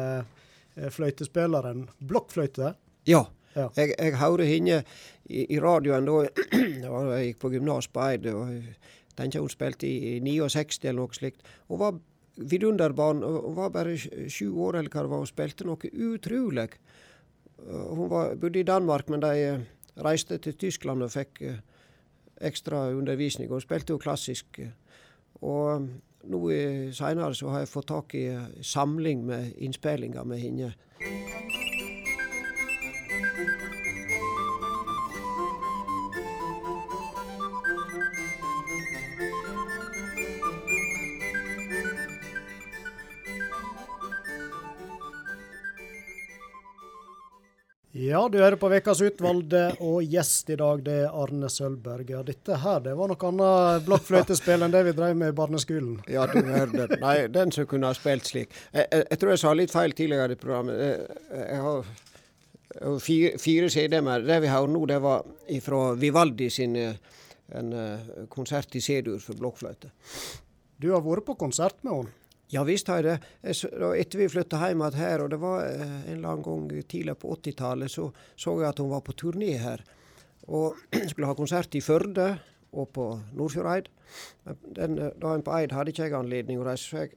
eh, 0.75 0.89
fløytespilleren. 0.91 1.87
Blokkfløyte? 2.03 2.75
Ja. 3.07 3.25
ja. 3.55 3.69
Jeg, 3.77 3.95
jeg 3.99 4.17
hørte 4.19 4.49
henne 4.49 4.81
i, 5.25 5.45
i, 5.45 5.61
radioen 5.63 6.09
da 6.09 6.25
jeg 7.15 7.29
gikk 7.29 7.39
på 7.45 7.53
gymnas 7.55 7.89
på 7.89 8.03
Eid. 8.09 8.27
Jeg 8.27 8.75
tenker 9.19 9.45
hun 9.45 9.53
spilte 9.53 9.87
i, 9.87 10.17
i 10.17 10.19
69 10.25 10.81
eller 10.83 11.01
noe 11.05 11.17
slikt. 11.17 11.47
Hun 11.71 11.83
var 11.83 12.01
vidunderbarn. 12.37 13.23
Hun 13.23 13.55
var 13.57 13.71
bare 13.75 13.95
sju 13.97 14.51
år 14.67 14.81
eller 14.81 14.91
hva 14.91 15.05
det 15.05 15.13
var. 15.13 15.23
og 15.23 15.31
spilte 15.31 15.69
noe 15.69 15.93
utrolig. 15.93 16.73
Hun 17.65 18.09
var, 18.11 18.35
bodde 18.35 18.61
i 18.61 18.67
Danmark, 18.67 19.09
men 19.09 19.23
de 19.23 19.63
reiste 20.03 20.41
til 20.43 20.57
Tyskland 20.59 21.07
og 21.07 21.15
fikk 21.15 21.45
ekstra 22.43 22.89
undervisning. 22.91 23.49
Hun 23.49 23.63
spilte 23.63 23.95
jo 23.95 24.03
klassisk. 24.03 24.59
Og 25.41 25.87
nå 26.31 26.41
seinere 26.95 27.35
så 27.37 27.53
har 27.53 27.65
jeg 27.65 27.73
fått 27.73 27.91
tak 27.91 28.15
i 28.19 28.25
samling 28.65 29.25
med 29.29 29.53
innspillinger 29.59 30.25
med 30.25 30.41
henne. 30.43 30.73
Ja, 48.05 48.29
du 48.29 48.39
hører 48.39 48.57
på 48.61 48.69
Ukas 48.69 49.01
utvalgte, 49.01 49.61
og 49.81 50.03
gjest 50.13 50.51
i 50.53 50.57
dag 50.61 50.83
det 50.85 50.97
er 51.07 51.15
Arne 51.23 51.49
Sølberg. 51.49 52.11
Ja, 52.13 52.21
dette 52.27 52.59
her 52.61 52.83
det 52.85 52.93
var 52.99 53.09
noe 53.09 53.29
annet 53.31 53.87
blokkfløytespill 53.87 54.67
enn 54.67 54.75
det 54.75 54.83
vi 54.91 54.93
drev 54.99 55.15
med 55.17 55.33
i 55.33 55.37
barneskolen. 55.39 56.03
Ja, 56.13 56.27
du 56.29 56.43
hørte. 56.45 56.99
Nei, 57.01 57.15
den 57.33 57.55
som 57.55 57.69
kunne 57.71 57.89
ha 57.89 57.97
spilt 57.97 58.29
slik. 58.29 58.53
Jeg, 58.75 58.85
jeg, 58.91 59.07
jeg, 59.07 59.21
tror 59.23 59.33
jeg 59.33 59.41
sa 59.41 59.53
litt 59.57 59.73
feil 59.73 59.97
tidligere 59.97 60.37
i 60.37 60.41
programmet. 60.43 60.83
Jeg, 61.39 61.63
har 61.65 62.99
fire, 63.07 63.31
fire 63.41 63.71
CD-er. 63.73 64.27
Det 64.29 64.41
vi 64.45 64.53
har 64.53 64.69
nå, 64.75 64.85
det 64.91 65.01
var 65.05 65.25
fra 65.65 65.81
Vivaldi 65.97 66.51
sin 66.53 66.77
en 66.85 67.73
konsert 68.33 68.77
i 68.77 68.85
C-dur 68.85 69.23
for 69.23 69.41
blokkfløyte. 69.41 69.95
Du 70.77 70.91
har 70.93 71.01
vært 71.05 71.25
på 71.31 71.39
konsert 71.41 71.81
med 71.87 71.95
henne? 71.95 72.24
Ja 72.53 72.63
visst 72.67 72.89
har 72.93 73.01
jeg 73.01 73.07
det. 73.09 73.33
Etter 73.49 74.21
vi 74.21 74.31
flytta 74.31 74.61
hjem 74.61 74.83
igjen 74.85 75.01
her, 75.01 75.25
og 75.25 75.31
det 75.33 75.41
var 75.43 75.65
eh, 75.65 75.83
en 75.83 76.17
eller 76.19 76.33
annen 76.35 76.45
gang 76.45 76.89
tidlig 76.91 77.17
på 77.19 77.33
80-tallet, 77.39 77.91
så 77.91 78.11
så 78.37 78.59
jeg 78.61 78.69
at 78.69 78.83
hun 78.83 78.93
var 78.93 79.05
på 79.07 79.17
turné 79.17 79.57
her. 79.59 79.85
Og 80.47 80.77
skulle 81.11 81.31
ha 81.31 81.35
konsert 81.35 81.75
i 81.75 81.83
Førde 81.85 82.35
og 82.75 82.89
på 82.93 83.09
Nordfjordeid. 83.33 83.89
Den 84.77 84.99
eh, 84.99 85.15
dagen 85.21 85.45
på 85.47 85.57
Eid 85.57 85.73
hadde 85.73 85.95
ikke 85.95 86.09
jeg 86.09 86.19
anledning 86.19 86.61
å 86.61 86.67
reise. 86.69 86.89
så 86.89 87.05
jeg 87.05 87.17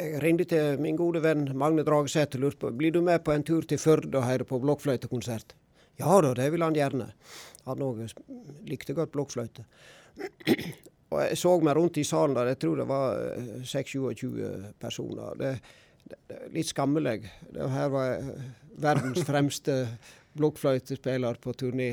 jeg 0.00 0.20
ringte 0.22 0.46
til 0.48 0.78
min 0.80 0.96
gode 0.96 1.20
venn 1.20 1.50
Magne 1.60 1.82
Dragesæter 1.84 2.38
og 2.38 2.46
lurte 2.46 2.60
på 2.62 2.70
blir 2.72 2.92
du 2.94 3.02
med 3.04 3.20
på 3.24 3.34
en 3.34 3.42
tur 3.44 3.66
til 3.68 3.76
Førde 3.78 4.16
og 4.16 4.24
høre 4.24 4.46
på 4.48 4.60
blokkfløytekonsert. 4.62 5.52
Ja 6.00 6.20
da, 6.24 6.30
det 6.32 6.46
ville 6.52 6.64
han 6.64 6.76
gjerne. 6.78 7.10
Han 7.66 7.82
òg 7.84 8.06
likte 8.64 8.96
godt 8.96 9.12
blokkfløyte. 9.12 9.66
Og 11.10 11.18
jeg 11.24 11.38
så 11.40 11.52
meg 11.58 11.74
rundt 11.74 11.98
i 11.98 12.06
salen 12.06 12.36
der, 12.38 12.52
jeg 12.52 12.60
tror 12.62 12.76
det 12.78 12.86
var 12.86 13.16
26-27 13.66 14.26
eh, 14.46 14.66
personer. 14.78 15.34
Det, 15.40 15.50
det, 16.12 16.38
litt 16.54 16.70
skammelig. 16.70 17.24
Det 17.50 17.66
her 17.72 17.90
var 17.90 18.06
jeg 18.12 18.36
verdens 18.80 19.26
fremste 19.26 19.76
blokkfløytespiller 20.38 21.40
på 21.42 21.54
turné. 21.58 21.90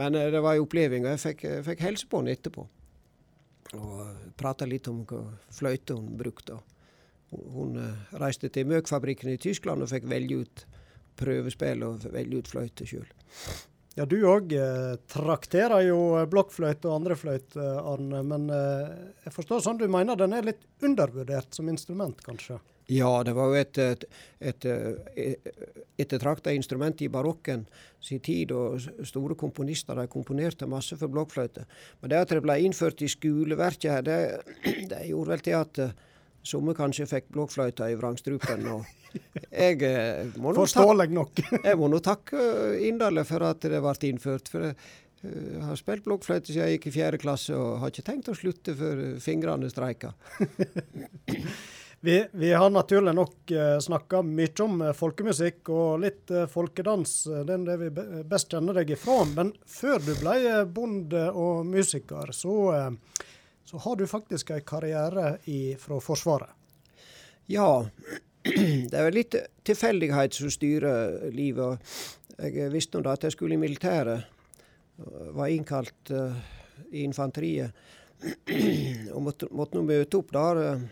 Men 0.00 0.16
eh, 0.16 0.30
det 0.32 0.40
var 0.40 0.56
en 0.56 0.64
oppleving, 0.64 1.04
og 1.04 1.12
jeg 1.12 1.24
fikk, 1.26 1.46
jeg 1.50 1.66
fikk 1.68 1.84
helse 1.90 2.08
på 2.08 2.22
henne 2.22 2.36
etterpå. 2.38 2.66
Og 3.76 4.30
prata 4.40 4.66
litt 4.66 4.88
om 4.90 5.04
hva 5.06 5.20
fløyte 5.54 5.98
hun 5.98 6.16
brukte. 6.18 6.56
Hun 7.30 7.76
reiste 8.18 8.48
til 8.50 8.66
Møkfabrikken 8.66 9.30
i 9.30 9.38
Tyskland 9.38 9.84
og 9.84 9.92
fikk 9.92 10.08
velge 10.10 10.40
ut 10.40 10.64
prøvespill 11.20 11.84
og 11.86 12.08
velge 12.10 12.40
ut 12.40 12.48
fløyte 12.50 12.88
sjøl. 12.88 13.06
Ja, 13.98 14.06
du 14.06 14.20
òg 14.30 14.52
eh, 14.54 14.96
trakterer 15.10 15.82
jo 15.88 15.98
blokkfløyte 16.30 16.86
og 16.88 17.00
andre 17.00 17.16
fløyte, 17.18 17.58
Arne. 17.58 18.22
Men 18.26 18.46
eh, 18.54 18.90
jeg 19.26 19.34
forstår 19.34 19.64
sånn 19.64 19.80
du 19.80 19.88
mener 19.90 20.18
den 20.18 20.36
er 20.36 20.46
litt 20.46 20.62
undervurdert 20.86 21.56
som 21.56 21.68
instrument, 21.72 22.22
kanskje? 22.22 22.60
Ja, 22.90 23.10
det 23.22 23.36
var 23.36 23.52
jo 23.52 23.58
et, 23.58 23.78
et, 23.78 24.04
et, 24.42 24.64
et 24.66 25.50
ettertrakta 26.02 26.50
instrument 26.54 27.02
i 27.04 27.10
barokken 27.12 27.62
sin 28.02 28.22
tid, 28.24 28.50
og 28.50 28.82
store 29.06 29.36
komponister 29.38 29.98
de 29.98 30.08
komponerte 30.10 30.66
masse 30.70 30.98
for 30.98 31.12
blokkfløyte. 31.12 31.66
Men 32.00 32.10
det 32.10 32.22
at 32.24 32.34
det 32.34 32.42
ble 32.46 32.56
innført 32.66 33.02
i 33.06 33.10
skoleverket 33.10 34.06
det, 34.08 34.20
det 34.90 35.04
gjorde 35.10 35.34
vel 35.34 35.44
til 35.46 35.58
at 35.60 35.82
uh, 35.84 36.09
Somme 36.46 36.72
kanskje 36.76 37.08
fikk 37.08 37.28
blokkfløyta 37.34 37.90
i 37.90 37.96
vrangstrupen. 38.00 38.64
jeg 39.50 39.82
eh, 39.84 40.30
må 40.40 40.54
Forståelig 40.56 41.10
nok. 41.12 41.42
jeg 41.68 41.78
må 41.78 41.90
nå 41.92 42.00
takke 42.04 42.40
eh, 42.40 42.86
inderlig 42.88 43.26
for 43.28 43.44
at 43.50 43.60
det 43.66 43.82
ble 43.84 43.94
innført. 44.08 44.48
for 44.48 44.70
jeg 44.70 44.76
eh, 45.26 45.58
har 45.66 45.76
spilt 45.76 46.06
blokkfløyte 46.06 46.48
siden 46.48 46.64
jeg 46.64 46.78
gikk 46.78 46.88
i 46.88 46.94
fjerde 46.96 47.20
klasse, 47.20 47.56
og 47.56 47.82
har 47.82 47.92
ikke 47.92 48.06
tenkt 48.08 48.32
å 48.32 48.38
slutte 48.38 48.74
før 48.78 49.02
fingrene 49.20 49.68
streiker. 49.68 50.16
vi, 52.06 52.16
vi, 52.32 52.52
har 52.56 52.72
naturlig 52.72 53.12
nok 53.18 53.52
snakka 53.84 54.22
mye 54.24 54.64
om 54.64 54.86
folkemusikk 54.96 55.68
og 55.76 56.06
litt 56.06 56.32
folkedans. 56.48 57.18
Det 57.44 57.58
er 57.58 57.68
det 57.68 57.76
vi 57.84 57.90
best 58.32 58.48
kjenner 58.56 58.80
deg 58.80 58.94
ifra. 58.96 59.20
Men 59.36 59.52
før 59.68 60.00
du 60.08 60.14
ble 60.22 60.62
bonde 60.72 61.26
og 61.36 61.68
musiker, 61.68 62.32
så, 62.32 62.56
så 63.70 63.78
har 63.78 63.96
du 63.96 64.06
faktisk 64.06 64.50
en 64.50 64.64
karriere 64.66 65.36
i, 65.44 65.76
fra 65.78 66.00
Forsvaret. 66.02 66.50
Ja, 67.46 67.86
det 68.90 68.98
er 68.98 69.14
litt 69.14 69.36
tilfeldighet 69.66 70.34
som 70.34 70.50
styrer 70.50 71.28
livet. 71.30 71.92
Jeg 72.40 72.72
visste 72.72 72.98
nå 72.98 73.12
at 73.12 73.28
jeg 73.28 73.36
skulle 73.36 73.54
i 73.54 73.60
militæret. 73.62 74.26
Var 75.36 75.52
innkalt 75.54 76.10
uh, 76.10 76.34
i 76.90 77.04
infanteriet. 77.06 77.70
og 79.14 79.22
måtte, 79.22 79.46
måtte 79.54 79.78
nå 79.78 79.84
møte 79.86 80.18
opp 80.18 80.34
der. 80.34 80.62
Uh, 80.64 80.88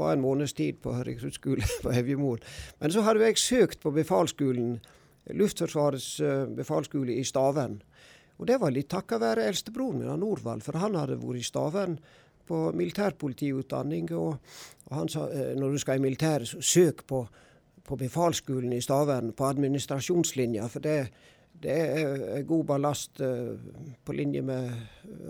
var 0.00 0.16
en 0.16 0.24
måneds 0.24 0.56
tid 0.56 0.80
på 0.80 0.96
rekruttskole 1.04 1.68
på 1.84 1.92
Evjemoen. 2.00 2.40
Men 2.80 2.96
så 2.96 3.04
hadde 3.04 3.28
jeg 3.28 3.44
søkt 3.44 3.84
på 3.84 3.92
befalsskolen, 3.92 4.78
Luftforsvarets 5.36 6.14
uh, 6.24 6.48
befalsskole 6.56 7.20
i 7.20 7.28
Stavern. 7.28 7.82
Og 8.40 8.46
det 8.48 8.56
var 8.60 8.72
litt 8.72 8.88
takka 8.88 9.18
være 9.20 9.44
eldstebroren 9.50 10.00
min, 10.00 10.10
Norvald, 10.22 10.64
for 10.64 10.80
han 10.80 10.96
hadde 10.96 11.18
vært 11.20 11.42
i 11.42 11.44
Stavern 11.44 11.98
på 12.48 12.60
militærpolitiutdanning. 12.72 14.08
Og, 14.16 14.38
han 14.90 15.10
sa 15.12 15.26
eh, 15.28 15.52
når 15.60 15.76
du 15.76 15.82
skal 15.82 16.00
i 16.00 16.04
militæret, 16.06 16.48
søk 16.48 17.04
på, 17.06 17.26
på 17.84 17.98
befalsskolen 18.00 18.72
i 18.72 18.80
Stavern, 18.80 19.34
på 19.36 19.44
administrasjonslinja. 19.50 20.70
For 20.72 20.80
det, 20.84 20.96
det 21.60 21.76
er 21.76 22.48
god 22.48 22.64
ballast 22.72 23.20
uh, 23.20 23.52
på 24.04 24.16
linje 24.16 24.40
med 24.42 24.72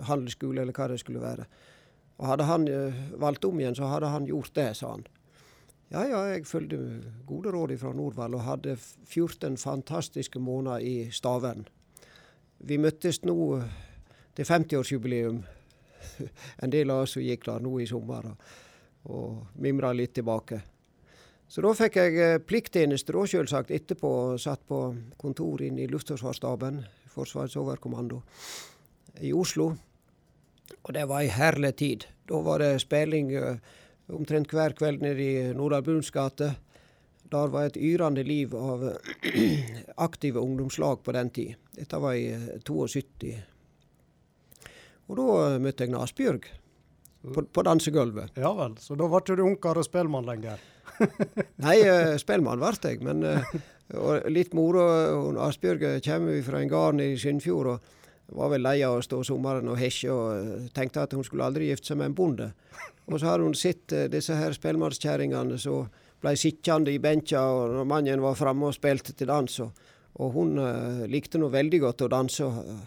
handelsskole, 0.07 0.63
eller 0.63 0.77
hva 0.77 0.87
det 0.93 1.01
skulle 1.03 1.21
være. 1.21 1.49
Og 2.21 2.29
Hadde 2.31 2.47
han 2.47 2.69
uh, 2.71 3.03
valgt 3.19 3.45
om 3.45 3.59
igjen, 3.59 3.75
så 3.75 3.91
hadde 3.91 4.13
han 4.13 4.29
gjort 4.29 4.55
det, 4.55 4.69
sa 4.79 4.93
han. 4.95 5.03
Ja, 5.91 6.05
ja, 6.07 6.23
jeg 6.31 6.47
fulgte 6.47 6.79
gode 7.27 7.51
råd 7.51 7.75
fra 7.81 7.91
Norvald 7.91 8.39
og 8.39 8.45
hadde 8.47 8.77
14 8.79 9.59
fantastiske 9.59 10.39
måneder 10.39 10.79
i 10.79 10.95
Stavern. 11.11 11.67
Vi 12.67 12.77
møttes 12.77 13.21
nå 13.25 13.35
til 14.37 14.45
50-årsjubileum 14.47 15.41
en 16.63 16.73
del 16.73 16.91
av 16.93 17.05
oss 17.05 17.15
som 17.17 17.25
gikk 17.25 17.47
der 17.47 17.63
nå 17.63 17.79
i 17.81 17.87
sommer 17.89 18.27
og, 18.31 18.51
og 19.09 19.61
mimra 19.61 19.93
litt 19.97 20.13
tilbake. 20.17 20.61
Så 21.51 21.59
da 21.65 21.73
fikk 21.75 21.97
jeg 21.99 22.17
eh, 22.23 22.37
plikttjeneste 22.39 23.11
da 23.11 23.25
selvsagt 23.27 23.73
etterpå. 23.75 24.11
Satt 24.39 24.61
på 24.69 24.85
kontor 25.19 25.63
inne 25.65 25.83
i 25.83 25.89
Luftforsvarsstaben, 25.91 26.79
Forsvarets 27.11 27.57
overkommando, 27.59 28.21
i 29.19 29.33
Oslo. 29.35 29.73
Og 30.81 30.93
det 30.95 31.03
var 31.09 31.25
ei 31.25 31.33
herlig 31.33 31.73
tid. 31.81 32.05
Da 32.29 32.39
var 32.45 32.63
det 32.63 32.77
spilling 32.79 33.33
uh, 33.35 33.57
omtrent 34.15 34.53
hver 34.55 34.77
kveld 34.79 35.03
nede 35.03 35.25
i 35.25 35.49
Nordahl 35.57 35.83
Bunns 35.83 36.13
gate. 36.15 36.53
Der 37.31 37.51
var 37.51 37.69
et 37.69 37.77
yrende 37.79 38.23
liv 38.27 38.55
av 38.55 38.83
aktive 40.07 40.41
ungdomslag 40.41 41.03
på 41.03 41.13
den 41.15 41.29
tid. 41.31 41.55
Dette 41.77 41.99
var 42.03 42.17
i 42.19 42.27
72. 42.67 43.37
Og 45.07 45.19
da 45.19 45.27
eh, 45.45 45.61
møtte 45.63 45.87
jeg 45.87 45.95
Asbjørg 45.95 46.49
på, 47.21 47.43
på 47.43 47.63
dansegulvet. 47.67 48.35
Ja 48.39 48.51
vel, 48.57 48.75
så 48.83 48.97
da 48.99 49.07
ble 49.11 49.37
du 49.37 49.45
ungkar 49.45 49.79
og 49.79 49.87
spellemann 49.87 50.27
lenger? 50.27 50.59
Nei, 51.65 51.77
uh, 51.87 52.17
spellemann 52.19 52.59
ble 52.59 52.73
jeg, 52.83 52.99
men 53.05 53.23
uh, 53.23 54.21
litt 54.31 54.55
moro. 54.57 54.83
Asbjørg 55.47 56.03
kommer 56.03 56.43
fra 56.43 56.59
en 56.59 56.71
gård 56.71 57.03
i 57.03 57.13
Sunnfjord 57.19 57.73
og 57.77 57.89
var 58.31 58.53
vel 58.53 58.63
lei 58.63 58.77
av 58.87 58.97
å 58.97 59.03
stå 59.03 59.23
sommeren 59.27 59.67
og 59.71 59.79
hesje 59.79 60.11
og 60.11 60.69
tenkte 60.75 61.03
at 61.03 61.15
hun 61.15 61.23
skulle 61.27 61.47
aldri 61.47 61.67
gifte 61.67 61.91
seg 61.91 61.99
med 61.99 62.11
en 62.11 62.15
bonde. 62.15 62.51
Og 63.07 63.19
så 63.19 63.27
har 63.27 63.43
hun 63.43 63.55
sett 63.55 63.91
disse 64.11 64.35
her 64.35 64.55
spellemannskjerringene 64.55 65.57
som 65.59 65.89
ble 66.21 66.35
sittende 66.37 66.93
i 66.93 67.01
benka 67.01 67.41
når 67.41 67.87
mannen 67.89 68.23
var 68.23 68.37
framme 68.39 68.69
og 68.69 68.77
spilte 68.77 69.15
til 69.17 69.29
dans. 69.31 69.59
Og, 69.65 69.85
og 70.21 70.33
hun 70.35 70.57
likte 71.09 71.39
nå 71.41 71.49
veldig 71.49 71.79
godt 71.85 72.05
å 72.05 72.11
danse. 72.11 72.45
og 72.45 72.81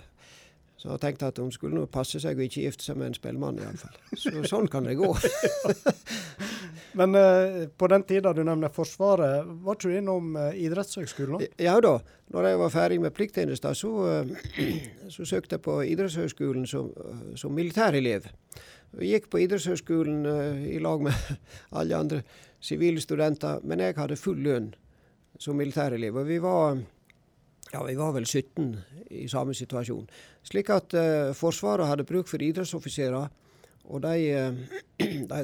så 0.84 0.90
jeg 0.92 1.00
tenkte 1.00 1.28
at 1.30 1.38
hun 1.40 1.52
skulle 1.52 1.78
nå 1.78 1.86
passe 1.88 2.18
seg 2.20 2.36
og 2.36 2.44
ikke 2.44 2.66
gifte 2.66 2.84
seg 2.84 2.98
med 3.00 3.08
en 3.08 3.14
spellemann, 3.16 3.56
iallfall. 3.56 3.94
Så 4.20 4.42
sånn 4.52 4.66
kan 4.68 4.84
det 4.84 4.98
gå. 4.98 5.08
Men 7.00 7.16
uh, 7.16 7.62
på 7.72 7.88
den 7.88 8.04
tida 8.04 8.34
du 8.36 8.42
nevner 8.44 8.68
Forsvaret, 8.68 9.48
var 9.64 9.78
ikke 9.78 9.94
du 9.94 9.96
innom 10.02 10.36
uh, 10.36 10.50
idrettshøgskolen? 10.52 11.40
Ja 11.56 11.78
da. 11.80 11.94
Når 12.36 12.50
jeg 12.50 12.60
var 12.60 12.74
ferdig 12.74 13.00
med 13.00 13.16
plikttjenesten, 13.16 13.78
så, 13.80 13.94
uh, 14.28 14.52
så, 15.16 15.24
søkte 15.24 15.56
jeg 15.56 15.64
på 15.64 15.78
idrettshøgskolen 15.88 16.68
som, 16.68 16.92
som 17.40 17.56
militærelev. 17.56 18.28
Jeg 18.94 19.10
gikk 19.10 19.30
på 19.32 19.40
idrettshøgskolen 19.42 20.26
i 20.70 20.78
lag 20.82 21.02
med 21.02 21.30
alle 21.78 21.98
andre 21.98 22.20
sivile 22.64 23.02
studenter, 23.02 23.60
men 23.64 23.82
jeg 23.82 23.96
hadde 23.98 24.20
full 24.20 24.40
lønn. 24.44 24.74
som 25.38 25.56
militærelev. 25.58 26.14
Og 26.14 26.28
vi 26.28 26.38
var, 26.38 26.76
ja, 27.72 27.82
vi 27.82 27.96
var 27.98 28.12
vel 28.14 28.26
17 28.26 28.76
i 29.10 29.26
samme 29.28 29.54
situasjon. 29.54 30.06
Slik 30.46 30.70
at 30.70 30.94
uh, 30.94 31.32
Forsvaret 31.34 31.88
hadde 31.90 32.06
bruk 32.06 32.30
for 32.30 32.42
idrettsoffiserer, 32.42 33.28
og 33.84 34.02
de, 34.02 34.14
uh, 34.30 34.78
de 35.32 35.40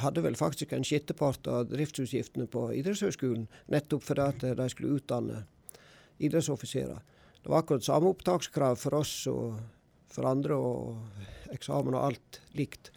hadde 0.00 0.24
vel 0.24 0.38
faktisk 0.38 0.72
en 0.72 0.86
sjettepart 0.86 1.46
av 1.46 1.68
driftsutgiftene 1.68 2.48
på 2.48 2.70
idrettshøgskolen, 2.80 3.44
nettopp 3.68 4.08
fordi 4.08 4.26
at 4.32 4.46
de 4.62 4.68
skulle 4.72 4.96
utdanne 4.96 5.44
idrettsoffiserer. 6.18 7.02
Det 7.42 7.52
var 7.52 7.62
akkurat 7.62 7.84
samme 7.84 8.10
opptakskrav 8.14 8.80
for 8.80 8.98
oss 8.98 9.12
og 9.30 9.58
for 10.08 10.26
andre, 10.26 10.56
og 10.56 11.36
eksamen 11.54 11.96
og 11.96 12.10
alt 12.10 12.40
likt. 12.58 12.92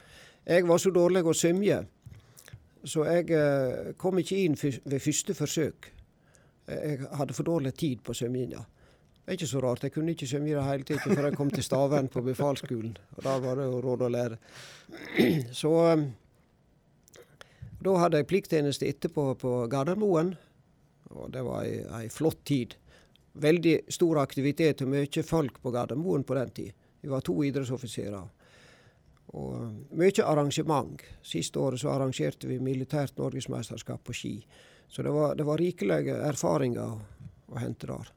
Jeg 0.45 0.67
var 0.67 0.81
så 0.81 0.91
dårlig 0.93 1.23
å 1.27 1.33
svømme, 1.37 1.81
så 2.83 3.05
jeg 3.05 3.29
eh, 3.37 3.91
kom 4.01 4.19
ikke 4.19 4.39
inn 4.41 4.57
ved 4.57 4.99
første 5.01 5.35
forsøk. 5.37 5.91
Jeg 6.71 7.01
hadde 7.17 7.35
for 7.35 7.45
dårlig 7.45 7.73
tid 7.77 8.01
på 8.05 8.15
svømminga. 8.15 8.61
Det 9.21 9.29
er 9.29 9.37
ikke 9.37 9.51
så 9.51 9.61
rart. 9.61 9.83
Jeg 9.85 9.93
kunne 9.93 10.15
ikke 10.15 10.27
svømme 10.27 10.49
i 10.49 10.55
det 10.55 10.63
hele 10.65 10.87
tatt 10.87 11.03
før 11.05 11.27
jeg 11.27 11.37
kom 11.37 11.51
til 11.53 11.63
Stavern 11.65 12.09
på 12.09 12.23
befalsskolen. 12.25 12.95
Og 13.17 13.23
Da 13.23 13.37
var 13.43 13.59
det 13.59 13.67
jo 13.67 13.81
råd 13.85 14.05
å 14.07 14.09
lære. 14.09 14.37
Så 15.61 15.73
eh, 15.91 16.05
da 17.81 17.97
hadde 17.97 18.21
jeg 18.21 18.29
plikttjeneste 18.29 18.89
etterpå 18.89 19.23
på 19.41 19.51
Gardermoen, 19.69 20.35
og 21.11 21.31
det 21.33 21.41
var 21.45 21.65
ei, 21.65 21.79
ei 22.01 22.09
flott 22.13 22.43
tid. 22.45 22.75
Veldig 23.41 23.77
stor 23.93 24.19
aktivitet 24.21 24.83
og 24.83 24.91
mye 24.91 25.23
folk 25.25 25.61
på 25.61 25.73
Gardermoen 25.73 26.25
på 26.27 26.37
den 26.37 26.53
tid. 26.57 26.75
Vi 27.01 27.09
var 27.09 27.23
to 27.25 27.37
idrettsoffiserer. 27.45 28.27
Og 29.31 29.95
mye 29.95 30.25
arrangement. 30.27 31.03
Siste 31.23 31.59
året 31.59 31.79
så 31.79 31.93
arrangerte 31.93 32.49
vi 32.49 32.59
militært 32.59 33.15
norgesmesterskap 33.19 34.03
på 34.03 34.15
ski. 34.15 34.33
Så 34.91 35.05
det 35.05 35.13
var, 35.15 35.35
det 35.39 35.45
var 35.47 35.61
rikelige 35.61 36.17
erfaringer 36.27 36.97
å, 37.51 37.59
hente 37.59 37.87
der. 37.87 38.09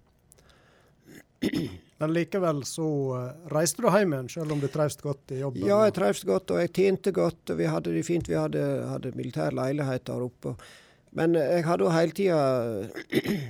Men 2.01 2.15
likevel 2.15 2.65
så 2.67 2.87
uh, 3.15 3.51
reiste 3.53 3.85
du 3.85 3.89
hjem 3.91 4.15
igjen, 4.17 4.31
selv 4.33 4.55
om 4.57 4.63
du 4.63 4.67
trivdes 4.67 4.99
godt 5.03 5.35
i 5.37 5.39
jobben? 5.43 5.67
Ja, 5.69 5.85
jeg 5.87 5.95
trivdes 5.95 6.25
godt, 6.27 6.51
og 6.51 6.59
jeg 6.63 6.73
tjente 6.75 7.13
godt. 7.15 7.53
og 7.53 7.61
Vi 7.61 7.69
hadde 7.71 7.95
det 7.95 8.03
fint. 8.07 8.31
Vi 8.31 8.39
hadde, 8.39 8.65
hadde 8.91 9.15
militær 9.15 9.55
leilighet 9.55 10.07
der 10.11 10.25
oppe. 10.27 10.57
Men 11.15 11.39
jeg 11.39 11.63
hadde 11.69 11.87
jo 11.87 11.95
hele 11.95 12.17
tida 12.17 12.41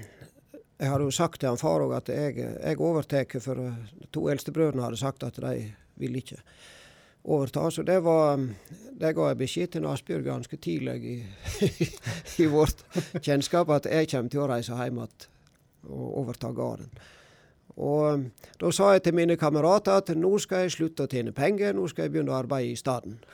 Jeg 0.75 0.91
hadde 0.91 1.07
jo 1.07 1.12
sagt 1.15 1.39
til 1.41 1.49
han 1.49 1.57
far 1.57 1.85
òg 1.85 1.93
at 1.97 2.09
jeg, 2.11 2.35
jeg 2.43 2.81
overtar, 2.83 3.29
for 3.41 3.61
de 3.62 4.09
to 4.12 4.25
eldstebrødrene 4.29 4.83
hadde 4.83 4.99
sagt 5.01 5.23
at 5.25 5.39
de 5.41 5.53
ville 6.03 6.19
ikke 6.19 6.41
overta. 7.25 7.70
Så 7.70 7.83
det 7.83 7.99
var 8.05 8.39
det 9.01 9.14
ga 9.16 9.31
jeg 9.31 9.41
beskjed 9.41 9.72
til 9.75 9.89
Asbjørg 9.91 10.27
ganske 10.29 10.57
tidlig 10.62 10.97
i, 11.05 11.16
i 12.45 12.47
vårt 12.51 12.85
kjennskap, 13.20 13.70
at 13.75 13.89
jeg 13.91 14.11
kommer 14.12 14.31
til 14.31 14.45
å 14.45 14.49
reise 14.51 14.79
hjem 14.79 15.03
igjen 15.03 15.31
og 15.85 16.18
overta 16.22 16.49
gården. 16.55 16.91
Og 17.75 18.29
da 18.61 18.70
sa 18.72 18.93
jeg 18.95 19.03
til 19.05 19.16
mine 19.18 19.37
kamerater 19.37 19.99
at 19.99 20.12
nå 20.16 20.31
skal 20.41 20.64
jeg 20.64 20.77
slutte 20.77 21.05
å 21.05 21.11
tjene 21.11 21.35
penger, 21.35 21.75
nå 21.75 21.89
skal 21.91 22.07
jeg 22.07 22.14
begynne 22.14 22.33
å 22.33 22.39
arbeide 22.39 22.70
i 22.70 22.79
staden. 22.79 23.18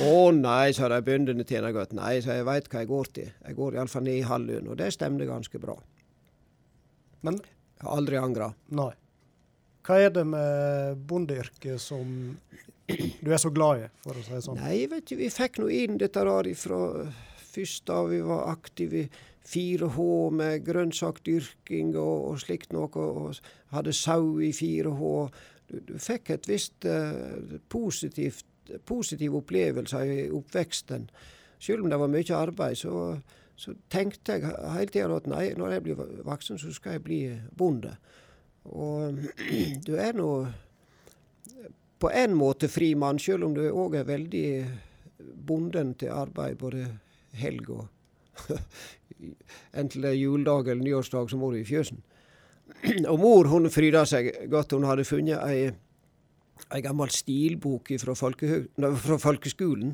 Å 0.00 0.30
nei, 0.30 0.70
sa 0.70 0.86
de, 0.86 1.00
bøndene 1.02 1.42
tjener 1.42 1.74
godt. 1.74 1.96
Nei, 1.98 2.20
så 2.22 2.36
jeg, 2.36 2.46
veit 2.46 2.68
hva 2.70 2.84
jeg 2.84 2.88
går 2.92 3.08
til. 3.10 3.32
Jeg 3.42 3.56
går 3.58 3.74
iallfall 3.74 4.04
ned 4.06 4.20
i 4.20 4.26
halv 4.28 4.46
lønn, 4.46 4.68
og 4.70 4.76
det 4.78 4.92
stemte 4.94 5.26
ganske 5.26 5.58
bra. 5.58 5.74
Men 7.26 7.40
Jeg 7.42 7.88
har 7.88 7.96
aldri 7.96 8.20
angra. 8.20 8.52
nei. 8.70 8.92
Hva 9.90 9.96
er 9.98 10.12
det 10.14 10.22
med 10.22 11.00
bondeyrket 11.10 11.82
som 11.82 12.10
du 12.86 13.30
er 13.32 13.40
så 13.42 13.50
glad 13.50 13.80
i, 13.82 13.86
for 14.04 14.14
å 14.14 14.20
si 14.22 14.30
det 14.36 14.42
sånn? 14.44 14.60
Nei, 14.62 14.84
vet 14.86 15.08
du, 15.10 15.16
vi 15.18 15.26
fikk 15.34 15.58
nå 15.58 15.66
inn 15.74 15.96
dette 15.98 16.22
der 16.28 16.48
fra 16.54 16.78
først 17.50 17.88
da 17.90 18.04
vi 18.06 18.20
var 18.22 18.52
aktive 18.52 19.00
i 19.00 19.08
4H 19.50 20.06
med 20.38 20.62
grønnsakdyrking 20.68 21.90
og, 21.98 22.28
og 22.28 22.38
slikt 22.44 22.70
noe, 22.76 22.86
og 23.02 23.74
hadde 23.74 23.96
sau 23.96 24.38
i 24.38 24.52
4H. 24.54 25.10
Du, 25.72 25.76
du 25.90 25.92
fikk 25.98 26.36
et 26.36 26.46
visst 26.46 26.86
uh, 26.86 27.58
positivt, 27.74 28.46
positiv 28.86 29.40
opplevelse 29.42 30.06
i 30.06 30.22
oppveksten. 30.30 31.10
Selv 31.58 31.82
om 31.82 31.90
det 31.90 31.98
var 31.98 32.14
mye 32.14 32.38
arbeid, 32.38 32.78
så, 32.78 33.16
så 33.58 33.74
tenkte 33.90 34.38
jeg 34.38 34.54
hele 34.70 34.94
tida 34.94 35.18
at 35.18 35.26
nei, 35.34 35.48
når 35.58 35.80
jeg 35.80 35.88
blir 35.88 36.08
voksen, 36.30 36.62
så 36.62 36.78
skal 36.78 37.00
jeg 37.00 37.06
bli 37.10 37.22
bonde. 37.58 37.96
Og 38.68 39.18
du 39.86 39.94
er 39.96 40.16
nå 40.16 40.30
på 42.00 42.10
en 42.16 42.34
måte 42.36 42.68
fri 42.72 42.94
mann, 42.96 43.18
selv 43.20 43.44
om 43.44 43.54
du 43.56 43.62
òg 43.68 43.98
er 44.00 44.08
veldig 44.08 44.46
bonden 45.46 45.94
til 46.00 46.12
arbeid 46.16 46.58
både 46.60 46.86
helg 47.36 47.72
og 47.76 47.88
Enten 49.76 50.00
det 50.00 50.08
er 50.08 50.16
juledag 50.16 50.70
eller 50.70 50.84
nyårsdag, 50.84 51.28
så 51.28 51.36
må 51.36 51.50
du 51.52 51.58
i 51.60 51.66
fjøsen. 51.68 51.98
Og 53.12 53.18
mor 53.20 53.50
hun 53.50 53.68
fryda 53.70 54.06
seg 54.08 54.30
godt. 54.48 54.72
Hun 54.72 54.86
hadde 54.88 55.04
funnet 55.04 55.42
ei, 55.44 55.66
ei 56.72 56.80
gammel 56.80 57.12
stilbok 57.12 57.92
fra, 58.00 58.14
fra 58.16 59.18
folkeskolen. 59.20 59.92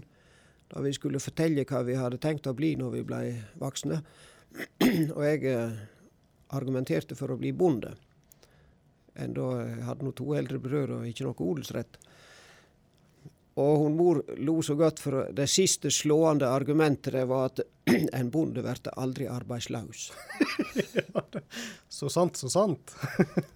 Da 0.71 0.83
vi 0.85 0.95
skulle 0.95 1.23
fortelle 1.23 1.67
hva 1.67 1.83
vi 1.87 1.99
hadde 1.99 2.23
tenkt 2.23 2.47
å 2.47 2.55
bli 2.55 2.75
når 2.79 2.95
vi 2.99 3.05
ble 3.09 3.21
voksne. 3.59 3.99
Og 5.17 5.23
jeg 5.27 5.43
eh, 5.51 5.79
argumenterte 6.55 7.19
for 7.19 7.35
å 7.35 7.41
bli 7.41 7.51
bonde. 7.57 7.97
Enda 9.23 9.49
jeg 9.62 9.87
hadde 9.87 10.07
nå 10.07 10.12
to 10.17 10.35
eldre 10.37 10.61
brødre 10.62 11.01
og 11.01 11.09
ikke 11.09 11.27
noe 11.27 11.49
odelsrett. 11.51 11.99
Og 13.57 13.79
hun 13.81 13.95
mor 13.97 14.21
lo 14.45 14.59
så 14.61 14.77
godt, 14.77 15.01
for 15.01 15.31
det 15.33 15.47
siste 15.49 15.89
slående 15.95 16.49
argumentet 16.53 17.14
det 17.17 17.25
var 17.31 17.49
at 17.49 17.62
en 18.19 18.31
bonde 18.31 18.61
blir 18.64 18.91
aldri 18.93 19.29
arbeidsløs. 19.33 20.11
så 21.99 22.11
sant, 22.12 22.37
så 22.37 22.53
sant. 22.53 22.93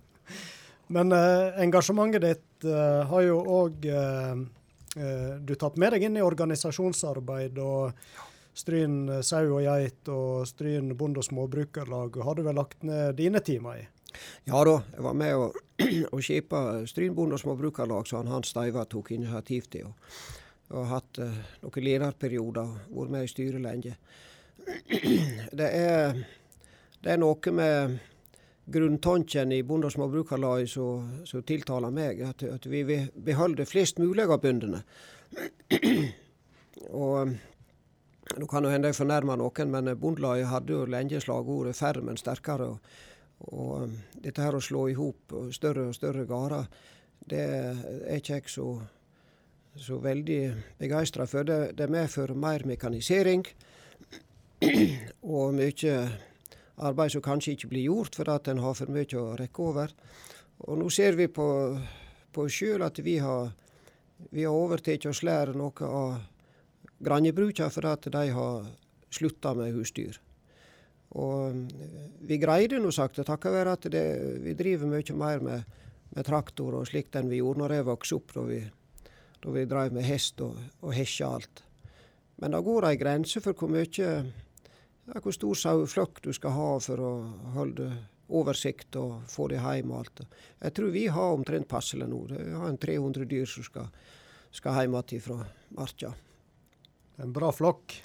Men 0.95 1.13
eh, 1.13 1.61
engasjementet 1.63 2.25
ditt 2.25 2.67
eh, 2.67 3.03
har 3.07 3.23
jo 3.23 3.37
òg 3.61 3.85
eh, 3.87 4.41
eh, 4.97 5.37
du 5.39 5.55
tatt 5.55 5.77
med 5.79 5.95
deg 5.95 6.09
inn 6.09 6.19
i 6.19 6.25
organisasjonsarbeid. 6.25 7.61
og 7.63 7.93
Stryn 8.57 9.05
eh, 9.09 9.23
sau 9.23 9.45
og 9.59 9.63
geit 9.69 10.11
og 10.11 10.49
Stryn 10.49 10.91
bonde- 10.99 11.23
og 11.23 11.29
småbrukerlag 11.29 12.19
har 12.25 12.35
du 12.35 12.43
vel 12.49 12.59
lagt 12.59 12.83
ned 12.83 13.15
dine 13.21 13.45
timer 13.45 13.85
i? 13.85 13.87
Ja 14.49 14.61
da, 14.67 14.77
jeg 14.95 15.05
var 15.07 15.17
med 15.17 15.35
og, 15.37 15.57
og 16.13 16.23
skipa 16.25 16.61
Stryn 16.91 17.17
og 17.17 17.41
småbrukarlag, 17.41 18.07
som 18.07 18.29
Hans 18.31 18.53
Steiva 18.53 18.85
tok 18.85 19.13
initiativ 19.17 19.69
til. 19.71 19.89
Og, 19.89 19.95
og 20.71 20.87
hatt 20.91 21.23
uh, 21.23 21.41
noen 21.63 21.87
lederperioder, 21.87 22.77
vært 22.91 23.17
med 23.17 23.27
i 23.27 23.33
styret 23.33 23.65
lenge. 23.65 23.97
Det 25.61 25.67
er, 25.67 26.15
det 27.01 27.13
er 27.13 27.19
noe 27.19 27.53
med 27.57 27.99
grunntanken 28.71 29.53
i 29.53 29.63
Bonde- 29.63 29.89
og 29.89 29.93
småbrukarlaget 29.93 30.71
som 30.71 31.43
tiltaler 31.47 31.91
meg. 31.91 32.21
At, 32.23 32.43
at 32.43 32.67
vi 32.71 32.83
vil 32.87 33.09
beholde 33.25 33.67
flest 33.67 33.99
mulig 33.99 34.29
av 34.29 34.41
bøndene. 34.43 34.83
og 37.05 37.33
nå 38.39 38.47
kan 38.47 38.63
det 38.63 38.75
hende 38.75 38.91
jeg 38.93 39.01
fornærmer 39.01 39.41
noen, 39.41 39.73
men 39.73 39.91
Bondelaget 39.99 40.51
hadde 40.53 40.73
jo 40.73 40.85
lenge 40.85 41.21
slagordet 41.21 41.77
'færre, 41.77 42.03
men 42.03 42.17
sterkere'. 42.21 42.69
Og, 42.69 42.79
og 43.49 43.85
um, 43.85 43.93
dette 44.21 44.43
her 44.45 44.57
å 44.57 44.63
slå 44.63 44.87
i 44.91 44.97
hop 44.99 45.35
større 45.55 45.89
og 45.89 45.97
større 45.97 46.27
gårder, 46.29 46.67
det 47.31 47.45
er 47.45 48.19
ikke 48.19 48.39
jeg 48.39 48.53
så, 48.53 48.67
så 49.77 50.01
veldig 50.03 50.41
begeistra 50.81 51.27
for. 51.31 51.47
Det, 51.47 51.77
det 51.79 51.89
medfører 51.93 52.37
mer 52.37 52.67
mekanisering 52.69 53.45
og 55.37 55.55
mye 55.57 55.95
arbeid 56.81 57.15
som 57.15 57.25
kanskje 57.25 57.57
ikke 57.57 57.71
blir 57.73 57.89
gjort 57.89 58.17
fordi 58.17 58.37
at 58.37 58.51
en 58.53 58.63
har 58.65 58.77
for 58.77 58.93
mye 58.93 59.21
å 59.21 59.37
rekke 59.41 59.65
over. 59.65 59.95
Og 60.69 60.81
nå 60.81 60.91
ser 60.93 61.17
vi 61.17 61.29
på, 61.33 61.49
på 62.33 62.49
sjøl 62.53 62.85
at 62.85 63.01
vi 63.05 63.19
har, 63.23 63.53
vi 64.31 64.45
har 64.45 64.57
overtatt 64.57 65.09
oss 65.09 65.23
lære 65.25 65.57
noe 65.57 65.89
av 65.89 66.19
grannebruka 67.01 67.71
fordi 67.73 67.95
at 67.95 68.11
de 68.13 68.27
har 68.37 68.69
slutta 69.11 69.55
med 69.57 69.73
husdyr. 69.75 70.21
Og 71.19 71.51
eh, 71.51 72.11
vi 72.29 72.39
greide 72.39 72.79
nå 72.79 72.93
sakte, 72.95 73.27
takket 73.27 73.55
være 73.55 73.77
at 73.79 73.89
det, 73.93 74.05
vi 74.45 74.55
driver 74.59 74.91
mye 74.91 75.17
mer 75.17 75.43
med, 75.47 75.81
med, 76.13 76.23
traktor 76.27 76.77
og 76.79 76.87
slikt 76.91 77.19
enn 77.19 77.33
vi 77.33 77.41
gjorde 77.41 77.65
når 77.65 77.79
jeg 77.79 77.89
vokste 77.89 78.21
opp, 78.21 78.37
da 78.37 78.47
vi, 78.47 78.61
da 79.41 79.57
vi 79.57 79.67
drev 79.71 79.97
med 79.97 80.07
hest 80.07 80.41
og, 80.45 80.61
og 80.85 80.95
hesja 80.95 81.33
alt. 81.41 81.65
Men 82.41 82.55
det 82.55 82.63
går 82.65 82.89
ei 82.89 83.01
grense 83.01 83.43
for 83.45 83.59
hvor 83.59 83.73
mye 83.73 83.91
ja, 85.11 85.19
hvor 85.19 85.35
stor 85.35 85.59
saueflokk 85.59 86.23
du 86.25 86.33
skal 86.37 86.55
ha 86.55 86.71
for 86.85 87.03
å 87.03 87.13
holde 87.57 87.91
oversikt 88.31 88.95
og 89.01 89.25
få 89.29 89.49
det 89.51 89.59
hjem 89.59 89.91
og 89.91 90.05
alt. 90.05 90.25
Jeg 90.63 90.75
tror 90.77 90.93
vi 90.95 91.07
har 91.11 91.35
omtrent 91.35 91.69
passelig 91.69 92.07
nå. 92.09 92.21
Vi 92.31 92.53
har 92.55 92.69
en 92.69 92.79
300 92.79 93.27
dyr 93.31 93.49
som 93.51 93.67
skal, 93.67 93.89
skal 94.55 94.79
hjem 94.79 94.95
igjen 95.01 95.25
fra 95.25 95.41
marka. 95.77 96.13
En 97.21 97.35
bra 97.37 97.51
flokk? 97.53 97.97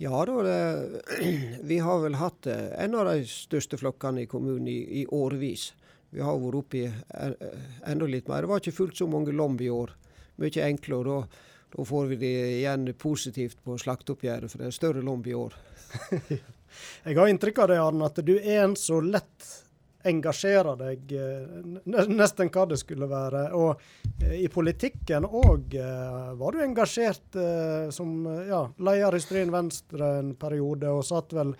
Ja 0.00 0.24
da, 0.24 0.32
vi 1.62 1.78
har 1.78 1.98
vel 2.00 2.14
hatt 2.16 2.46
eh, 2.48 2.70
en 2.84 2.94
av 2.96 3.10
de 3.10 3.26
største 3.28 3.76
flokkene 3.76 4.22
i 4.22 4.28
kommunen 4.30 4.68
i, 4.72 4.78
i 5.00 5.06
årevis. 5.06 5.74
Vi 6.10 6.22
har 6.24 6.38
vært 6.40 6.56
oppe 6.56 6.78
i 6.80 6.86
enda 7.84 8.08
litt 8.08 8.30
mer. 8.30 8.40
Det 8.40 8.48
var 8.48 8.62
ikke 8.62 8.78
fullt 8.78 8.96
så 8.96 9.06
mange 9.12 9.34
lomb 9.36 9.60
i 9.60 9.68
år. 9.68 9.92
Mye 10.40 10.64
enklere. 10.64 11.18
Og, 11.18 11.36
da 11.70 11.84
får 11.86 12.08
vi 12.14 12.18
det 12.22 12.32
igjen 12.56 12.88
positivt 12.98 13.60
på 13.62 13.76
slakteoppgjøret, 13.78 14.48
for 14.48 14.62
det 14.62 14.70
er 14.70 14.78
større 14.78 15.04
lomb 15.04 15.28
i 15.28 15.36
år. 15.36 15.52
jeg 17.04 17.18
har 17.20 17.28
inntrykk 17.34 17.60
av 17.60 17.70
det, 17.70 17.78
Arne, 17.84 18.08
at 18.08 18.24
du 18.24 18.32
er 18.38 18.64
en 18.64 18.78
så 18.80 19.02
lett 19.04 19.52
engasjerer 20.08 20.78
deg 20.80 21.12
eh, 21.12 21.68
nesten 21.84 22.50
hva 22.52 22.64
det 22.70 22.78
skulle 22.80 23.08
være. 23.10 23.44
Og 23.58 23.82
eh, 24.24 24.38
i 24.44 24.48
politikken 24.52 25.26
òg 25.26 25.76
eh, 25.76 26.32
var 26.40 26.56
du 26.56 26.64
engasjert 26.64 27.38
som 27.94 28.24
ja, 28.48 28.64
leder 28.80 29.16
i 29.16 29.22
Stryn 29.22 29.52
Venstre 29.54 30.16
en 30.20 30.34
periode, 30.40 30.90
og 30.90 31.06
satt 31.06 31.34
vel 31.36 31.54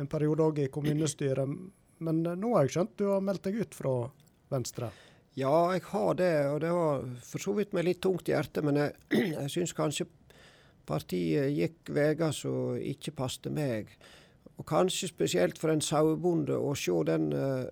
en 0.00 0.10
periode 0.10 0.46
òg 0.46 0.64
i 0.64 0.70
kommunestyret. 0.72 1.54
Men 2.00 2.22
nå 2.24 2.54
har 2.54 2.66
jeg 2.66 2.76
skjønt 2.76 2.98
du 3.00 3.08
har 3.10 3.24
meldt 3.24 3.48
deg 3.48 3.60
ut 3.64 3.76
fra 3.76 3.94
Venstre? 4.50 4.90
Ja, 5.38 5.70
jeg 5.74 5.84
har 5.92 6.14
det, 6.18 6.32
og 6.50 6.62
det 6.64 6.70
var 6.74 7.04
for 7.22 7.42
så 7.42 7.52
vidt 7.54 7.74
med 7.76 7.86
litt 7.86 8.00
tungt 8.02 8.28
i 8.28 8.34
hjertet. 8.34 8.64
Men 8.66 8.80
jeg, 8.80 8.96
jeg 9.36 9.52
syns 9.52 9.76
kanskje 9.76 10.08
partiet 10.90 11.52
gikk 11.54 11.92
veier 11.94 12.34
som 12.34 12.78
ikke 12.78 13.14
passet 13.18 13.52
meg. 13.54 13.92
Og 14.60 14.66
kanskje 14.68 15.08
spesielt 15.08 15.56
for 15.56 15.72
en 15.72 15.80
sauebonde 15.80 16.52
å 16.52 16.74
se 16.76 16.92
den 17.08 17.30
uh, 17.32 17.64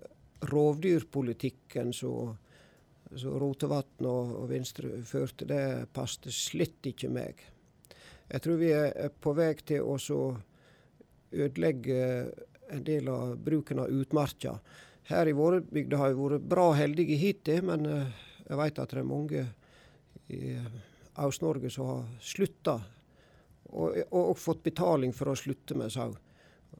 rovdyrpolitikken 0.49 1.91
som 1.93 2.33
Rotevatn 3.09 4.07
og, 4.09 4.31
og 4.39 4.47
Venstre 4.49 4.99
førte, 5.05 5.45
det 5.49 5.89
passet 5.93 6.33
slett 6.33 6.89
ikke 6.89 7.11
meg. 7.13 7.43
Jeg 8.29 8.41
tror 8.41 8.57
vi 8.57 8.71
er 8.73 9.11
på 9.21 9.33
vei 9.37 9.51
til 9.61 9.85
å 9.85 10.23
ødelegge 11.29 11.99
en 12.73 12.85
del 12.85 13.09
av 13.13 13.35
bruken 13.37 13.81
av 13.83 13.93
utmarka. 13.93 14.55
Her 15.09 15.29
i 15.29 15.35
våre 15.37 15.61
bygder 15.61 16.01
har 16.01 16.13
vi 16.13 16.23
vært 16.23 16.47
bra 16.49 16.71
heldige 16.77 17.17
hittil, 17.21 17.67
men 17.69 17.85
uh, 17.85 18.23
jeg 18.47 18.61
vet 18.63 18.81
at 18.81 18.95
det 18.95 19.03
er 19.03 19.11
mange 19.11 19.43
i 20.33 20.55
Aust-Norge 21.21 21.69
som 21.73 21.91
har 21.91 22.09
slutta, 22.17 22.79
og, 23.69 23.93
og, 24.09 24.23
og 24.23 24.41
fått 24.41 24.65
betaling 24.65 25.13
for 25.13 25.29
å 25.29 25.37
slutte 25.37 25.77
med 25.77 25.93
sau 25.93 26.17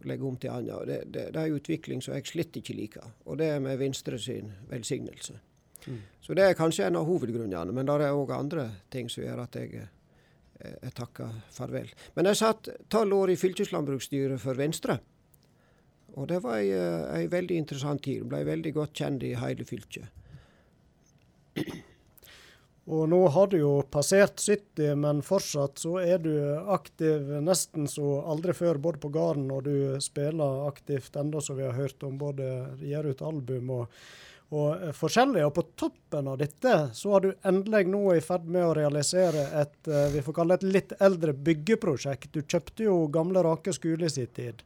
legge 0.07 0.25
om 0.25 0.37
til 0.39 0.53
annet. 0.53 0.87
Det, 0.87 0.97
det, 1.13 1.27
det, 1.33 1.41
er 1.41 1.49
en 1.49 1.59
utvikling 1.59 2.01
som 2.03 2.15
jeg 2.15 2.27
slett 2.29 2.59
ikke 2.59 2.75
liker. 2.77 3.13
Og 3.25 3.39
det 3.41 3.51
er 3.53 3.63
med 3.63 3.79
Venstre 3.81 4.19
sin 4.19 4.51
velsignelse. 4.69 5.39
Mm. 5.85 6.01
Så 6.21 6.35
det 6.37 6.45
er 6.45 6.57
kanskje 6.59 6.87
en 6.87 6.99
av 6.99 7.07
hovedgrunnene. 7.07 7.75
Men 7.75 7.87
det 7.87 7.99
er 8.05 8.17
òg 8.17 8.33
andre 8.35 8.67
ting 8.93 9.09
som 9.11 9.23
gjør 9.23 9.43
at 9.45 9.59
jeg, 9.59 9.87
eh, 10.59 10.75
jeg 10.83 10.95
takker 10.97 11.41
farvel. 11.55 11.89
Men 12.15 12.31
jeg 12.31 12.41
satt 12.41 12.69
tolv 12.89 13.17
år 13.23 13.33
i 13.33 13.39
fylkeslandbruksstyret 13.39 14.41
for 14.41 14.59
Venstre. 14.59 14.99
Og 16.17 16.27
det 16.27 16.39
var 16.43 16.59
ei, 16.59 16.71
ei 16.73 17.27
veldig 17.31 17.59
interessant 17.63 18.03
tid. 18.03 18.25
Ble 18.27 18.43
veldig 18.47 18.73
godt 18.75 18.95
kjent 18.97 19.23
i 19.27 19.35
hele 19.39 19.67
fylket. 19.67 20.18
Og 22.89 23.05
nå 23.09 23.19
har 23.29 23.51
du 23.51 23.59
jo 23.59 23.73
passert 23.85 24.41
70, 24.41 24.95
men 24.97 25.19
fortsatt 25.21 25.77
så 25.77 25.99
er 26.01 26.23
du 26.23 26.31
aktiv 26.73 27.27
nesten 27.45 27.85
så 27.87 28.15
aldri 28.25 28.55
før, 28.57 28.79
både 28.81 29.01
på 29.03 29.11
gården 29.13 29.51
og 29.53 29.67
du 29.67 29.99
spiller 30.01 30.63
aktivt 30.65 31.19
enda 31.19 31.41
som 31.41 31.59
vi 31.59 31.67
har 31.67 31.77
hørt 31.77 32.01
om, 32.07 32.17
både 32.17 32.47
gir 32.81 33.05
ut 33.05 33.21
album 33.21 33.69
og, 33.75 33.99
og 34.49 34.89
forskjellig. 34.97 35.45
Og 35.45 35.53
på 35.59 35.67
toppen 35.77 36.31
av 36.33 36.41
dette 36.41 36.73
så 36.97 37.13
har 37.13 37.27
du 37.27 37.29
endelig 37.51 37.85
nå 37.93 38.01
i 38.15 38.25
ferd 38.25 38.49
med 38.49 38.65
å 38.65 38.73
realisere 38.79 39.45
et 39.61 39.91
eh, 39.93 40.09
vi 40.15 40.25
får 40.25 40.39
kalle 40.41 40.57
et 40.57 40.65
litt 40.65 40.97
eldre 40.97 41.37
byggeprosjekt. 41.37 42.33
Du 42.33 42.41
kjøpte 42.41 42.89
jo 42.89 43.03
gamle 43.13 43.45
Rake 43.45 43.75
skole 43.77 44.09
i 44.09 44.15
sin 44.17 44.33
tid. 44.33 44.65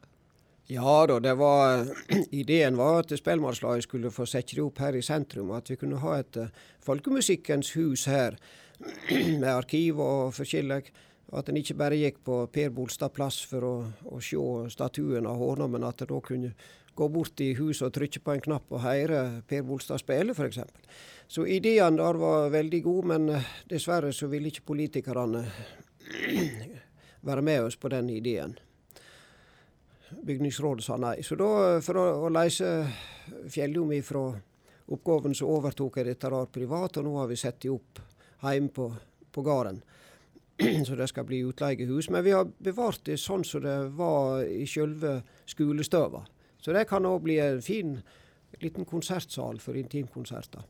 Ja 0.66 1.06
da, 1.06 1.20
det 1.20 1.34
var 1.34 1.86
ideen 2.30 2.76
var 2.76 3.02
at 3.02 3.18
Spellemannslaget 3.18 3.84
skulle 3.84 4.10
få 4.10 4.24
sette 4.26 4.56
det 4.56 4.62
opp 4.64 4.78
her 4.80 4.96
i 4.96 5.02
sentrum. 5.04 5.50
At 5.52 5.68
vi 5.70 5.76
kunne 5.76 6.00
ha 6.00 6.14
et 6.16 6.38
uh, 6.40 6.46
folkemusikkens 6.84 7.74
hus 7.76 8.06
her, 8.08 8.38
med 9.42 9.50
arkiv 9.50 10.00
og 10.00 10.32
forskjellig. 10.38 10.88
At 11.36 11.50
en 11.50 11.60
ikke 11.60 11.76
bare 11.76 12.00
gikk 12.00 12.22
på 12.24 12.40
Per 12.52 12.72
Bolstad 12.72 13.12
plass 13.12 13.42
for 13.48 13.68
å, 13.68 13.74
å 14.08 14.22
se 14.24 14.40
statuen 14.72 15.28
av 15.28 15.36
Håna, 15.36 15.68
men 15.68 15.84
at 15.84 16.00
en 16.00 16.12
da 16.14 16.24
kunne 16.24 16.54
gå 16.94 17.08
bort 17.12 17.40
i 17.42 17.52
huset 17.58 17.88
og 17.88 17.96
trykke 17.96 18.22
på 18.24 18.32
en 18.32 18.44
knapp 18.48 18.72
og 18.72 18.84
høre 18.86 19.24
Per 19.48 19.64
Bolstad 19.68 20.00
spille, 20.00 20.32
f.eks. 20.32 20.62
Så 21.28 21.44
ideen 21.44 21.98
der 22.00 22.20
var 22.24 22.52
veldig 22.54 22.86
god, 22.88 23.10
men 23.12 23.34
uh, 23.36 23.54
dessverre 23.68 24.16
så 24.16 24.32
ville 24.32 24.48
ikke 24.48 24.70
politikerne 24.72 25.44
være 27.28 27.44
med 27.44 27.66
oss 27.68 27.76
på 27.76 27.92
den 27.92 28.14
ideen 28.16 28.56
bygningsrådet 30.22 30.84
sa 30.84 30.98
nei. 31.00 31.18
Så 31.22 31.36
da, 31.38 31.80
for 31.84 32.00
å, 32.00 32.06
å 32.26 32.32
løse 32.32 32.70
Fjelljom 33.48 33.92
ifra 33.96 34.26
oppgaven, 34.92 35.34
så 35.34 35.48
overtok 35.48 35.98
jeg 35.98 36.10
dette 36.10 36.30
der 36.32 36.50
privat, 36.52 36.98
og 37.00 37.06
nå 37.06 37.14
har 37.16 37.30
vi 37.30 37.38
satt 37.40 37.62
det 37.64 37.72
opp 37.72 38.02
hjemme 38.44 38.72
på, 38.74 38.90
på 39.32 39.44
gården. 39.44 39.80
Så 40.86 40.94
det 40.94 41.08
skal 41.10 41.26
bli 41.26 41.40
utleiehus. 41.42 42.10
Men 42.12 42.24
vi 42.24 42.34
har 42.36 42.50
bevart 42.58 43.00
det 43.08 43.16
sånn 43.18 43.44
som 43.48 43.64
det 43.64 43.78
var 43.96 44.44
i 44.44 44.66
sjølve 44.68 45.16
skolestøva. 45.50 46.22
Så 46.60 46.72
det 46.76 46.86
kan 46.88 47.06
òg 47.08 47.24
bli 47.24 47.40
en 47.42 47.62
fin 47.64 47.96
liten 48.62 48.86
konsertsal 48.88 49.58
for 49.60 49.76
intimkonserter. 49.76 50.62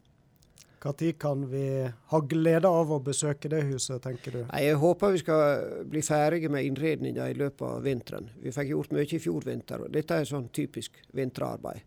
Når 0.85 1.15
kan 1.17 1.47
vi 1.49 1.89
ha 2.11 2.19
glede 2.29 2.69
av 2.69 2.91
å 2.93 2.99
besøke 3.01 3.49
det 3.49 3.63
huset, 3.71 4.03
tenker 4.05 4.35
du? 4.35 4.41
Jeg 4.45 4.75
håper 4.83 5.15
vi 5.15 5.23
skal 5.23 5.63
bli 5.89 6.03
ferdige 6.05 6.51
med 6.53 6.67
innredninga 6.69 7.31
i 7.33 7.37
løpet 7.41 7.65
av 7.65 7.87
vinteren. 7.87 8.29
Vi 8.43 8.53
fikk 8.53 8.75
gjort 8.75 8.93
mye 8.93 9.07
i 9.09 9.21
fjor 9.23 9.47
vinter, 9.47 9.87
og 9.87 9.95
dette 9.95 10.19
er 10.21 10.29
sånn 10.29 10.51
typisk 10.53 10.99
vinterarbeid. 11.17 11.81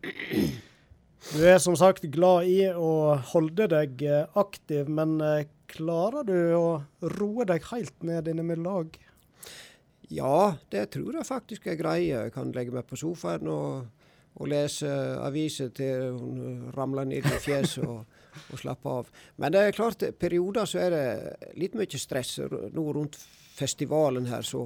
Du 0.00 1.44
er 1.46 1.60
som 1.62 1.76
sagt 1.78 2.08
glad 2.10 2.48
i 2.50 2.64
å 2.72 3.14
holde 3.30 3.68
deg 3.70 4.02
eh, 4.02 4.26
aktiv, 4.40 4.88
men 4.90 5.20
eh, 5.22 5.46
klarer 5.70 6.26
du 6.26 6.38
å 6.56 6.66
roe 7.14 7.46
deg 7.46 7.68
helt 7.70 8.02
ned 8.02 8.26
innimellom 8.32 8.66
lag? 8.66 8.98
Ja, 10.10 10.56
det 10.74 10.88
tror 10.96 11.14
jeg 11.14 11.28
faktisk 11.28 11.68
jeg 11.70 11.78
greier. 11.78 12.26
Jeg 12.26 12.34
kan 12.34 12.50
legge 12.56 12.74
meg 12.74 12.88
på 12.90 12.98
sofaen 12.98 13.46
og 13.46 13.86
og 14.38 14.48
lese 14.48 14.88
aviser 15.20 15.72
til 15.74 16.14
hun 16.16 16.70
ramler 16.76 17.08
ned 17.08 17.26
i 17.26 17.40
fjeset 17.42 17.84
og, 17.84 18.04
og 18.52 18.60
slapper 18.60 19.00
av. 19.00 19.10
Men 19.42 19.52
det 19.52 19.64
er 19.64 19.76
klart, 19.76 20.04
perioder 20.20 20.68
så 20.68 20.84
er 20.84 20.94
det 20.94 21.50
litt 21.60 21.76
mye 21.78 22.00
stress. 22.00 22.38
Nå 22.46 22.86
rundt 22.94 23.18
festivalen 23.58 24.28
her 24.30 24.46
så, 24.46 24.62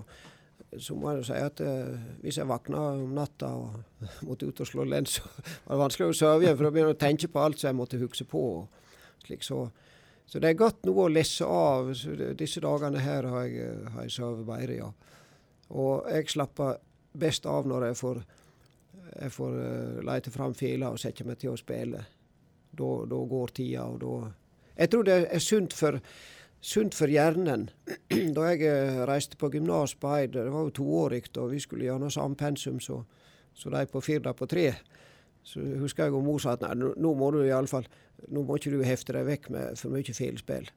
så 0.79 0.97
må 0.99 1.15
jeg 1.15 1.27
si 1.31 1.41
at 1.41 1.63
eh, 1.65 2.05
hvis 2.23 2.39
jeg 2.39 2.51
våkna 2.51 2.85
om 3.01 3.17
natta 3.17 3.51
og 3.57 3.81
måtte 4.29 4.51
ut 4.51 4.63
og 4.63 4.71
slå 4.71 4.87
lens, 4.89 5.17
så 5.19 5.25
var 5.65 5.75
det 5.75 5.81
vanskelig 5.83 6.11
å 6.11 6.19
sove 6.21 6.47
igjen, 6.47 6.61
for 6.61 6.71
jeg 6.71 6.93
å 6.93 7.01
tenke 7.01 7.33
på 7.33 7.43
alt 7.43 7.61
som 7.61 7.73
jeg 7.73 7.81
måtte 7.81 8.03
huske 8.03 8.29
på. 8.29 8.45
Slik, 9.25 9.43
så, 9.47 9.65
så, 10.27 10.39
det 10.39 10.53
er 10.53 10.61
godt 10.61 10.85
noe 10.87 11.09
å 11.09 11.13
lesse 11.13 11.49
av. 11.49 11.91
disse 12.37 12.63
dagene 12.63 13.03
her 13.03 13.31
har 13.33 13.49
jeg, 13.49 13.75
har 13.97 14.07
jeg 14.07 14.17
sovet 14.19 14.47
bedre, 14.47 14.79
ja. 14.85 14.93
Og 15.75 16.05
jeg 16.13 16.29
slapper 16.31 16.77
best 17.17 17.47
av 17.49 17.67
når 17.67 17.89
jeg 17.89 17.99
får 18.03 18.19
jeg 19.13 19.33
får 19.35 19.57
uh, 19.57 19.99
lete 20.07 20.33
fram 20.35 20.55
fela 20.55 20.93
og 20.93 21.01
sette 21.01 21.27
meg 21.27 21.41
til 21.41 21.55
å 21.55 21.59
spille. 21.61 22.05
Da, 22.75 22.93
da 23.07 23.19
går 23.31 23.53
tida, 23.55 23.85
og 23.87 24.01
da 24.03 24.33
Jeg 24.75 24.91
tror 24.91 25.05
det 25.07 25.19
er 25.31 25.39
sunt 25.39 25.73
for, 25.73 26.01
sunt 26.61 26.95
for 26.95 27.07
hjernen. 27.07 27.69
da 28.37 28.49
jeg 28.51 28.65
uh, 28.67 29.05
reiste 29.07 29.39
på 29.39 29.53
gymnas 29.55 29.95
på 29.95 30.11
Eid, 30.17 30.35
det 30.35 30.51
var 30.51 30.67
jo 30.67 30.77
toårig, 30.81 31.29
og 31.39 31.53
vi 31.53 31.61
skulle 31.63 31.87
gjøre 31.87 32.03
noe 32.03 32.15
samme 32.15 32.37
pensum 32.37 32.81
som 32.81 33.05
de 33.55 33.87
på 33.87 34.03
Firda 34.03 34.33
på 34.35 34.49
tre. 34.51 34.73
Så 35.45 35.61
husker 35.61 36.09
jeg 36.09 36.17
og 36.17 36.25
mor 36.25 36.41
sa 36.41 36.57
at 36.57 36.65
nei, 36.65 36.73
nå 36.75 37.15
må 37.15 37.31
du 37.35 37.43
iallfall 37.45 37.87
Nå 38.33 38.41
må 38.47 38.57
ikke 38.57 38.71
du 38.73 38.79
hefte 38.87 39.13
deg 39.13 39.27
vekk 39.27 39.51
med 39.53 39.77
for 39.77 39.93
mye 39.93 40.13
feilspill. 40.17 40.69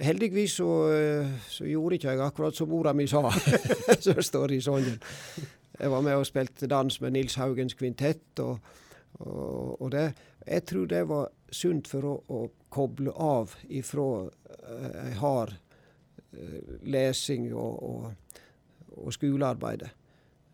Heldigvis 0.00 0.54
så, 0.60 0.68
eh, 0.94 1.32
så, 1.50 1.66
gjorde 1.66 1.98
ikke 1.98 2.12
jeg 2.12 2.20
akkurat 2.22 2.56
som 2.56 2.70
mora 2.70 2.92
mi 2.94 3.08
sa, 3.10 3.24
så 4.04 4.14
står 4.22 4.54
i 4.54 4.60
sangen. 4.62 5.00
Jeg 5.78 5.90
var 5.90 6.02
med 6.02 6.18
og 6.18 6.26
spilte 6.26 6.66
dans 6.70 7.00
med 7.00 7.14
Nils 7.14 7.36
Haugens 7.38 7.76
kvintett. 7.78 8.40
Og, 8.42 8.58
og, 9.20 9.82
og 9.82 9.90
det, 9.94 10.10
jeg 10.46 10.66
tror 10.66 10.90
det 10.90 11.04
var 11.08 11.30
sunt 11.54 11.88
for 11.90 12.08
å, 12.08 12.16
å 12.28 12.40
koble 12.72 13.14
av 13.14 13.54
ifra 13.68 14.08
ei 14.68 15.14
har 15.16 15.20
hard 15.22 15.54
uh, 16.34 16.74
lesing 16.84 17.48
og, 17.54 17.78
og, 17.88 18.42
og 18.98 19.14
skolearbeidet. 19.14 19.94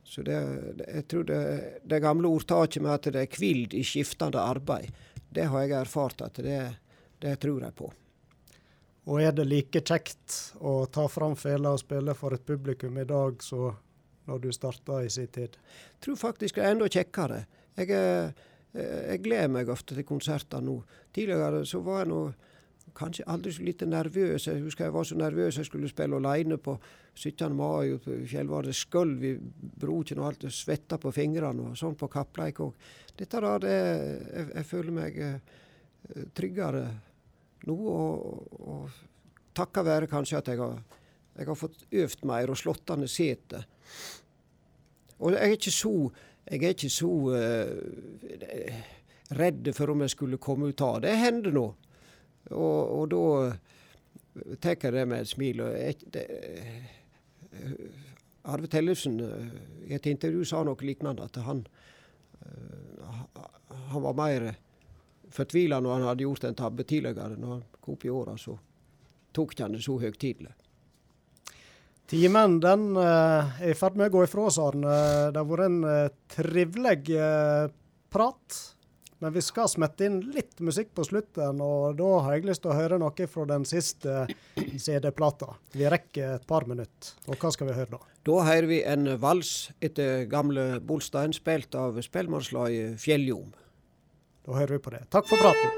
Så 0.05 0.23
det, 0.23 0.37
jeg 0.85 1.07
tror 1.09 1.25
det, 1.27 1.41
det 1.89 2.03
gamle 2.05 2.29
ordtaket 2.29 2.83
med 2.85 2.93
at 2.93 3.09
det 3.15 3.25
er 3.25 3.33
kvild 3.33 3.75
i 3.75 3.83
skiftende 3.87 4.39
arbeid, 4.39 4.93
det 5.35 5.49
har 5.51 5.65
jeg 5.65 5.79
erfart 5.81 6.21
at 6.27 6.39
det, 6.45 6.61
det 7.25 7.39
tror 7.43 7.65
jeg 7.65 7.75
på. 7.79 7.89
Og 9.09 9.21
er 9.21 9.33
det 9.37 9.49
like 9.49 9.81
kjekt 9.85 10.37
å 10.65 10.85
ta 10.93 11.09
fram 11.13 11.35
fela 11.37 11.75
og 11.75 11.83
spille 11.83 12.15
for 12.17 12.37
et 12.37 12.45
publikum 12.47 13.01
i 13.01 13.09
dag 13.09 13.43
så 13.45 13.73
når 14.29 14.43
du 14.43 14.51
starta 14.53 15.03
i 15.05 15.13
sin 15.13 15.31
tid? 15.33 15.59
Jeg 15.59 16.03
tror 16.07 16.19
faktisk 16.21 16.59
det 16.59 16.65
er 16.65 16.75
enda 16.75 16.89
kjekkere. 16.89 17.45
Jeg, 17.77 17.91
eh, 17.91 18.45
jeg 18.75 19.23
gleder 19.25 19.53
meg 19.53 19.71
ofte 19.73 19.97
til 19.97 20.07
konserter 20.09 20.65
nå. 20.65 20.81
Tidligere 21.15 21.65
så 21.69 21.81
var 21.85 22.03
jeg 22.03 22.13
nå 22.13 22.21
kanskje 22.95 23.27
aldri 23.31 23.53
så 23.53 23.65
lite 23.65 23.87
nervøs. 23.89 24.47
Jeg 24.47 24.63
husker 24.63 24.87
jeg 24.87 24.95
var 24.95 25.07
så 25.09 25.17
nervøs 25.19 25.59
jeg 25.59 25.67
skulle 25.67 25.89
spille 25.89 26.17
alene 26.17 26.59
på 26.59 26.77
17. 27.15 27.55
mai 27.57 27.97
på 27.99 28.19
Fjellvardet. 28.31 28.75
Skølv 28.77 29.25
i 29.25 29.35
broken 29.81 30.21
og 30.23 30.29
alt. 30.29 30.47
Svetta 30.53 30.99
på 30.99 31.13
fingrene 31.15 31.71
og 31.71 31.79
sånn 31.79 31.97
på 31.99 32.11
Kappleik 32.13 32.61
òg. 32.65 32.75
Dette 33.17 33.41
da, 33.41 33.57
det, 33.63 33.75
jeg, 33.75 34.47
jeg 34.55 34.69
føler 34.69 34.95
meg 34.95 35.19
eh, 35.23 35.41
tryggere 36.35 36.85
nå 37.65 37.77
og, 37.89 38.55
og 38.61 39.03
takket 39.57 39.87
være 39.87 40.11
kanskje 40.11 40.41
at 40.41 40.51
jeg 40.51 40.61
har, 40.61 40.81
jeg 41.35 41.49
har 41.49 41.59
fått 41.59 41.85
øvd 41.91 42.27
mer 42.31 42.51
og 42.53 42.59
slått 42.59 42.91
an 42.95 43.07
setet. 43.11 43.67
Og 45.19 45.35
jeg 45.35 45.41
er 45.41 45.57
ikke 45.57 45.75
så, 45.75 45.95
jeg 46.51 46.61
er 46.63 46.75
ikke 46.75 46.93
så 46.93 47.13
uh, 47.35 48.83
redd 49.39 49.71
for 49.75 49.95
om 49.95 50.05
jeg 50.05 50.15
skulle 50.15 50.43
komme 50.43 50.71
ut 50.71 50.85
av 50.85 51.01
det. 51.01 51.11
Det 51.11 51.23
hender 51.23 51.55
nå. 51.55 51.67
Og, 52.53 52.81
og 52.99 53.07
da 53.13 54.57
tar 54.61 54.77
jeg 54.77 54.93
det 54.95 55.07
med 55.09 55.23
et 55.23 55.31
smil. 55.31 55.63
Og 55.65 55.79
jeg, 55.79 56.11
det, 56.15 56.27
Arve 58.45 58.69
Tellefsen 58.69 59.19
i 59.87 59.95
et 59.97 60.07
intervju 60.11 60.45
sa 60.49 60.63
noe 60.67 60.77
lignende, 60.85 61.25
at 61.25 61.39
han, 61.47 61.63
han 63.91 64.05
var 64.05 64.19
mer 64.19 64.51
fortvila 65.35 65.81
når 65.81 65.97
han 65.97 66.09
hadde 66.11 66.27
gjort 66.27 66.45
en 66.45 66.59
tabbe 66.59 66.85
tidligere. 66.85 67.39
Når 67.39 67.55
han 67.55 67.65
kom 67.81 67.97
opp 67.97 68.05
i 68.05 68.13
åra, 68.13 68.37
så 68.39 68.59
tok 69.35 69.57
han 69.61 69.75
det 69.75 69.83
så 69.87 69.97
høytidelig. 70.03 70.53
Timen 72.11 72.59
den 72.61 72.91
uh, 72.99 73.55
er 73.63 73.73
i 73.73 73.79
ferd 73.79 73.97
med 73.97 74.11
å 74.11 74.19
gå 74.19 74.27
ifra 74.27 74.51
oss, 74.51 74.61
Arne. 74.61 74.99
Det 75.33 75.41
har 75.41 75.49
vært 75.49 75.69
en 75.71 75.81
uh, 75.89 76.13
trivelig 76.35 76.99
uh, 77.17 77.71
prat. 78.13 78.59
Men 79.25 79.33
vi 79.33 79.41
skal 79.41 79.71
smette 79.73 80.05
inn 80.05 80.19
litt 80.35 80.59
musikk 80.61 80.91
på 80.93 81.05
slutten, 81.07 81.61
og 81.65 81.95
da 81.97 82.09
har 82.27 82.35
jeg 82.35 82.45
lyst 82.45 82.61
til 82.65 82.73
å 82.75 82.77
høre 82.77 82.99
noe 83.01 83.29
fra 83.31 83.47
den 83.49 83.65
siste 83.65 84.27
CD-plata. 84.59 85.55
Vi 85.73 85.87
rekker 85.89 86.35
et 86.35 86.45
par 86.51 86.67
minutter. 86.69 87.15
Og 87.31 87.39
hva 87.41 87.49
skal 87.55 87.71
vi 87.71 87.77
høre 87.79 87.95
da? 87.95 88.01
Da 88.29 88.37
hører 88.51 88.69
vi 88.69 88.83
en 88.85 89.15
vals 89.23 89.71
etter 89.81 90.27
gamle 90.29 90.83
Bolstein, 90.85 91.33
spilt 91.33 91.73
av 91.79 91.97
spellemannslaget 92.05 93.01
Fjelljom. 93.01 93.49
Da 94.45 94.61
hører 94.61 94.77
vi 94.77 94.85
på 94.85 94.93
det. 94.93 95.07
Takk 95.15 95.25
for 95.31 95.41
praten. 95.41 95.73